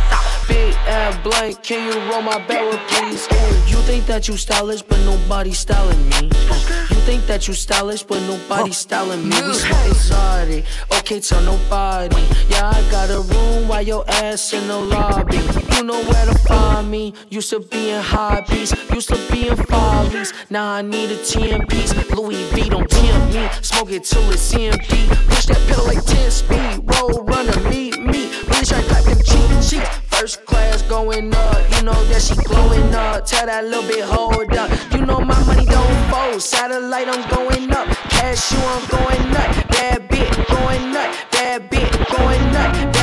Big 0.47 0.73
ass 0.87 1.17
blunt, 1.23 1.63
can 1.63 1.91
you 1.91 1.99
roll 2.11 2.21
my 2.21 2.45
barrel 2.47 2.77
please? 2.87 3.27
You 3.69 3.77
think 3.83 4.05
that 4.05 4.27
you 4.27 4.37
stylish, 4.37 4.81
but 4.81 4.99
nobody 4.99 5.51
styling 5.51 6.09
me. 6.09 6.23
You 6.23 6.99
think 7.07 7.25
that 7.27 7.47
you 7.47 7.53
stylish, 7.53 8.03
but 8.03 8.21
nobody 8.21 8.71
styling 8.71 9.27
me. 9.27 9.35
We 9.41 9.53
smoke 9.53 9.87
exotic, 9.87 10.65
okay, 10.97 11.19
tell 11.19 11.41
nobody. 11.43 12.21
Yeah, 12.49 12.69
I 12.69 12.91
got 12.91 13.09
a 13.09 13.21
room 13.21 13.67
while 13.67 13.81
your 13.81 14.03
ass 14.07 14.53
in 14.53 14.67
the 14.67 14.77
lobby. 14.77 15.37
You 15.75 15.83
know 15.83 16.01
where 16.03 16.25
to 16.25 16.37
find 16.39 16.89
me. 16.89 17.13
Used 17.29 17.49
to 17.51 17.59
be 17.59 17.89
in 17.89 18.01
hobbies, 18.01 18.73
used 18.93 19.09
to 19.09 19.19
be 19.31 19.47
in 19.47 19.57
follies. 19.57 20.33
Now 20.49 20.73
I 20.73 20.81
need 20.81 21.11
a 21.11 21.23
10 21.23 21.67
piece. 21.67 21.93
Louis 22.11 22.43
V 22.51 22.69
don't 22.69 22.89
tempt 22.89 23.33
me. 23.35 23.49
Smoke 23.61 23.91
it 23.91 24.03
till 24.03 24.29
it's 24.31 24.53
empty. 24.53 25.07
Push 25.27 25.45
that 25.45 25.61
pedal 25.67 25.85
like 25.85 26.03
10 26.05 26.31
speed. 26.31 26.81
Roll 26.99 27.23
runner, 27.23 27.69
meet 27.69 27.99
me. 27.99 28.29
Try 28.63 28.79
to 28.79 28.87
clap 28.87 29.03
them 29.05 29.17
cheek 29.23 29.51
cheeks. 29.69 29.97
First 30.11 30.45
class 30.45 30.83
going 30.83 31.33
up, 31.33 31.75
you 31.75 31.83
know 31.83 32.03
that 32.09 32.21
she 32.21 32.35
glowing 32.35 32.93
up. 32.93 33.25
Tell 33.25 33.47
that 33.47 33.65
little 33.65 33.81
bit, 33.89 34.03
hold 34.03 34.55
up. 34.55 34.69
You 34.93 35.03
know 35.03 35.19
my 35.19 35.43
money 35.45 35.65
don't 35.65 36.11
fold. 36.11 36.41
Satellite, 36.41 37.07
I'm 37.07 37.27
going 37.29 37.71
up. 37.73 37.87
Cash, 38.11 38.51
you, 38.51 38.59
I'm 38.59 38.87
going 38.87 39.31
nut. 39.31 39.67
Bad 39.69 40.07
bit, 40.09 40.47
going 40.47 40.93
nut. 40.93 41.25
Bad 41.31 41.69
bit, 41.71 41.91
going 42.11 42.51
nut. 42.53 43.00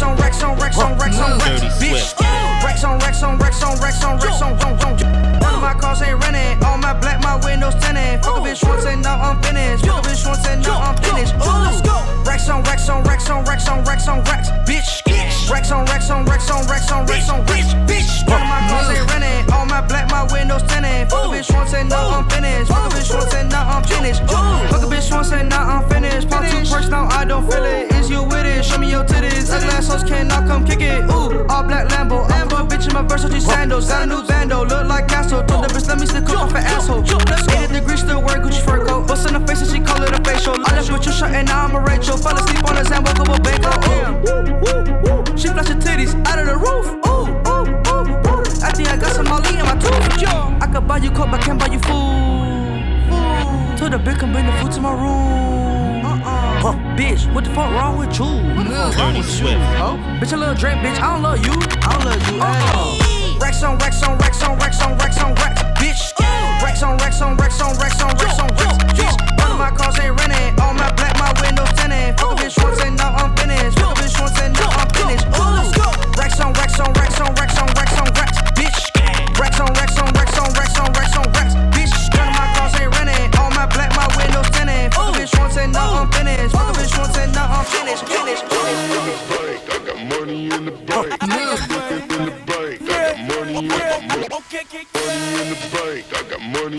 Rex 0.00 0.08
on 0.08 0.16
Rex 0.16 0.42
on 0.42 0.56
Rex 0.56 0.78
on 0.78 0.96
Rex 0.96 1.20
on 1.20 1.38
Rex 1.38 1.60
on 1.60 1.60
Rex. 1.60 1.76
Bitch. 1.76 2.64
Rex 2.64 2.84
on 2.84 2.98
Rex 3.00 3.22
on 3.22 3.38
Rex 3.38 3.62
on 3.62 3.78
Rex 3.80 4.02
on 4.02 4.16
Rex 4.16 4.40
on 4.40 4.56
Rex 4.56 4.82
on. 4.82 4.96
None 4.96 5.54
of 5.54 5.60
my 5.60 5.74
cars 5.74 6.00
ain't 6.00 6.18
renting. 6.24 6.56
All 6.64 6.78
my 6.78 6.94
black, 6.94 7.20
my 7.22 7.36
windows 7.44 7.74
tinted. 7.74 8.24
Fuck 8.24 8.38
a 8.38 8.40
bitch 8.40 8.66
once 8.66 8.86
and 8.86 9.02
now 9.02 9.20
I'm 9.20 9.42
finished. 9.42 9.84
Fuck 9.84 10.02
a 10.02 10.08
bitch 10.08 10.26
once 10.26 10.46
and 10.46 10.62
now 10.62 10.80
I'm 10.80 10.96
finished. 11.04 11.34
Ooh. 11.36 12.24
Rex 12.24 12.48
on 12.48 12.62
racks 12.62 12.88
on 12.88 13.04
racks 13.04 13.28
on 13.28 13.44
racks 13.44 13.68
on 13.68 13.84
racks 13.84 14.08
on 14.08 14.24
racks, 14.24 14.48
bitch. 14.64 15.04
Racks 15.50 15.70
on 15.70 15.84
racks 15.84 16.08
on 16.08 16.24
racks 16.24 16.50
on 16.50 16.66
racks 16.66 16.90
on 16.90 17.04
racks 17.04 17.28
on 17.28 17.44
racks, 17.44 17.74
bitch. 17.84 18.26
None 18.26 18.40
of 18.40 18.48
my 18.48 18.60
cars 18.72 18.96
ain't 18.96 19.10
renting. 19.10 19.52
All 19.52 19.66
my 19.66 19.82
black, 19.82 20.08
my 20.10 20.24
windows 20.32 20.62
tinted. 20.62 21.10
Fuck 21.10 21.26
a 21.26 21.28
bitch 21.28 21.52
once 21.52 21.74
and 21.74 21.90
now 21.90 22.08
I'm 22.08 22.24
finished. 22.30 22.72
Fuck 22.72 22.90
a 22.90 22.94
bitch 22.96 23.12
once 23.12 23.34
and 23.34 23.50
now 23.50 23.68
I'm 23.68 23.84
finished. 23.84 24.22
Fuck 24.24 24.80
a 24.80 24.86
bitch 24.88 25.12
once 25.12 25.32
and 25.32 25.50
now 25.50 25.68
I'm 25.68 25.88
finished. 25.90 26.30
Pop 26.30 26.48
two 26.48 26.64
perks 26.70 26.88
now 26.88 27.06
I 27.10 27.26
don't 27.26 27.44
feel 27.50 27.64
it. 27.64 27.92
Is 27.92 28.08
you 28.08 28.22
with 28.22 28.46
it? 28.46 28.49
Show 28.70 28.78
me 28.78 28.90
your 28.90 29.02
titties. 29.02 29.50
Ugly 29.52 29.68
assholes 29.70 30.04
cannot 30.04 30.46
come 30.46 30.64
kick 30.64 30.80
it. 30.80 31.02
Ooh, 31.10 31.44
all 31.50 31.64
black 31.64 31.88
Lambo. 31.88 32.24
A 32.24 32.62
bitch 32.62 32.86
in 32.86 32.94
my 32.94 33.02
Versace 33.02 33.40
sandals. 33.40 33.88
Got 33.88 34.04
a 34.04 34.06
new 34.06 34.22
bando, 34.22 34.64
look 34.64 34.86
like 34.86 35.08
Castle. 35.08 35.42
Told 35.44 35.64
the 35.64 35.68
bitch 35.74 35.88
let 35.88 35.98
me 35.98 36.06
stick 36.06 36.28
up 36.30 36.38
off 36.38 36.54
an 36.54 36.62
asshole. 36.62 37.02
80 37.02 37.72
degrees 37.72 38.00
still 38.00 38.22
wear 38.22 38.36
Gucci 38.36 38.62
fur 38.62 38.86
coat. 38.86 39.08
Bust 39.08 39.26
in 39.26 39.34
the 39.34 39.40
face 39.46 39.62
and 39.62 39.70
she 39.70 39.80
call 39.80 40.00
it 40.02 40.12
a 40.12 40.22
facial. 40.22 40.54
I 40.54 40.76
left 40.76 40.92
with 40.92 41.04
your 41.04 41.14
shirt 41.14 41.32
and 41.32 41.48
now 41.48 41.64
I'm 41.64 41.74
a 41.74 41.80
Rachel. 41.80 42.16
Fell 42.16 42.36
asleep 42.36 42.62
on 42.68 42.76
the 42.76 42.84
Zan, 42.84 43.02
woke 43.02 43.18
up 43.18 43.28
with 43.28 43.42
Banco. 43.42 43.70
Ooh, 44.30 45.36
she 45.36 45.48
flash 45.48 45.66
her 45.66 45.74
titties 45.74 46.14
out 46.26 46.38
of 46.38 46.46
the 46.46 46.54
roof. 46.54 46.86
Ooh, 47.10 47.26
ooh, 47.50 47.66
ooh, 47.90 48.06
ooh. 48.30 48.62
I 48.62 48.70
think 48.70 48.88
I 48.88 48.96
got 48.96 49.12
some 49.16 49.26
Molly 49.26 49.58
in 49.58 49.64
my 49.66 49.74
tooth. 49.82 50.22
Yo, 50.22 50.30
I 50.60 50.70
could 50.72 50.86
buy 50.86 50.98
you 50.98 51.10
coke, 51.10 51.30
but 51.32 51.40
can't 51.42 51.58
buy 51.58 51.66
you 51.66 51.80
food. 51.80 53.10
Told 53.78 53.92
the 53.92 53.98
bitch 53.98 54.20
come 54.20 54.32
bring 54.32 54.46
the 54.46 54.52
food 54.62 54.70
to 54.72 54.80
my 54.80 54.92
room. 54.92 55.69
Huh, 56.60 56.76
bitch, 56.92 57.24
what 57.32 57.44
the 57.44 57.50
fuck 57.56 57.72
wrong 57.72 57.96
with 57.96 58.18
you? 58.18 58.26
What 58.52 58.68
the 58.68 58.92
fuck 58.92 58.98
wrong 58.98 59.16
with 59.16 59.40
you? 59.40 59.48
Oh, 59.80 59.96
bitch, 60.20 60.34
I 60.34 60.36
love 60.36 60.58
Drake, 60.58 60.76
bitch. 60.84 61.00
I 61.00 61.14
don't 61.14 61.22
love 61.22 61.40
you. 61.40 61.56
I 61.56 61.88
don't 61.96 62.04
love 62.04 62.20
you 62.28 62.36
uh-uh. 62.36 62.76
all. 62.76 63.38
Racks 63.40 63.62
on 63.62 63.78
racks 63.78 64.02
on 64.02 64.18
racks 64.18 64.42
on 64.42 64.58
racks 64.58 64.82
on 64.82 64.98
racks 64.98 65.22
on 65.24 65.34
racks, 65.36 65.62
bitch. 65.80 66.12
Racks 66.62 66.82
on 66.82 66.98
racks 66.98 67.22
on 67.22 67.38
racks 67.38 67.62
on 67.62 67.78
racks 67.78 68.02
on 68.02 68.12
racks 68.12 68.38
on 68.38 68.48
racks, 68.60 68.76
bitch. 68.92 69.38
None 69.38 69.52
of 69.52 69.58
my 69.58 69.70
cars 69.70 69.98
ain't 70.00 70.20
renting. 70.20 70.60
All 70.60 70.74
my 70.74 70.92
black, 70.92 71.16
my 71.16 71.32
windows 71.40 71.72
tinted. 71.80 72.20
Fuck 72.20 72.32
a 72.32 72.42
bitch 72.44 72.62
once 72.62 72.82
and 72.84 72.94
now 72.98 73.14
I'm 73.14 73.34
finished. 73.36 73.79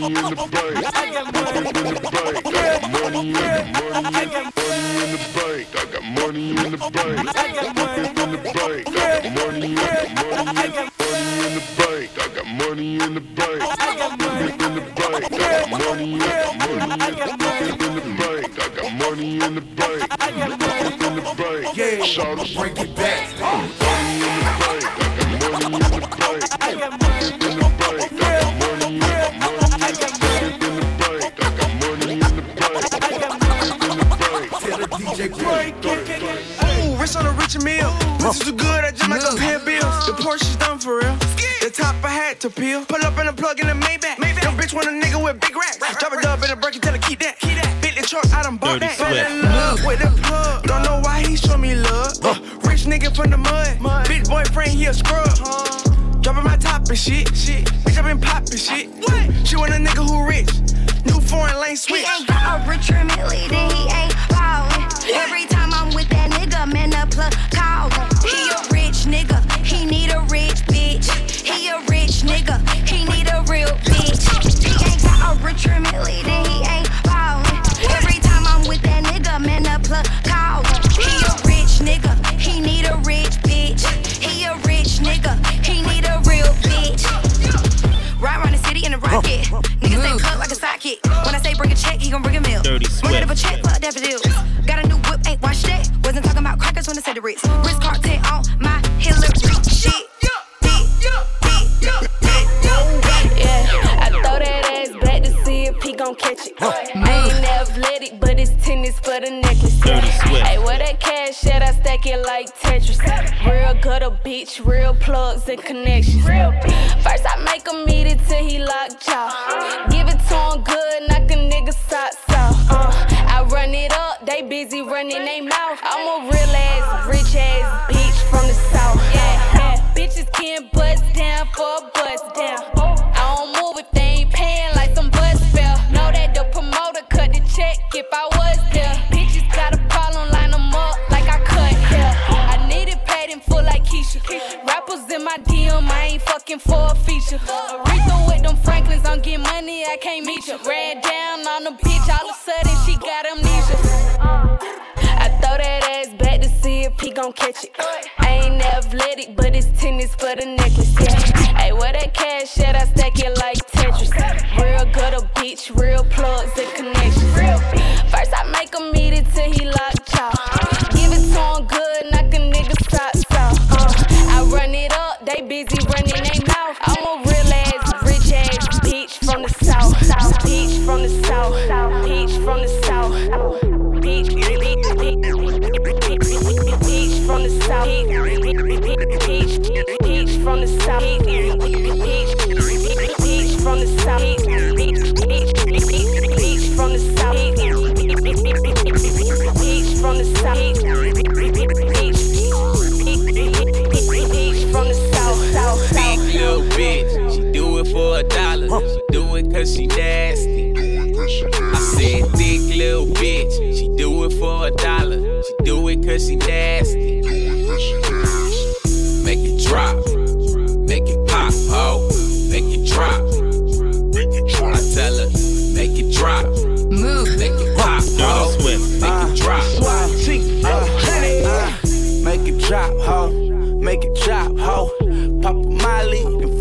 Money 0.02 0.16
in 0.16 0.26
the 0.26 0.36
bank. 0.36 0.76
Money 2.92 3.20
In 3.22 3.36
the 3.36 3.36
bank. 3.36 3.62
I 5.76 5.86
got 5.92 6.04
money 6.04 6.50
in 6.50 6.72
the 6.72 6.78
money 6.92 7.20
in 7.20 7.22
the 7.22 7.22
money 7.22 7.22
in 7.22 7.22
the 7.22 7.28
bank. 7.28 7.28
I 7.32 7.36
got 7.36 7.64
money 7.64 7.90
in 8.02 8.32
the 8.32 8.38
bank. 8.38 8.88
I 8.88 9.00
got 9.22 9.34
money 9.36 9.66
in 9.66 9.82
the 9.82 10.02
bank. 10.02 10.48
I 10.48 10.68
got 10.72 10.92
money 10.98 11.36
in 11.46 11.54
the 11.54 11.62
bite, 11.78 12.18
I 12.18 12.28
got 12.34 12.48
money 12.48 13.00
in 13.00 13.14
the 13.14 13.22
bank. 13.22 13.62
I 13.62 13.96
got 13.98 14.18
money 14.20 14.52
in 14.52 14.76
the 14.76 14.82
bank. 14.92 15.32
I 15.32 15.46
got 15.46 15.70
money 15.70 16.14
in 16.14 16.22
the 16.22 16.22
bank. 16.22 16.40
I 16.42 16.88
got 17.12 17.30
money 17.42 17.68
in 17.68 17.96
the 17.96 18.08
bite, 18.18 18.58
I 18.58 18.70
got 18.76 18.92
money 18.98 19.40
in 19.40 19.46
the 19.46 19.46
bank. 19.46 19.46
I 19.46 19.46
got 19.46 19.46
money 19.46 19.46
in 19.46 19.56
the 19.56 19.62
bank. 19.62 20.02
I 20.10 20.32
got 20.32 20.60
money 20.60 21.06
in 21.06 21.16
the 21.16 21.26
bank. 21.38 21.78
Yeah, 21.78 22.36
break 22.56 22.80
it 22.80 22.96
back. 22.96 23.91
Dirty 48.80 48.88
that. 48.88 48.98
Fell 48.98 49.76
Swift. 49.76 49.82
in 49.82 49.88
with 49.88 50.00
the 50.00 50.22
plug. 50.22 50.64
Don't 50.64 50.84
know 50.84 51.02
why 51.04 51.22
he 51.28 51.36
show 51.36 51.58
me 51.58 51.76
love. 51.76 52.18
Rich 52.66 52.86
nigga 52.86 53.14
from 53.16 53.32
the 53.32 53.38
mud. 53.38 53.78
Bitch 54.08 54.30
boyfriend, 54.30 54.72
he 54.72 54.86
a 54.86 54.94
scrub. 54.94 55.28
Dropping 56.22 56.44
my 56.44 56.56
top 56.58 56.88
and 56.88 56.98
shit. 56.98 57.28
shit. 57.36 57.66
Bitch, 57.84 57.98
I 57.98 58.02
been 58.02 58.22
popping 58.22 58.58
shit. 58.58 58.88
What? 58.90 59.48
She 59.48 59.56
want 59.58 59.72
a 59.72 59.76
nigga 59.76 60.08
who 60.08 60.26
rich. 60.26 60.52
New 61.06 61.20
foreign 61.20 61.60
lane 61.60 61.76
switch. 61.76 62.06
He 62.06 62.20
ain't 62.20 62.28
got 62.28 62.66
a 62.66 62.70
rich 62.70 62.92
Millie, 62.92 63.21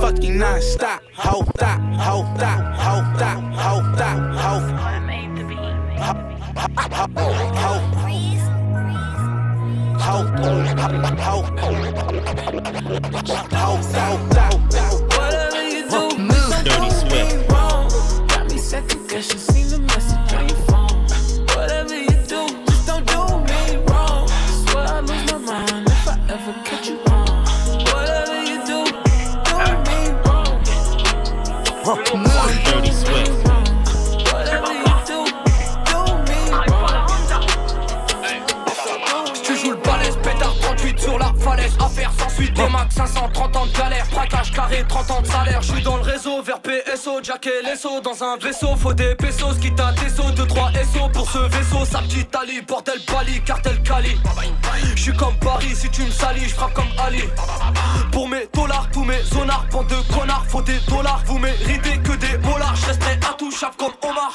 Molly, 0.01 0.13
then 0.13 0.17
fuck 0.17 0.25
you 0.25 0.35
non-stop. 0.35 1.03
Ho, 1.15 1.45
stop, 1.57 1.81
ho, 1.81 2.25
stop, 2.37 2.61
ho, 2.75 3.05
stop, 3.17 3.41
ho, 3.55 3.83
stop, 3.95 4.19
ho. 4.35 4.61
Ho, 5.91 6.15
ho, 6.57 6.69
ho, 6.71 7.07
ho, 11.13 11.45
ho, 13.53 13.77
ho, 13.77 14.40
salaire. 45.25 45.63
Je 45.63 45.73
suis 45.73 45.83
dans 45.83 45.97
le 45.97 46.03
réseau, 46.03 46.43
vers 46.43 46.61
PSO, 46.61 47.21
Jack 47.23 47.47
et 47.47 47.63
Lesso. 47.65 48.01
Dans 48.01 48.23
un 48.23 48.37
vaisseau, 48.37 48.77
faut 48.77 48.95
des 48.95 49.15
pesos. 49.15 49.55
Quitte 49.61 49.81
à 49.81 49.93
Tesso, 49.93 50.23
2-3 50.23 50.73
SO 50.93 51.09
pour 51.13 51.31
ce 51.31 51.39
vaisseau. 51.39 51.85
Sa 51.85 51.99
petite 52.01 52.35
Ali, 52.35 52.61
bordel 52.63 52.99
Bali, 53.11 53.41
cartel 53.43 53.83
Cali. 53.83 54.17
Je 54.95 55.03
suis 55.03 55.15
comme 55.15 55.37
Paris, 55.39 55.75
si 55.75 55.89
tu 55.91 56.03
me 56.03 56.11
salis, 56.11 56.49
je 56.49 56.55
frappe 56.55 56.75
comme 56.75 56.93
Ali. 56.99 57.25
Pour 58.13 58.29
mes 58.29 58.49
dollars, 58.53 58.89
tous 58.93 59.05
mes 59.05 59.23
zonards, 59.23 59.67
bande 59.71 59.89
de 59.89 60.15
connards, 60.15 60.47
faut 60.49 60.63
des 60.63 60.79
dollars. 60.89 61.23
Vous 61.27 61.39
méritez 61.39 61.99
que 61.99 62.13
des 62.13 62.39
molars, 62.39 62.77
je 62.77 62.87
resterai 62.87 63.19
intouchable 63.31 63.77
comme 63.77 64.11
Omar. 64.11 64.33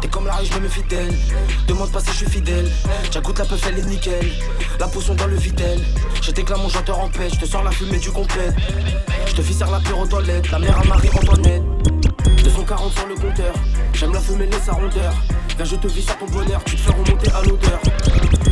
T'es 0.00 0.08
comme 0.08 0.26
la 0.26 0.34
rue, 0.34 0.46
je 0.46 0.54
me 0.54 0.60
mets 0.60 0.68
fidèle. 0.68 1.14
Demande 1.66 1.90
pas 1.90 2.00
si 2.00 2.08
je 2.08 2.16
suis 2.16 2.30
fidèle. 2.30 2.70
J'agoute 3.10 3.38
la 3.38 3.44
peuf, 3.44 3.60
elle 3.68 3.78
est 3.78 3.86
nickel. 3.86 4.30
La 4.78 4.88
potion 4.88 5.14
dans 5.14 5.26
le 5.26 5.36
vitel. 5.36 5.80
Je 6.20 6.30
t'éclame 6.30 6.60
mon 6.60 6.68
chanteur 6.68 6.98
en 7.00 7.08
paix. 7.08 7.28
Je 7.32 7.40
te 7.40 7.46
sors 7.46 7.62
la 7.62 7.70
fumée 7.70 7.98
du 7.98 8.10
complet. 8.10 8.50
Je 9.26 9.34
te 9.34 9.42
fais 9.42 9.64
l'apéro 9.64 10.02
aux 10.02 10.06
toilettes. 10.06 10.50
La 10.50 10.58
mère 10.58 10.78
à 10.78 10.84
Marie-Antoinette. 10.84 11.62
240 12.44 12.92
sur 12.92 13.06
le 13.06 13.14
compteur. 13.14 13.54
J'aime 13.94 14.12
la 14.12 14.20
fumée, 14.20 14.46
laisse 14.46 14.64
sa 14.64 14.72
rondeur. 14.72 15.14
Viens, 15.56 15.64
je 15.64 15.76
te 15.76 15.86
vis 15.88 16.02
sur 16.02 16.18
ton 16.18 16.26
bonheur. 16.26 16.62
Tu 16.64 16.76
te 16.76 16.80
fais 16.80 16.92
remonter 16.92 17.30
à 17.32 17.42
l'odeur. 17.42 17.80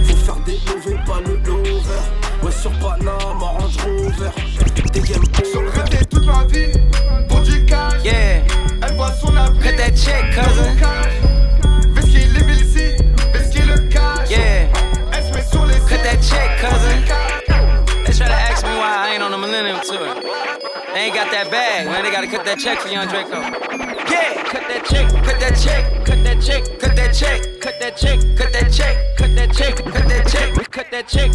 Faut 0.05 0.16
faire 0.16 0.36
des 0.47 0.59
lovés, 0.66 0.99
pas 1.07 1.20
le 1.26 1.36
lover. 1.36 2.03
Ouais, 2.42 2.53
sur 2.53 2.70
Panama, 2.78 3.20
Range 3.40 3.76
Rover. 3.84 4.30
Des 4.92 5.01
game 5.01 5.22
Sur 5.51 5.62
le 5.62 6.26
ma 6.26 6.45
vie, 6.47 6.72
pour 7.28 7.40
du 7.40 7.64
cash. 7.66 8.05
Yeah. 8.05 8.63
Elle 8.95 9.01
voit 9.01 9.12
son 9.12 9.36
avenir. 9.36 9.61
Cut 9.61 9.76
that 9.76 9.90
check, 9.97 10.22
cousin. 10.36 10.76
Parce 11.95 12.07
qu'il 12.07 12.20
est 12.20 12.55
ici, 12.55 12.95
parce 13.32 13.49
qu'il 13.49 13.66
le 13.66 13.76
cache. 13.88 14.30
Yeah. 14.30 14.68
Elle 15.12 15.24
se 15.24 15.32
met 15.32 15.42
sur 15.42 15.66
les 15.66 15.80
Cut 15.80 16.01
that 16.05 16.22
check, 16.22 16.61
cousin. 16.61 17.03
They 18.05 18.12
try 18.12 18.28
to 18.28 18.32
ask 18.32 18.64
me 18.64 18.70
why 18.70 19.09
I 19.09 19.14
ain't 19.14 19.22
on 19.22 19.32
the 19.32 19.38
Millennium 19.38 19.80
Tour. 19.82 20.14
They 20.95 21.07
ain't 21.07 21.14
got 21.14 21.28
that 21.32 21.51
bag, 21.51 21.86
man. 21.86 22.05
They 22.05 22.12
gotta 22.12 22.28
cut 22.28 22.45
that 22.45 22.59
check 22.61 22.78
for 22.78 22.88
young 22.88 23.09
Draco. 23.09 23.40
Yeah, 24.09 24.45
cut 24.45 24.62
that 24.68 24.84
check, 24.88 25.09
cut 25.24 25.40
that 25.40 25.59
check, 25.59 26.05
cut 26.05 26.22
that 26.22 26.40
check, 26.40 26.62
cut 26.78 26.95
that 26.95 27.16
check, 27.16 27.42
cut 27.61 27.80
that 27.80 27.97
check, 27.97 28.20
cut 28.36 28.53
that 28.53 28.70
check, 28.70 29.16
cut 29.16 29.34
that 29.34 29.53
check, 29.53 29.74
cut 29.90 29.90
that 29.90 29.90
check, 29.90 29.90
cut 29.90 30.09
that 30.09 30.28
check, 30.28 30.70
cut 30.70 30.90
that 30.92 31.09
check, 31.09 31.30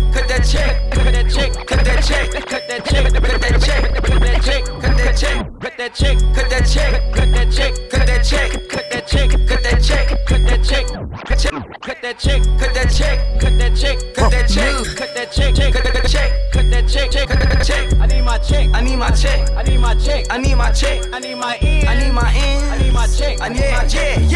check, 12.19 12.43
cut 12.59 12.73
that 12.73 12.91
check, 12.91 13.39
cut 13.39 13.57
that 13.57 13.75
check, 13.75 13.97
cut 14.13 14.31
that 14.31 14.49
check, 14.49 14.75
cut 14.97 15.15
that 15.15 15.31
check, 15.31 15.53
cut 15.53 15.93
that 15.93 16.07
check, 16.07 16.51
cut 16.51 16.69
that 16.69 16.87
check, 16.87 17.11
cut 17.11 17.39
that 17.39 17.65
check. 17.65 17.93
I 17.99 18.07
need 18.07 18.21
my 18.21 18.37
check. 18.37 18.69
I 18.73 18.81
need 18.81 18.97
my 18.97 19.11
check. 19.11 19.49
I 19.55 19.63
need 19.63 19.77
my 19.79 19.95
check. 19.95 20.25
I 20.29 20.37
need 20.37 20.55
my 20.55 20.71
check. 20.71 21.05
I 21.13 21.19
need 21.19 21.35
my 21.35 21.57
in. 21.57 21.87
I 21.87 21.99
need 21.99 22.11
my 22.11 22.31
in. 22.33 22.69
I 22.69 22.77
need 22.77 22.93
my 22.93 23.07
check. 23.07 23.41
I 23.41 23.49
need 23.49 23.59
my 23.59 23.63
check. 23.63 23.69
Yeah, 23.69 23.71
cut 23.79 23.89
that 23.89 23.89
check. 23.89 24.28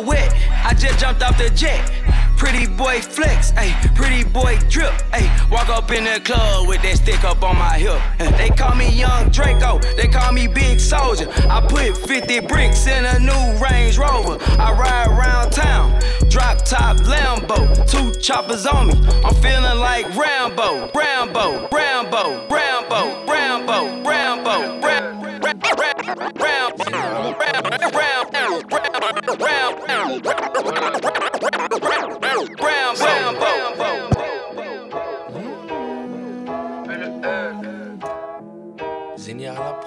Wet. 0.00 0.34
I 0.64 0.74
just 0.74 0.98
jumped 0.98 1.22
off 1.22 1.38
the 1.38 1.50
jet. 1.50 1.90
Pretty 2.36 2.68
boy 2.68 3.00
flex, 3.00 3.50
ayy, 3.52 3.74
pretty 3.96 4.22
boy 4.22 4.56
drip, 4.70 4.92
ayy. 5.10 5.50
Walk 5.50 5.68
up 5.70 5.90
in 5.90 6.04
the 6.04 6.20
club 6.20 6.68
with 6.68 6.80
that 6.82 6.96
stick 6.98 7.24
up 7.24 7.42
on 7.42 7.58
my 7.58 7.76
hip. 7.76 8.00
They 8.38 8.48
call 8.50 8.76
me 8.76 8.88
Young 8.90 9.28
Draco, 9.30 9.80
they 9.96 10.06
call 10.06 10.32
me 10.32 10.46
Big 10.46 10.78
Soldier. 10.78 11.28
I 11.50 11.60
put 11.60 11.96
50 11.96 12.40
bricks 12.46 12.86
in 12.86 13.04
a 13.04 13.18
new 13.18 13.58
Range 13.58 13.98
Rover. 13.98 14.38
I 14.56 14.70
ride 14.72 15.08
around 15.08 15.50
town, 15.50 16.00
drop 16.30 16.64
top 16.64 16.98
Lambo, 16.98 17.58
two 17.90 18.12
choppers 18.20 18.66
on 18.66 18.86
me. 18.86 18.94
I'm 19.24 19.34
feeling 19.42 19.78
like 19.80 20.06
Rambo, 20.16 20.92
Rambo, 20.94 21.68
Rambo, 21.72 22.46
Rambo, 22.48 23.17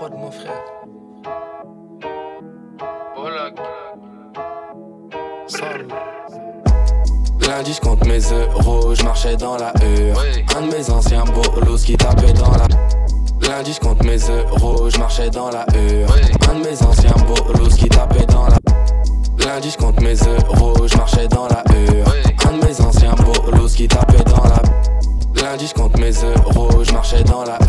prod, 0.02 0.14
mon 0.18 0.32
frère. 0.32 0.52
Lundi, 7.48 7.74
je 7.74 7.82
compte 7.82 8.06
mes 8.06 8.20
euros, 8.20 8.96
je 8.96 9.04
marchais 9.04 9.36
dans 9.36 9.58
la 9.58 9.74
hure. 9.84 10.20
Un 10.58 10.62
de 10.62 10.76
mes 10.76 10.90
anciens 10.90 11.24
bolos 11.26 11.84
qui 11.86 11.98
tapait 11.98 12.34
dans 12.34 12.52
la. 12.52 12.68
Lundi, 13.48 13.74
je 13.74 13.80
compte 13.80 14.04
mes 14.04 14.18
euros, 14.18 14.90
je 14.90 14.98
marchais 14.98 15.30
dans 15.30 15.50
la 15.50 15.66
hure. 15.76 16.10
Un 16.50 16.60
de 16.60 16.68
mes 16.68 16.82
anciens 16.82 17.16
bolos 17.28 17.76
qui 17.76 17.90
tapait 17.90 18.26
dans 18.26 18.48
la. 18.48 18.58
Lundi, 19.46 19.70
je 19.70 19.78
compte 19.78 20.02
mes 20.02 20.16
euros, 20.16 20.88
je 20.88 20.98
marchais 20.98 21.28
dans 21.28 21.48
la 21.48 21.64
hure. 21.76 22.08
Un 22.48 22.58
de 22.58 22.66
mes 22.66 22.82
anciens 22.82 23.14
bolos 23.14 23.76
qui 23.76 23.88
tapait 23.88 24.24
dans 24.24 24.46
la. 24.46 24.62
Lundi, 25.44 25.68
je 25.68 25.74
compte 25.74 25.98
mes 26.00 26.14
euros, 26.24 26.84
je 26.84 26.92
marchais 26.92 27.24
dans 27.24 27.44
la 27.44 27.61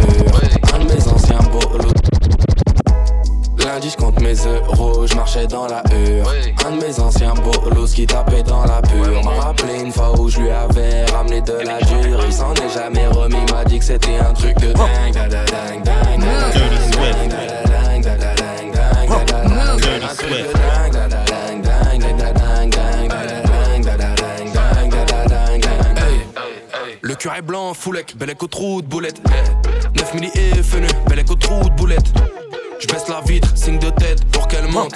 dans 5.40 5.66
la 5.66 5.82
hure. 5.92 6.30
Un 6.66 6.76
de 6.76 6.84
mes 6.84 7.00
anciens 7.00 7.32
bolos 7.34 7.94
qui 7.94 8.06
tapait 8.06 8.42
dans 8.42 8.64
la 8.64 8.82
pure. 8.82 9.00
Ouais, 9.00 9.22
m'a 9.22 9.42
rappelé 9.42 9.80
une 9.80 9.92
fois 9.92 10.18
où 10.20 10.28
je 10.28 10.40
lui 10.40 10.50
avais 10.50 11.06
ramené 11.06 11.40
de 11.40 11.54
la 11.54 11.80
dure. 11.80 12.20
Il 12.26 12.32
s'en 12.32 12.52
est 12.54 12.68
jamais 12.74 13.06
remis, 13.06 13.44
m'a 13.50 13.64
dit 13.64 13.78
que 13.78 13.84
c'était 13.84 14.18
un 14.18 14.32
truc 14.34 14.56
de 14.58 14.72
dingue. 14.72 15.14
Da 15.14 15.28
da 15.28 15.44
dingue, 15.44 15.82
blanc, 27.40 27.72
foulec, 27.72 28.16
bellec 28.16 28.42
au 28.42 28.46
trou 28.46 28.82
de 28.82 28.86
boulette. 28.86 29.20
9 29.96 30.14
milli 30.14 30.30
et 30.34 30.62
fenu, 30.62 30.86
bellec 31.08 31.30
au 31.30 31.36
trou 31.36 31.64
de 31.64 31.74
boulette. 31.74 32.12
Je 32.82 32.88
baisse 32.88 33.08
la 33.08 33.20
vitre, 33.20 33.48
signe 33.54 33.78
de 33.78 33.90
tête 33.90 34.24
pour 34.32 34.48
qu'elle 34.48 34.66
monte. 34.66 34.92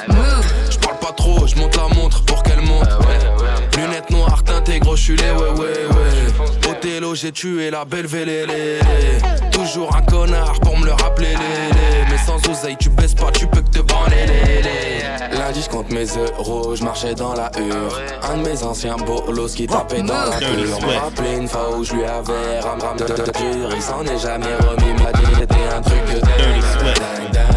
Je 0.70 0.76
parle 0.78 0.98
pas 0.98 1.12
trop, 1.12 1.46
je 1.46 1.54
monte 1.54 1.76
la 1.76 1.94
montre 1.94 2.24
pour 2.24 2.42
qu'elle 2.42 2.60
monte. 2.62 2.88
Lunettes 3.76 4.10
noires 4.10 4.42
teintées, 4.42 4.80
gros, 4.80 4.96
je 4.96 5.02
suis 5.02 5.16
les 5.16 5.30
ouais, 5.30 5.50
ouais, 5.50 5.60
ouais. 5.60 6.70
Othello, 6.70 7.14
j'ai 7.14 7.30
tué 7.30 7.70
la 7.70 7.84
belle 7.84 8.06
Vélélé. 8.06 8.80
Toujours 9.52 9.94
un 9.94 10.02
connard 10.02 10.58
pour 10.60 10.76
me 10.76 10.86
le 10.86 10.92
rappeler. 10.92 11.36
Mais 12.10 12.18
sans 12.18 12.38
oseille, 12.50 12.76
tu 12.76 12.88
baisses 12.88 13.14
pas, 13.14 13.30
tu 13.30 13.46
peux 13.46 13.60
que 13.60 13.70
te 13.70 13.78
branler. 13.78 14.26
Lundi, 15.32 15.62
je 15.62 15.68
compte 15.68 15.90
mes 15.90 16.06
euros, 16.06 16.74
je 16.74 16.82
marchais 16.82 17.14
dans 17.14 17.34
la 17.34 17.52
hure. 17.56 18.00
Un 18.28 18.38
de 18.38 18.48
mes 18.48 18.62
anciens 18.64 18.96
bolos 18.96 19.54
qui 19.54 19.68
tapait 19.68 20.02
dans 20.02 20.24
la 20.24 20.40
hure. 20.40 20.78
On 20.82 20.86
m'a 20.86 20.98
rappelé 20.98 21.36
une 21.36 21.46
fois 21.46 21.76
où 21.76 21.84
je 21.84 21.94
lui 21.94 22.04
avais 22.04 22.58
ram 22.60 22.80
ram 22.80 22.96
de 22.96 23.04
dur. 23.04 23.70
Il 23.74 23.82
s'en 23.82 24.02
est 24.04 24.18
jamais 24.18 24.54
remis, 24.56 24.92
m'a 25.02 25.12
dit 25.12 25.26
c'était 25.38 25.54
un 25.76 25.80
truc 25.82 26.02
de 26.12 26.20
dingue, 26.20 26.30
dingue, 26.30 26.84
dingue, 26.84 27.32
dingue, 27.32 27.55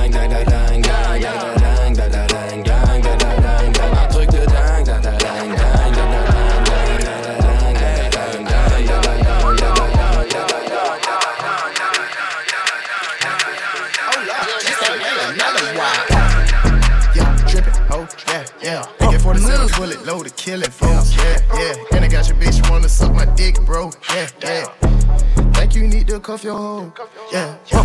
47 20.10 20.12
bullet 20.12 20.18
loaded, 20.18 20.36
killing 20.36 20.72
folks. 20.72 21.16
Yeah, 21.16 21.39
yeah. 21.53 21.95
And 21.95 22.05
I 22.05 22.07
got 22.07 22.28
your 22.28 22.38
bitch 22.38 22.70
wanna 22.70 22.89
suck 22.89 23.14
my 23.14 23.26
dick, 23.26 23.60
bro. 23.66 23.91
Yeah, 24.14 24.28
yeah. 24.41 24.66
Think 25.53 25.76
you 25.76 25.88
need 25.88 26.07
to 26.07 26.20
cuff 26.20 26.43
your 26.43 26.57
hoe. 26.57 26.93
Yeah, 27.32 27.57
yeah. 27.68 27.84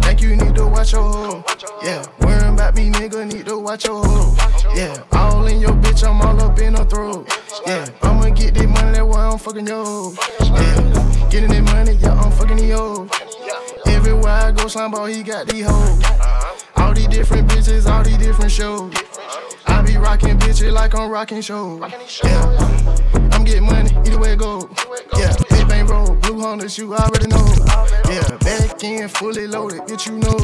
Think 0.00 0.20
you 0.20 0.36
need 0.36 0.54
to 0.54 0.66
watch 0.66 0.92
your 0.92 1.02
hoe. 1.02 1.44
Yeah. 1.82 2.04
Worrying 2.20 2.54
about 2.54 2.76
me, 2.76 2.90
nigga, 2.90 3.26
need 3.32 3.46
to 3.46 3.58
watch 3.58 3.86
your 3.86 4.04
hoe. 4.04 4.36
Yeah. 4.74 5.02
All 5.12 5.46
in 5.46 5.60
your 5.60 5.72
bitch, 5.72 6.06
I'm 6.06 6.20
all 6.20 6.40
up 6.40 6.58
in 6.58 6.74
her 6.74 6.84
throat. 6.84 7.28
Yeah. 7.66 7.86
I'ma 8.02 8.30
get 8.30 8.54
this 8.54 8.66
money, 8.66 8.92
that's 8.92 9.02
why 9.02 9.26
I'm 9.26 9.38
fucking 9.38 9.66
yo. 9.66 10.12
Yeah. 10.40 11.28
Getting 11.30 11.50
that 11.50 11.64
money, 11.72 11.94
yeah, 11.94 12.20
I'm 12.20 12.30
fucking 12.32 12.58
yo. 12.58 13.08
Everywhere 13.86 14.30
I 14.30 14.52
go, 14.52 14.68
slime 14.68 14.90
ball, 14.92 15.06
he 15.06 15.22
got 15.22 15.48
these 15.48 15.66
hoes. 15.66 16.02
All 16.76 16.94
these 16.94 17.08
different 17.08 17.48
bitches, 17.48 17.86
all 17.90 18.04
these 18.04 18.18
different 18.18 18.52
shows. 18.52 18.92
Be 19.86 19.96
rocking 19.96 20.38
bitches 20.38 20.72
like 20.72 20.94
I'm 20.94 21.10
rocking 21.10 21.40
shows. 21.40 21.80
Yeah. 22.24 23.30
I'm 23.32 23.44
getting 23.44 23.64
money, 23.64 23.90
either 24.04 24.18
way 24.18 24.32
it 24.32 24.38
go. 24.38 24.68
Yeah, 25.16 25.32
hit 25.48 25.68
bang 25.68 25.86
roll, 25.86 26.14
blue 26.16 26.40
hunters, 26.40 26.76
you 26.76 26.94
already 26.94 27.28
know. 27.28 27.46
Yeah, 28.08 28.36
back 28.38 28.82
in, 28.82 29.08
fully 29.08 29.46
loaded, 29.46 29.82
bitch, 29.82 30.06
you 30.06 30.18
know. 30.18 30.36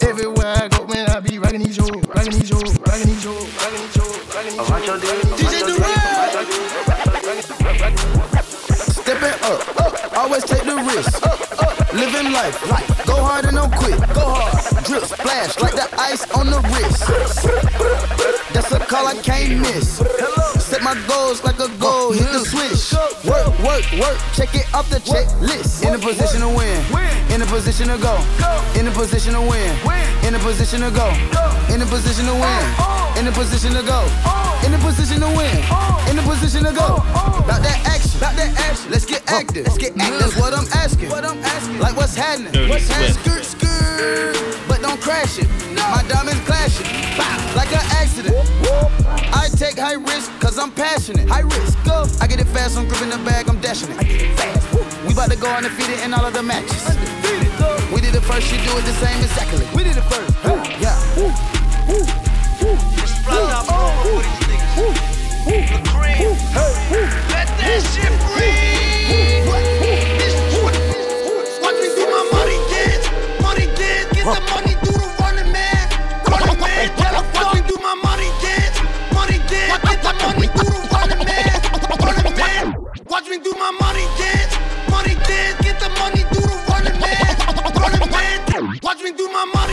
Everywhere 0.00 0.54
I 0.56 0.68
go, 0.68 0.86
man, 0.86 1.08
I 1.08 1.20
be 1.20 1.38
rocking 1.38 1.62
these 1.62 1.76
shows, 1.76 1.90
rocking 1.90 2.32
these 2.32 2.48
shows, 2.48 2.78
rocking 2.80 3.06
these 3.06 3.22
shows, 3.22 3.48
rocking 3.56 3.80
these 3.80 3.92
shows, 3.94 4.18
rocking 4.34 4.56
these 4.56 4.68
shows. 4.68 5.02
DJ 5.40 5.62
Stepping 8.92 9.36
up, 9.44 9.80
up, 9.80 10.18
always 10.18 10.44
take 10.44 10.64
the 10.64 10.76
risk. 10.76 11.41
Living 11.94 12.32
life, 12.32 12.70
right? 12.70 12.88
go 13.06 13.16
hard 13.22 13.44
and 13.44 13.56
don't 13.56 13.74
quit. 13.74 13.98
Go 14.14 14.24
hard, 14.24 14.84
drip 14.84 15.04
splash 15.04 15.58
like 15.60 15.74
the 15.74 15.88
ice 16.00 16.30
on 16.32 16.46
the 16.46 16.60
wrist. 16.72 17.06
That's 18.54 18.72
a 18.72 18.78
call 18.78 19.06
I 19.06 19.14
can't 19.16 19.60
miss. 19.60 20.00
Set 20.72 20.80
my 20.80 20.96
goals 21.06 21.44
like 21.44 21.60
a 21.60 21.68
goal, 21.76 22.12
hit 22.12 22.24
the 22.32 22.40
switch. 22.48 22.96
Work, 23.28 23.52
work, 23.60 23.84
work, 24.00 24.16
check 24.32 24.54
it 24.54 24.64
off 24.72 24.88
the 24.88 25.04
checklist. 25.04 25.84
In 25.84 25.92
a 25.92 25.98
position 25.98 26.40
to 26.40 26.48
win, 26.48 26.80
in 27.28 27.42
a 27.42 27.44
position 27.44 27.88
to 27.88 27.98
go, 28.00 28.16
in 28.72 28.88
a 28.88 28.90
position 28.90 29.34
to 29.34 29.42
win, 29.44 29.68
in 30.24 30.32
a 30.32 30.38
position 30.40 30.80
to 30.80 30.88
go, 30.88 31.12
in 31.68 31.82
a 31.82 31.84
position 31.84 32.24
to 32.24 32.32
win, 32.32 32.64
in 33.20 33.28
a 33.28 33.32
position 33.36 33.76
to 33.76 33.84
go, 33.84 34.00
in 34.64 34.72
a 34.72 34.78
position 34.80 35.20
to 35.20 35.28
win, 35.36 35.60
in 36.08 36.16
a 36.16 36.24
position 36.24 36.64
to 36.64 36.72
go. 36.72 37.04
About 37.44 37.60
that 37.60 37.76
action, 37.84 38.16
about 38.16 38.32
that 38.40 38.56
action. 38.56 38.90
Let's 38.90 39.04
get 39.04 39.28
active, 39.28 39.66
let's 39.66 39.76
get 39.76 39.92
active. 40.00 40.20
That's 40.24 40.40
what 40.40 40.56
I'm 40.56 40.64
asking. 40.72 41.10
What 41.10 41.26
I'm 41.26 41.36
asking. 41.52 41.80
Like 41.80 41.98
what's 41.98 42.16
happening? 42.16 42.70
What's 42.70 42.88
happening? 42.88 43.12
Skirt, 43.20 43.44
skirt, 43.44 44.40
but 44.66 44.80
don't 44.80 45.02
crash 45.02 45.36
it. 45.36 45.52
My 45.76 46.00
diamonds 46.08 46.40
clashing, 46.48 46.88
Bow, 47.20 47.60
like 47.60 47.68
an 47.76 47.84
accident. 48.00 48.40
I 49.34 49.48
take 49.56 49.76
high 49.78 49.94
risk 50.00 50.30
cause 50.40 50.58
I'm 50.58 50.61
passionate. 50.70 51.28
High 51.28 51.40
risk, 51.40 51.76
go. 51.84 52.06
I 52.20 52.26
get 52.26 52.40
it 52.40 52.46
fast, 52.46 52.78
I'm 52.78 52.86
gripping 52.86 53.10
the 53.10 53.18
bag, 53.18 53.48
I'm 53.48 53.58
dashing 53.60 53.90
it. 53.90 53.98
I 53.98 54.04
get 54.04 54.22
it 54.22 54.36
fast. 54.36 54.62
We 55.06 55.12
about 55.12 55.30
to 55.30 55.36
go 55.36 55.50
undefeated 55.50 56.00
in 56.04 56.14
all 56.14 56.24
of 56.24 56.32
the 56.32 56.42
matches. 56.42 56.84
We 57.92 58.00
did 58.00 58.14
it 58.14 58.22
first, 58.22 58.52
you 58.52 58.58
do 58.58 58.78
it 58.78 58.84
the 58.84 58.92
same 59.02 59.20
exactly. 59.20 59.66
We 59.74 59.82
did 59.84 59.96
it 59.96 60.04
first. 60.06 60.30
Yeah. 60.80 60.96
Let 67.32 67.48
that 67.58 67.80
shit 67.92 68.12
breathe. 68.30 69.48
Watch 71.62 71.76
me 71.80 71.88
do 71.94 72.04
my 72.06 72.22
money 72.32 72.58
dance, 72.70 73.06
money 73.42 73.66
dance, 73.76 74.08
get 74.14 74.24
the 74.24 74.40
money, 74.54 74.71
Watch 83.12 83.28
me 83.28 83.36
do 83.36 83.52
my 83.58 83.70
money 83.78 84.06
dance, 84.16 84.56
money 84.90 85.14
dance, 85.28 85.60
get 85.60 85.78
the 85.78 85.90
money, 86.00 86.24
do 86.32 86.40
the 86.40 86.56
running 86.70 86.98
man, 86.98 87.36
running 87.76 88.10
man. 88.10 88.78
Watch 88.82 89.02
me 89.02 89.12
do 89.12 89.28
my 89.28 89.44
money 89.54 89.71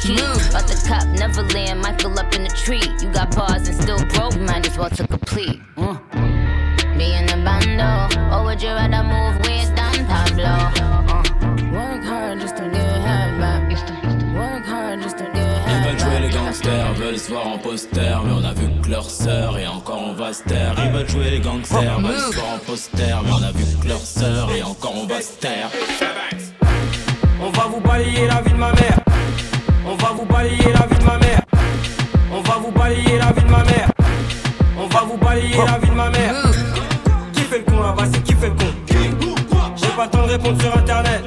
Mm. 0.00 0.50
About 0.50 0.68
the 0.68 0.84
cop, 0.86 1.06
never 1.18 1.42
land 1.54 1.80
Michael 1.80 2.18
up 2.18 2.34
in 2.34 2.44
the 2.44 2.50
tree. 2.50 2.82
You 3.00 3.12
got 3.12 3.34
bars 3.34 3.68
and 3.68 3.76
still 3.80 4.04
broke, 4.14 4.38
might 4.40 4.66
as 4.66 4.76
well 4.76 4.90
took 4.90 5.10
mm. 5.10 5.14
a 5.14 5.18
in 7.18 7.26
the 7.26 7.36
bando, 7.44 8.08
or 8.34 8.44
would 8.44 8.62
you 8.62 8.68
rather 8.68 9.02
move 9.02 9.36
with 9.46 9.74
Don 9.74 10.06
Pablo? 10.06 10.52
Work 11.72 12.04
hard 12.04 12.40
just 12.40 12.56
to. 12.56 12.64
Work 14.36 14.64
hard 14.66 15.02
just 15.02 15.18
to 15.18 15.24
get 15.24 15.56
jouer 15.98 16.20
les 16.20 16.28
gangsters, 16.28 16.92
veulent 16.94 17.18
se 17.18 17.30
voir 17.30 17.46
en 17.46 17.58
poster, 17.58 18.20
mais 18.24 18.32
on 18.32 18.44
a 18.44 18.52
vu 18.52 18.68
que 18.82 18.90
leur 18.90 19.08
sœur 19.08 19.58
et 19.58 19.66
encore 19.66 20.02
on 20.02 20.12
va 20.12 20.32
se 20.32 20.42
taire. 20.42 20.74
Ils 20.84 20.92
veulent 20.92 21.08
jouer 21.08 21.30
les 21.30 21.40
gangsters, 21.40 22.00
veulent 22.00 22.16
mm. 22.16 22.32
se 22.32 22.36
voir 22.36 22.54
en 22.54 22.58
poster, 22.58 23.16
mais 23.24 23.30
on 23.32 23.42
a 23.42 23.52
vu 23.52 23.64
que 23.82 23.88
leur 23.88 24.00
et 24.56 24.62
encore 24.62 24.94
on 24.96 25.06
va 25.06 25.20
se 25.20 25.32
taire. 25.38 25.70
Répondre 40.36 40.60
sur 40.60 40.76
internet. 40.76 41.22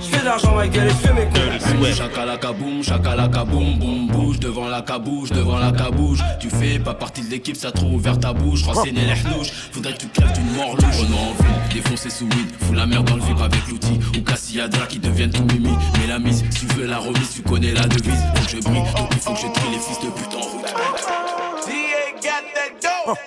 J'fais 0.00 0.20
de 0.20 0.24
l'argent 0.24 0.54
ma 0.54 0.66
gueule 0.66 0.88
et 0.88 0.90
j'fais 0.90 1.12
mes 1.12 1.24
cons. 1.24 1.94
Chakalaka 1.94 2.52
boum, 2.52 2.82
chakalaka 2.82 3.44
boum, 3.44 3.78
boum, 3.78 4.06
bouge 4.08 4.38
devant 4.38 4.68
la 4.68 4.82
cabouche, 4.82 5.30
devant 5.30 5.58
la 5.58 5.72
cabouche. 5.72 6.20
Tu 6.40 6.48
fais 6.48 6.78
pas 6.78 6.94
partie 6.94 7.22
de 7.22 7.30
l'équipe, 7.30 7.56
ça 7.56 7.72
trop 7.72 7.86
ouvert 7.86 8.18
ta 8.18 8.32
bouche. 8.32 8.62
Renseigner 8.64 9.02
les 9.02 9.30
hnouches, 9.30 9.52
faudrait 9.72 9.92
que 9.94 9.98
tu 9.98 10.08
crèves 10.08 10.32
d'une 10.32 10.52
mort 10.56 10.74
louche. 10.76 11.00
On 11.00 11.12
en 11.12 11.32
ville, 11.42 11.74
défoncer 11.74 12.10
sous 12.10 12.26
weed, 12.26 12.50
fous 12.60 12.74
la 12.74 12.86
merde 12.86 13.08
dans 13.08 13.16
le 13.16 13.22
vip 13.22 13.40
avec 13.40 13.66
l'outil. 13.68 13.98
Ou 14.16 14.22
Cassiadra 14.22 14.86
qui 14.86 14.98
deviennent 14.98 15.32
tout 15.32 15.44
mimi. 15.44 15.74
Mais 16.00 16.06
la 16.08 16.18
mise, 16.18 16.44
si 16.50 16.66
tu 16.66 16.74
veux 16.74 16.86
la 16.86 16.98
remise, 16.98 17.34
tu 17.34 17.42
connais 17.42 17.72
la 17.72 17.86
devise. 17.86 18.22
Donc 18.34 18.48
je 18.48 18.58
brille, 18.58 18.82
donc 18.96 19.08
il 19.12 19.18
faut 19.18 19.32
que 19.32 19.40
je 19.40 19.46
trie 19.52 19.70
les 19.72 19.78
fils 19.78 20.00
de 20.00 20.10
pute 20.10 20.34
en 20.34 20.40
route. 20.40 20.66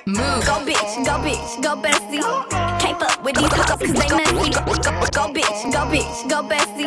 Move. 0.06 0.46
Go 0.46 0.66
bitch, 0.66 1.04
go 1.04 1.20
bitch, 1.22 1.62
go 1.62 1.76
bestie. 1.82 2.22
Can't 2.80 2.98
fuck 2.98 3.14
with 3.26 3.36
these 3.36 3.52
hoes 3.52 3.82
cause 3.82 3.94
they 3.98 4.10
messy. 4.16 4.52
Go, 4.54 4.62
go 4.62 5.24
bitch, 5.34 5.74
go 5.74 5.82
bitch, 5.90 6.30
go 6.30 6.44
bestie. 6.46 6.86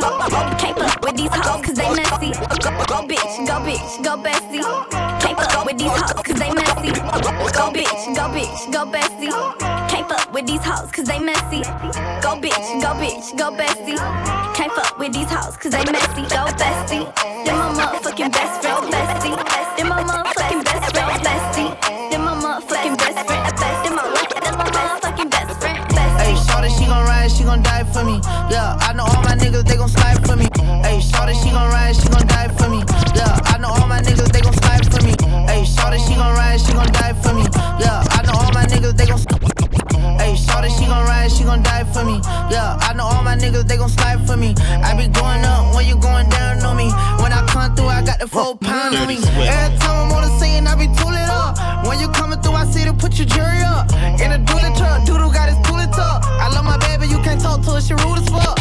Can't 0.58 0.78
fuck 0.78 1.02
with 1.02 1.16
these 1.16 1.34
hoes 1.34 1.66
cause 1.66 1.74
they 1.74 1.90
messy. 1.90 2.30
Go, 2.62 2.70
go 2.86 2.98
bitch, 3.02 3.46
go 3.46 3.56
bitch, 3.66 4.04
go 4.04 4.16
bestie. 4.22 4.62
Can't 5.20 5.36
fuck 5.36 5.64
with 5.66 5.78
these 5.78 5.90
hoes 5.90 6.22
cause 6.22 6.38
they 6.38 6.52
messy. 6.54 6.90
Go 6.94 7.66
bitch, 7.74 8.14
go 8.14 8.30
bitch, 8.30 8.72
go 8.72 8.86
bestie. 8.86 9.34
Can't 9.90 10.08
fuck 10.08 10.32
with 10.32 10.46
these 10.46 10.62
hoes 10.62 10.90
cause 10.92 11.06
they 11.06 11.18
messy. 11.18 11.62
Go 12.22 12.38
bitch, 12.38 12.82
go 12.82 12.94
bitch, 12.94 13.36
go 13.36 13.50
bestie. 13.50 13.98
Can't 14.54 14.72
fuck 14.72 14.96
with 14.98 15.12
these 15.12 15.30
hoes 15.30 15.56
cause 15.56 15.72
they 15.72 15.84
messy. 15.90 16.22
Go 16.22 16.46
bestie. 16.54 17.04
They're 17.44 17.56
my 17.56 17.74
motherfucking 17.74 18.30
best 18.30 18.62
friend, 18.62 18.92
bestie. 18.92 19.36
They're 19.76 19.86
my 19.86 20.02
motherfucking 20.04 20.64
best 20.64 20.94
friend, 20.94 21.20
bestie. 21.26 22.10
They're 22.10 22.20
my 22.20 22.34
motherfucking 22.34 22.96
best 22.96 23.26
friend, 23.26 23.56
bestie. 23.58 23.82
They're 23.82 24.56
my, 24.56 24.70
motherfucking 24.70 25.30
best 25.30 25.60
friend, 25.60 25.67
she 27.38 27.44
gon' 27.44 27.62
ride, 27.62 27.62
she 27.62 27.62
gon' 27.62 27.62
die 27.62 27.84
for 27.84 28.04
me. 28.04 28.20
Yeah, 28.50 28.76
I 28.80 28.92
know 28.92 29.04
all 29.04 29.22
my 29.22 29.36
niggas, 29.36 29.64
they 29.64 29.76
gon' 29.76 29.88
slide 29.88 30.18
for 30.26 30.36
me. 30.36 30.48
Hey, 30.82 31.00
shorty, 31.00 31.34
she 31.34 31.50
gon' 31.50 31.70
ride, 31.70 31.94
she 31.94 32.08
gon' 32.08 32.26
die 32.26 32.48
for 32.58 32.68
me. 32.68 32.82
Yeah, 33.14 33.38
I 33.54 33.58
know 33.58 33.68
all 33.68 33.86
my 33.86 34.00
niggas, 34.00 34.32
they 34.32 34.40
gon' 34.40 34.54
slide 34.54 34.84
for 34.90 35.00
me. 35.06 35.14
Hey, 35.46 35.64
shorty, 35.64 35.98
she 35.98 36.14
gon' 36.14 36.34
ride, 36.34 36.60
she 36.60 36.72
gon' 36.72 36.90
die 36.92 37.14
for 37.22 37.32
me. 37.34 37.46
Yeah, 37.78 38.02
I 38.10 38.22
know 38.26 38.34
all 38.34 38.52
my 38.52 38.66
niggas, 38.66 38.96
they 38.96 39.06
gon' 39.06 39.22
Hey, 40.18 40.34
shorty, 40.34 40.70
she 40.70 40.86
gon' 40.86 41.06
ride, 41.06 41.30
she 41.30 41.44
gon' 41.44 41.62
die 41.62 41.84
for 41.84 42.04
me. 42.04 42.20
Yeah, 42.50 42.76
I 42.80 42.92
know 42.94 43.04
all 43.04 43.22
my 43.22 43.36
niggas, 43.36 43.68
they 43.68 43.76
gon' 43.76 43.88
slide 43.88 44.26
for 44.26 44.36
me. 44.36 44.54
I 44.82 44.94
be 44.98 45.06
going 45.06 45.44
up 45.44 45.74
when 45.74 45.86
you 45.86 45.96
going 45.96 46.28
down 46.28 46.64
on 46.64 46.76
me. 46.76 46.90
When 47.22 47.32
I 47.32 47.46
come 47.46 47.74
through, 47.76 47.88
I 47.88 48.02
got 48.02 48.18
the 48.18 48.26
full 48.26 48.56
pound 48.56 48.96
on 48.96 49.06
me. 49.06 49.18
Every 49.46 49.78
time 49.78 50.10
I'm 50.10 50.12
on 50.12 50.22
the 50.26 50.32
scene, 50.40 50.66
I 50.66 50.74
be 50.74 50.90
tooling 50.98 51.30
up. 51.30 51.86
When 51.86 52.00
you 52.00 52.08
coming 52.08 52.40
through, 52.40 52.58
I 52.58 52.66
see 52.66 52.84
to 52.84 52.92
put 52.92 53.16
your 53.16 53.26
jury 53.26 53.62
up. 53.62 53.92
In 54.18 54.32
a 54.32 54.38
dually 54.42 54.76
truck, 54.76 55.06
doodle 55.06 55.30
got 55.30 55.48
his 55.48 55.58
Push 57.62 57.90
your 57.90 57.98
rude 57.98 58.18
as 58.18 58.28
fuck. 58.28 58.57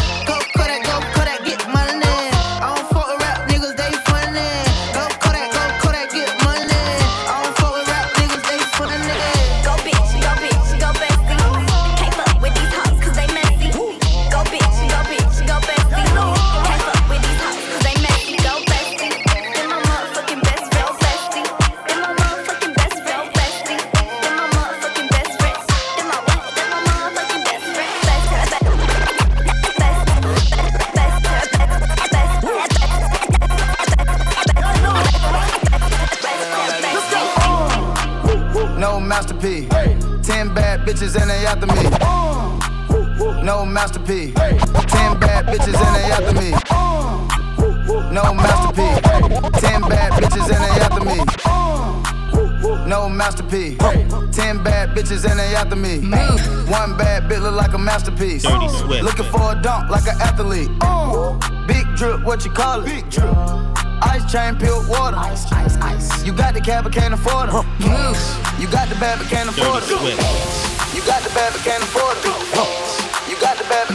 Masterpiece. 43.78 44.34
Ten 44.34 45.20
bad 45.20 45.46
bitches 45.46 45.78
and 45.78 45.94
they 45.96 46.10
after 46.18 46.34
me. 46.34 46.50
No 48.12 48.34
masterpiece. 48.34 49.00
Ten 49.62 49.82
bad 49.82 50.14
bitches 50.14 50.50
and 50.50 50.62
they 50.66 50.74
after 50.82 51.04
me. 51.06 51.18
No 52.90 53.08
masterpiece. 53.08 53.78
Ten 54.36 54.64
bad 54.64 54.96
bitches 54.96 55.30
and 55.30 55.40
they 55.40 55.54
after 55.54 55.76
me. 55.76 56.00
One 56.72 56.98
bad 56.98 57.30
bitch 57.30 57.40
look 57.40 57.54
like 57.54 57.74
a 57.74 57.78
masterpiece. 57.78 58.42
Dirty 58.42 58.68
Swift. 58.68 59.04
Looking 59.04 59.26
for 59.26 59.52
a 59.52 59.62
dunk 59.62 59.92
like 59.92 60.08
an 60.08 60.20
athlete. 60.22 60.72
Big 61.68 61.86
drip, 61.96 62.24
what 62.26 62.44
you 62.46 62.52
call 62.52 62.82
it? 62.82 62.86
Big 62.86 63.08
drip. 63.12 63.30
Ice 64.02 64.26
chain, 64.32 64.56
pure 64.56 64.82
water. 64.90 65.18
Ice, 65.18 65.52
ice, 65.52 65.78
ice. 65.78 66.26
You 66.26 66.34
got 66.34 66.56
the 66.56 66.62
cab, 66.62 66.86
but 66.86 66.94
can't 66.94 67.14
afford 67.14 67.50
it. 67.50 67.54
You 68.60 68.68
got 68.72 68.90
the 68.90 68.96
bad, 68.96 69.20
but 69.20 69.28
can't 69.28 69.50
afford 69.50 69.84
it. 69.84 69.90
Dirty 69.90 70.16
Swift. 70.16 70.96
You 70.96 71.02
got 71.06 71.22
the 71.22 71.30
bad, 71.30 71.54
but 71.54 71.62
can't 71.62 71.84
afford 71.84 72.18
it. 72.18 72.47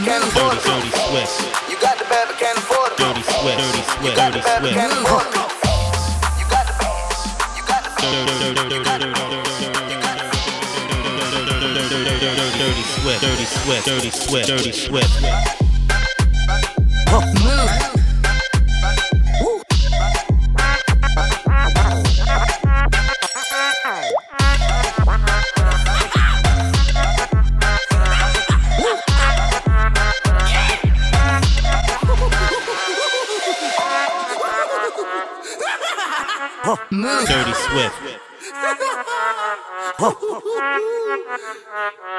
Can't 0.03 0.23
afford 0.23 0.57
it. 0.57 0.63
dirty 0.63 0.89
Swift. 0.89 1.69
You 1.69 1.79
got 1.79 1.97
the 1.97 2.03
bad, 2.05 2.27
but 2.27 2.37
can't 2.37 2.57
afford 2.57 2.91
it. 2.91 2.97
Dirty 2.97 3.23
Swift. 3.23 3.57
Dirty 3.57 3.79
You 4.03 4.15
got 4.15 4.33
the 4.33 4.39
Dirty 4.39 4.43
bad, 4.43 4.61
but 4.61 4.73
can't 4.73 4.91
afford 4.91 5.23
it. 5.23 5.35
You 6.39 6.45
got 6.51 6.67
the 6.67 6.73
Dirty 12.59 12.83
Swift. 12.83 13.21
Dirty 13.21 13.45
Swift. 13.45 13.85
Dirty 13.85 14.09
Swift. 14.09 14.47
Dirty 14.47 14.71
Swift. 14.71 15.21
Dirty 17.07 17.82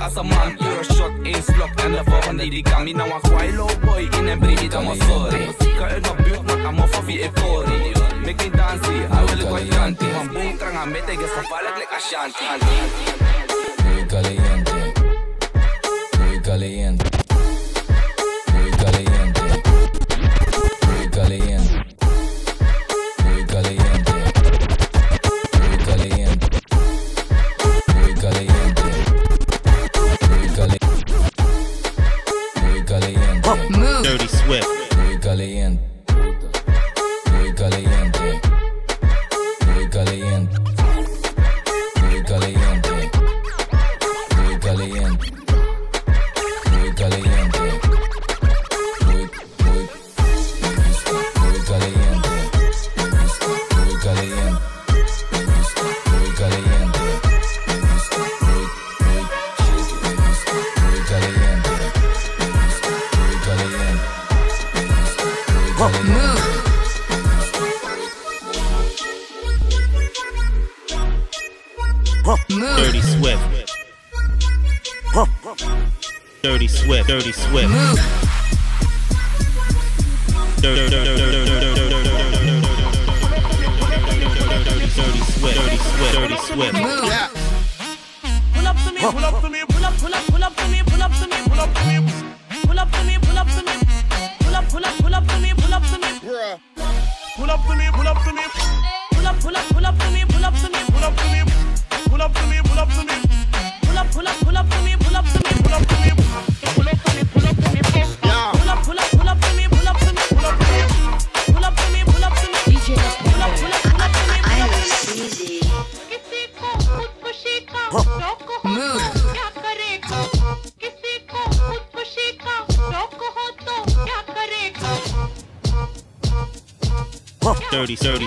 as 0.00 0.16
a 0.16 0.24
man. 0.24 0.56
Your 0.58 0.84
shot 0.84 1.12
is 1.26 1.48
locked 1.56 1.80
and 1.82 1.94
the 1.94 2.04
foreign 2.04 2.36
lady 2.38 2.62
got 2.62 2.84
me. 2.84 2.92
Now 2.92 3.06
I 3.06 3.20
cry 3.20 3.50
low 3.50 3.68
boy 3.80 4.08
in 4.18 4.28
and 4.28 4.40
bring 4.40 4.58
it, 4.58 4.74
I'm 4.74 4.88
a 4.88 4.96
sorry. 4.96 5.46
Cut 5.78 5.92
it 5.92 6.06
up, 6.06 6.16
built, 6.24 6.46
but 6.46 6.58
I'm 6.58 6.80
off 6.80 6.98
of 6.98 7.08
it, 7.08 7.32
Make 8.24 8.38
me 8.38 8.50
dance, 8.50 8.86
I 8.86 9.24
will 9.24 9.42
go 9.50 9.58
yanti. 9.58 10.06
I'm 10.18 10.28
boom, 10.28 10.58
trang, 10.58 10.76
I 10.76 10.84
made 10.86 11.04
a 11.04 11.16
guess, 11.16 11.36
I 11.36 11.42
fall 11.44 11.64
like 11.64 11.92
a 11.92 12.00
shanty. 12.00 12.44
Muy 13.84 14.06
caliente, 14.06 14.94
muy 16.18 16.40
caliente. 16.40 17.09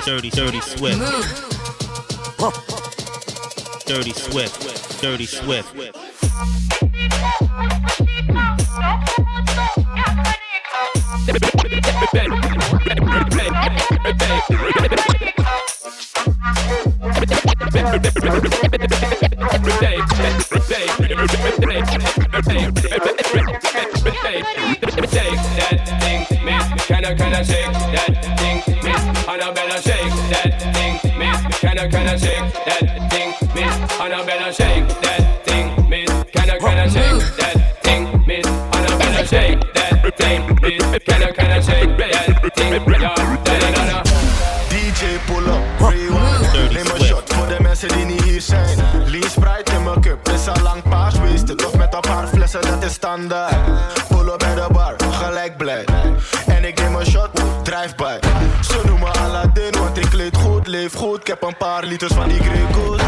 dirty, 0.05 0.29
dirty 0.29 0.59
swift. 0.59 0.99
Dirty 3.85 4.11
swift, 4.11 5.01
dirty 5.01 5.25
swift. 5.25 5.73
Take 25.13 25.35
that 25.57 25.77
thing, 26.01 26.45
man. 26.45 26.77
Kinda, 26.77 27.15
kinda 27.15 27.45
shake 27.45 27.71
that. 27.71 28.02
DJ 44.69 45.17
pull 45.25 45.47
up, 45.47 45.61
rewind. 45.79 46.71
Neem 46.71 46.85
een 46.95 47.05
shot 47.05 47.33
voor 47.33 47.47
de 47.47 47.57
mensen 47.61 47.87
die 47.87 48.05
niet 48.05 48.23
hier 48.23 48.41
zijn. 48.41 48.77
Lean 49.05 49.29
Sprite 49.29 49.71
in 49.71 49.83
mijn 49.83 50.01
cup, 50.01 50.29
is 50.29 50.47
al 50.47 50.61
lang 50.63 50.83
paars 50.89 51.19
weesten. 51.19 51.65
of 51.65 51.77
met 51.77 51.93
een 51.93 51.99
paar 51.99 52.27
flessen, 52.27 52.61
dat 52.61 52.83
is 52.83 52.93
standaard. 52.93 53.55
Pull 54.07 54.27
up 54.27 54.39
bij 54.39 54.55
de 54.55 54.67
bar, 54.71 54.95
gelijk 55.11 55.57
blij. 55.57 55.85
En 56.47 56.63
ik 56.63 56.81
neem 56.81 56.95
een 56.95 57.05
shot, 57.05 57.29
drive-by. 57.63 58.17
Ze 58.61 58.81
noemen 58.85 59.13
Aladdin, 59.13 59.71
want 59.79 59.97
ik 59.97 60.09
kleed 60.09 60.37
goed, 60.37 60.67
leef 60.67 60.93
goed. 60.93 61.19
Ik 61.19 61.27
heb 61.27 61.43
een 61.43 61.57
paar 61.57 61.83
liters 61.83 62.13
van 62.13 62.27
die 62.27 62.39
Greco's. 62.43 63.02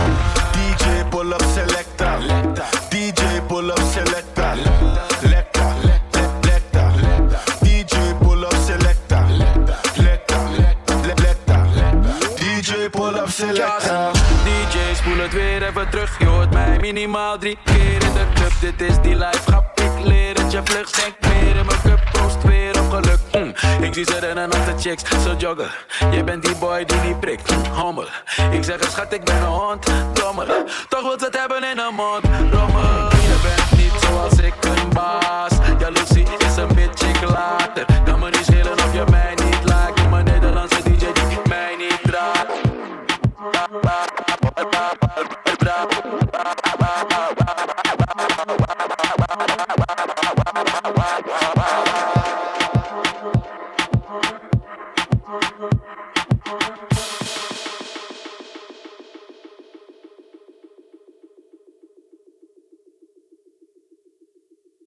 chicks, 24.86 25.23
ze 25.23 25.36
joggen. 25.38 25.69
Je 26.11 26.23
bent 26.23 26.43
die 26.43 26.55
boy 26.55 26.86
die 26.86 27.01
die 27.01 27.15
prikt, 27.15 27.51
hommel. 27.51 28.07
Ik 28.51 28.63
zeg 28.63 28.83
schat, 28.83 29.13
ik 29.13 29.23
ben 29.23 29.36
een 29.36 29.43
hond, 29.43 29.86
dommel. 30.13 30.45
Toch 30.89 31.01
wil 31.01 31.19
ze 31.19 31.27
hebben 31.31 31.63
in 31.63 31.79
een 31.79 31.95
mond, 31.95 32.53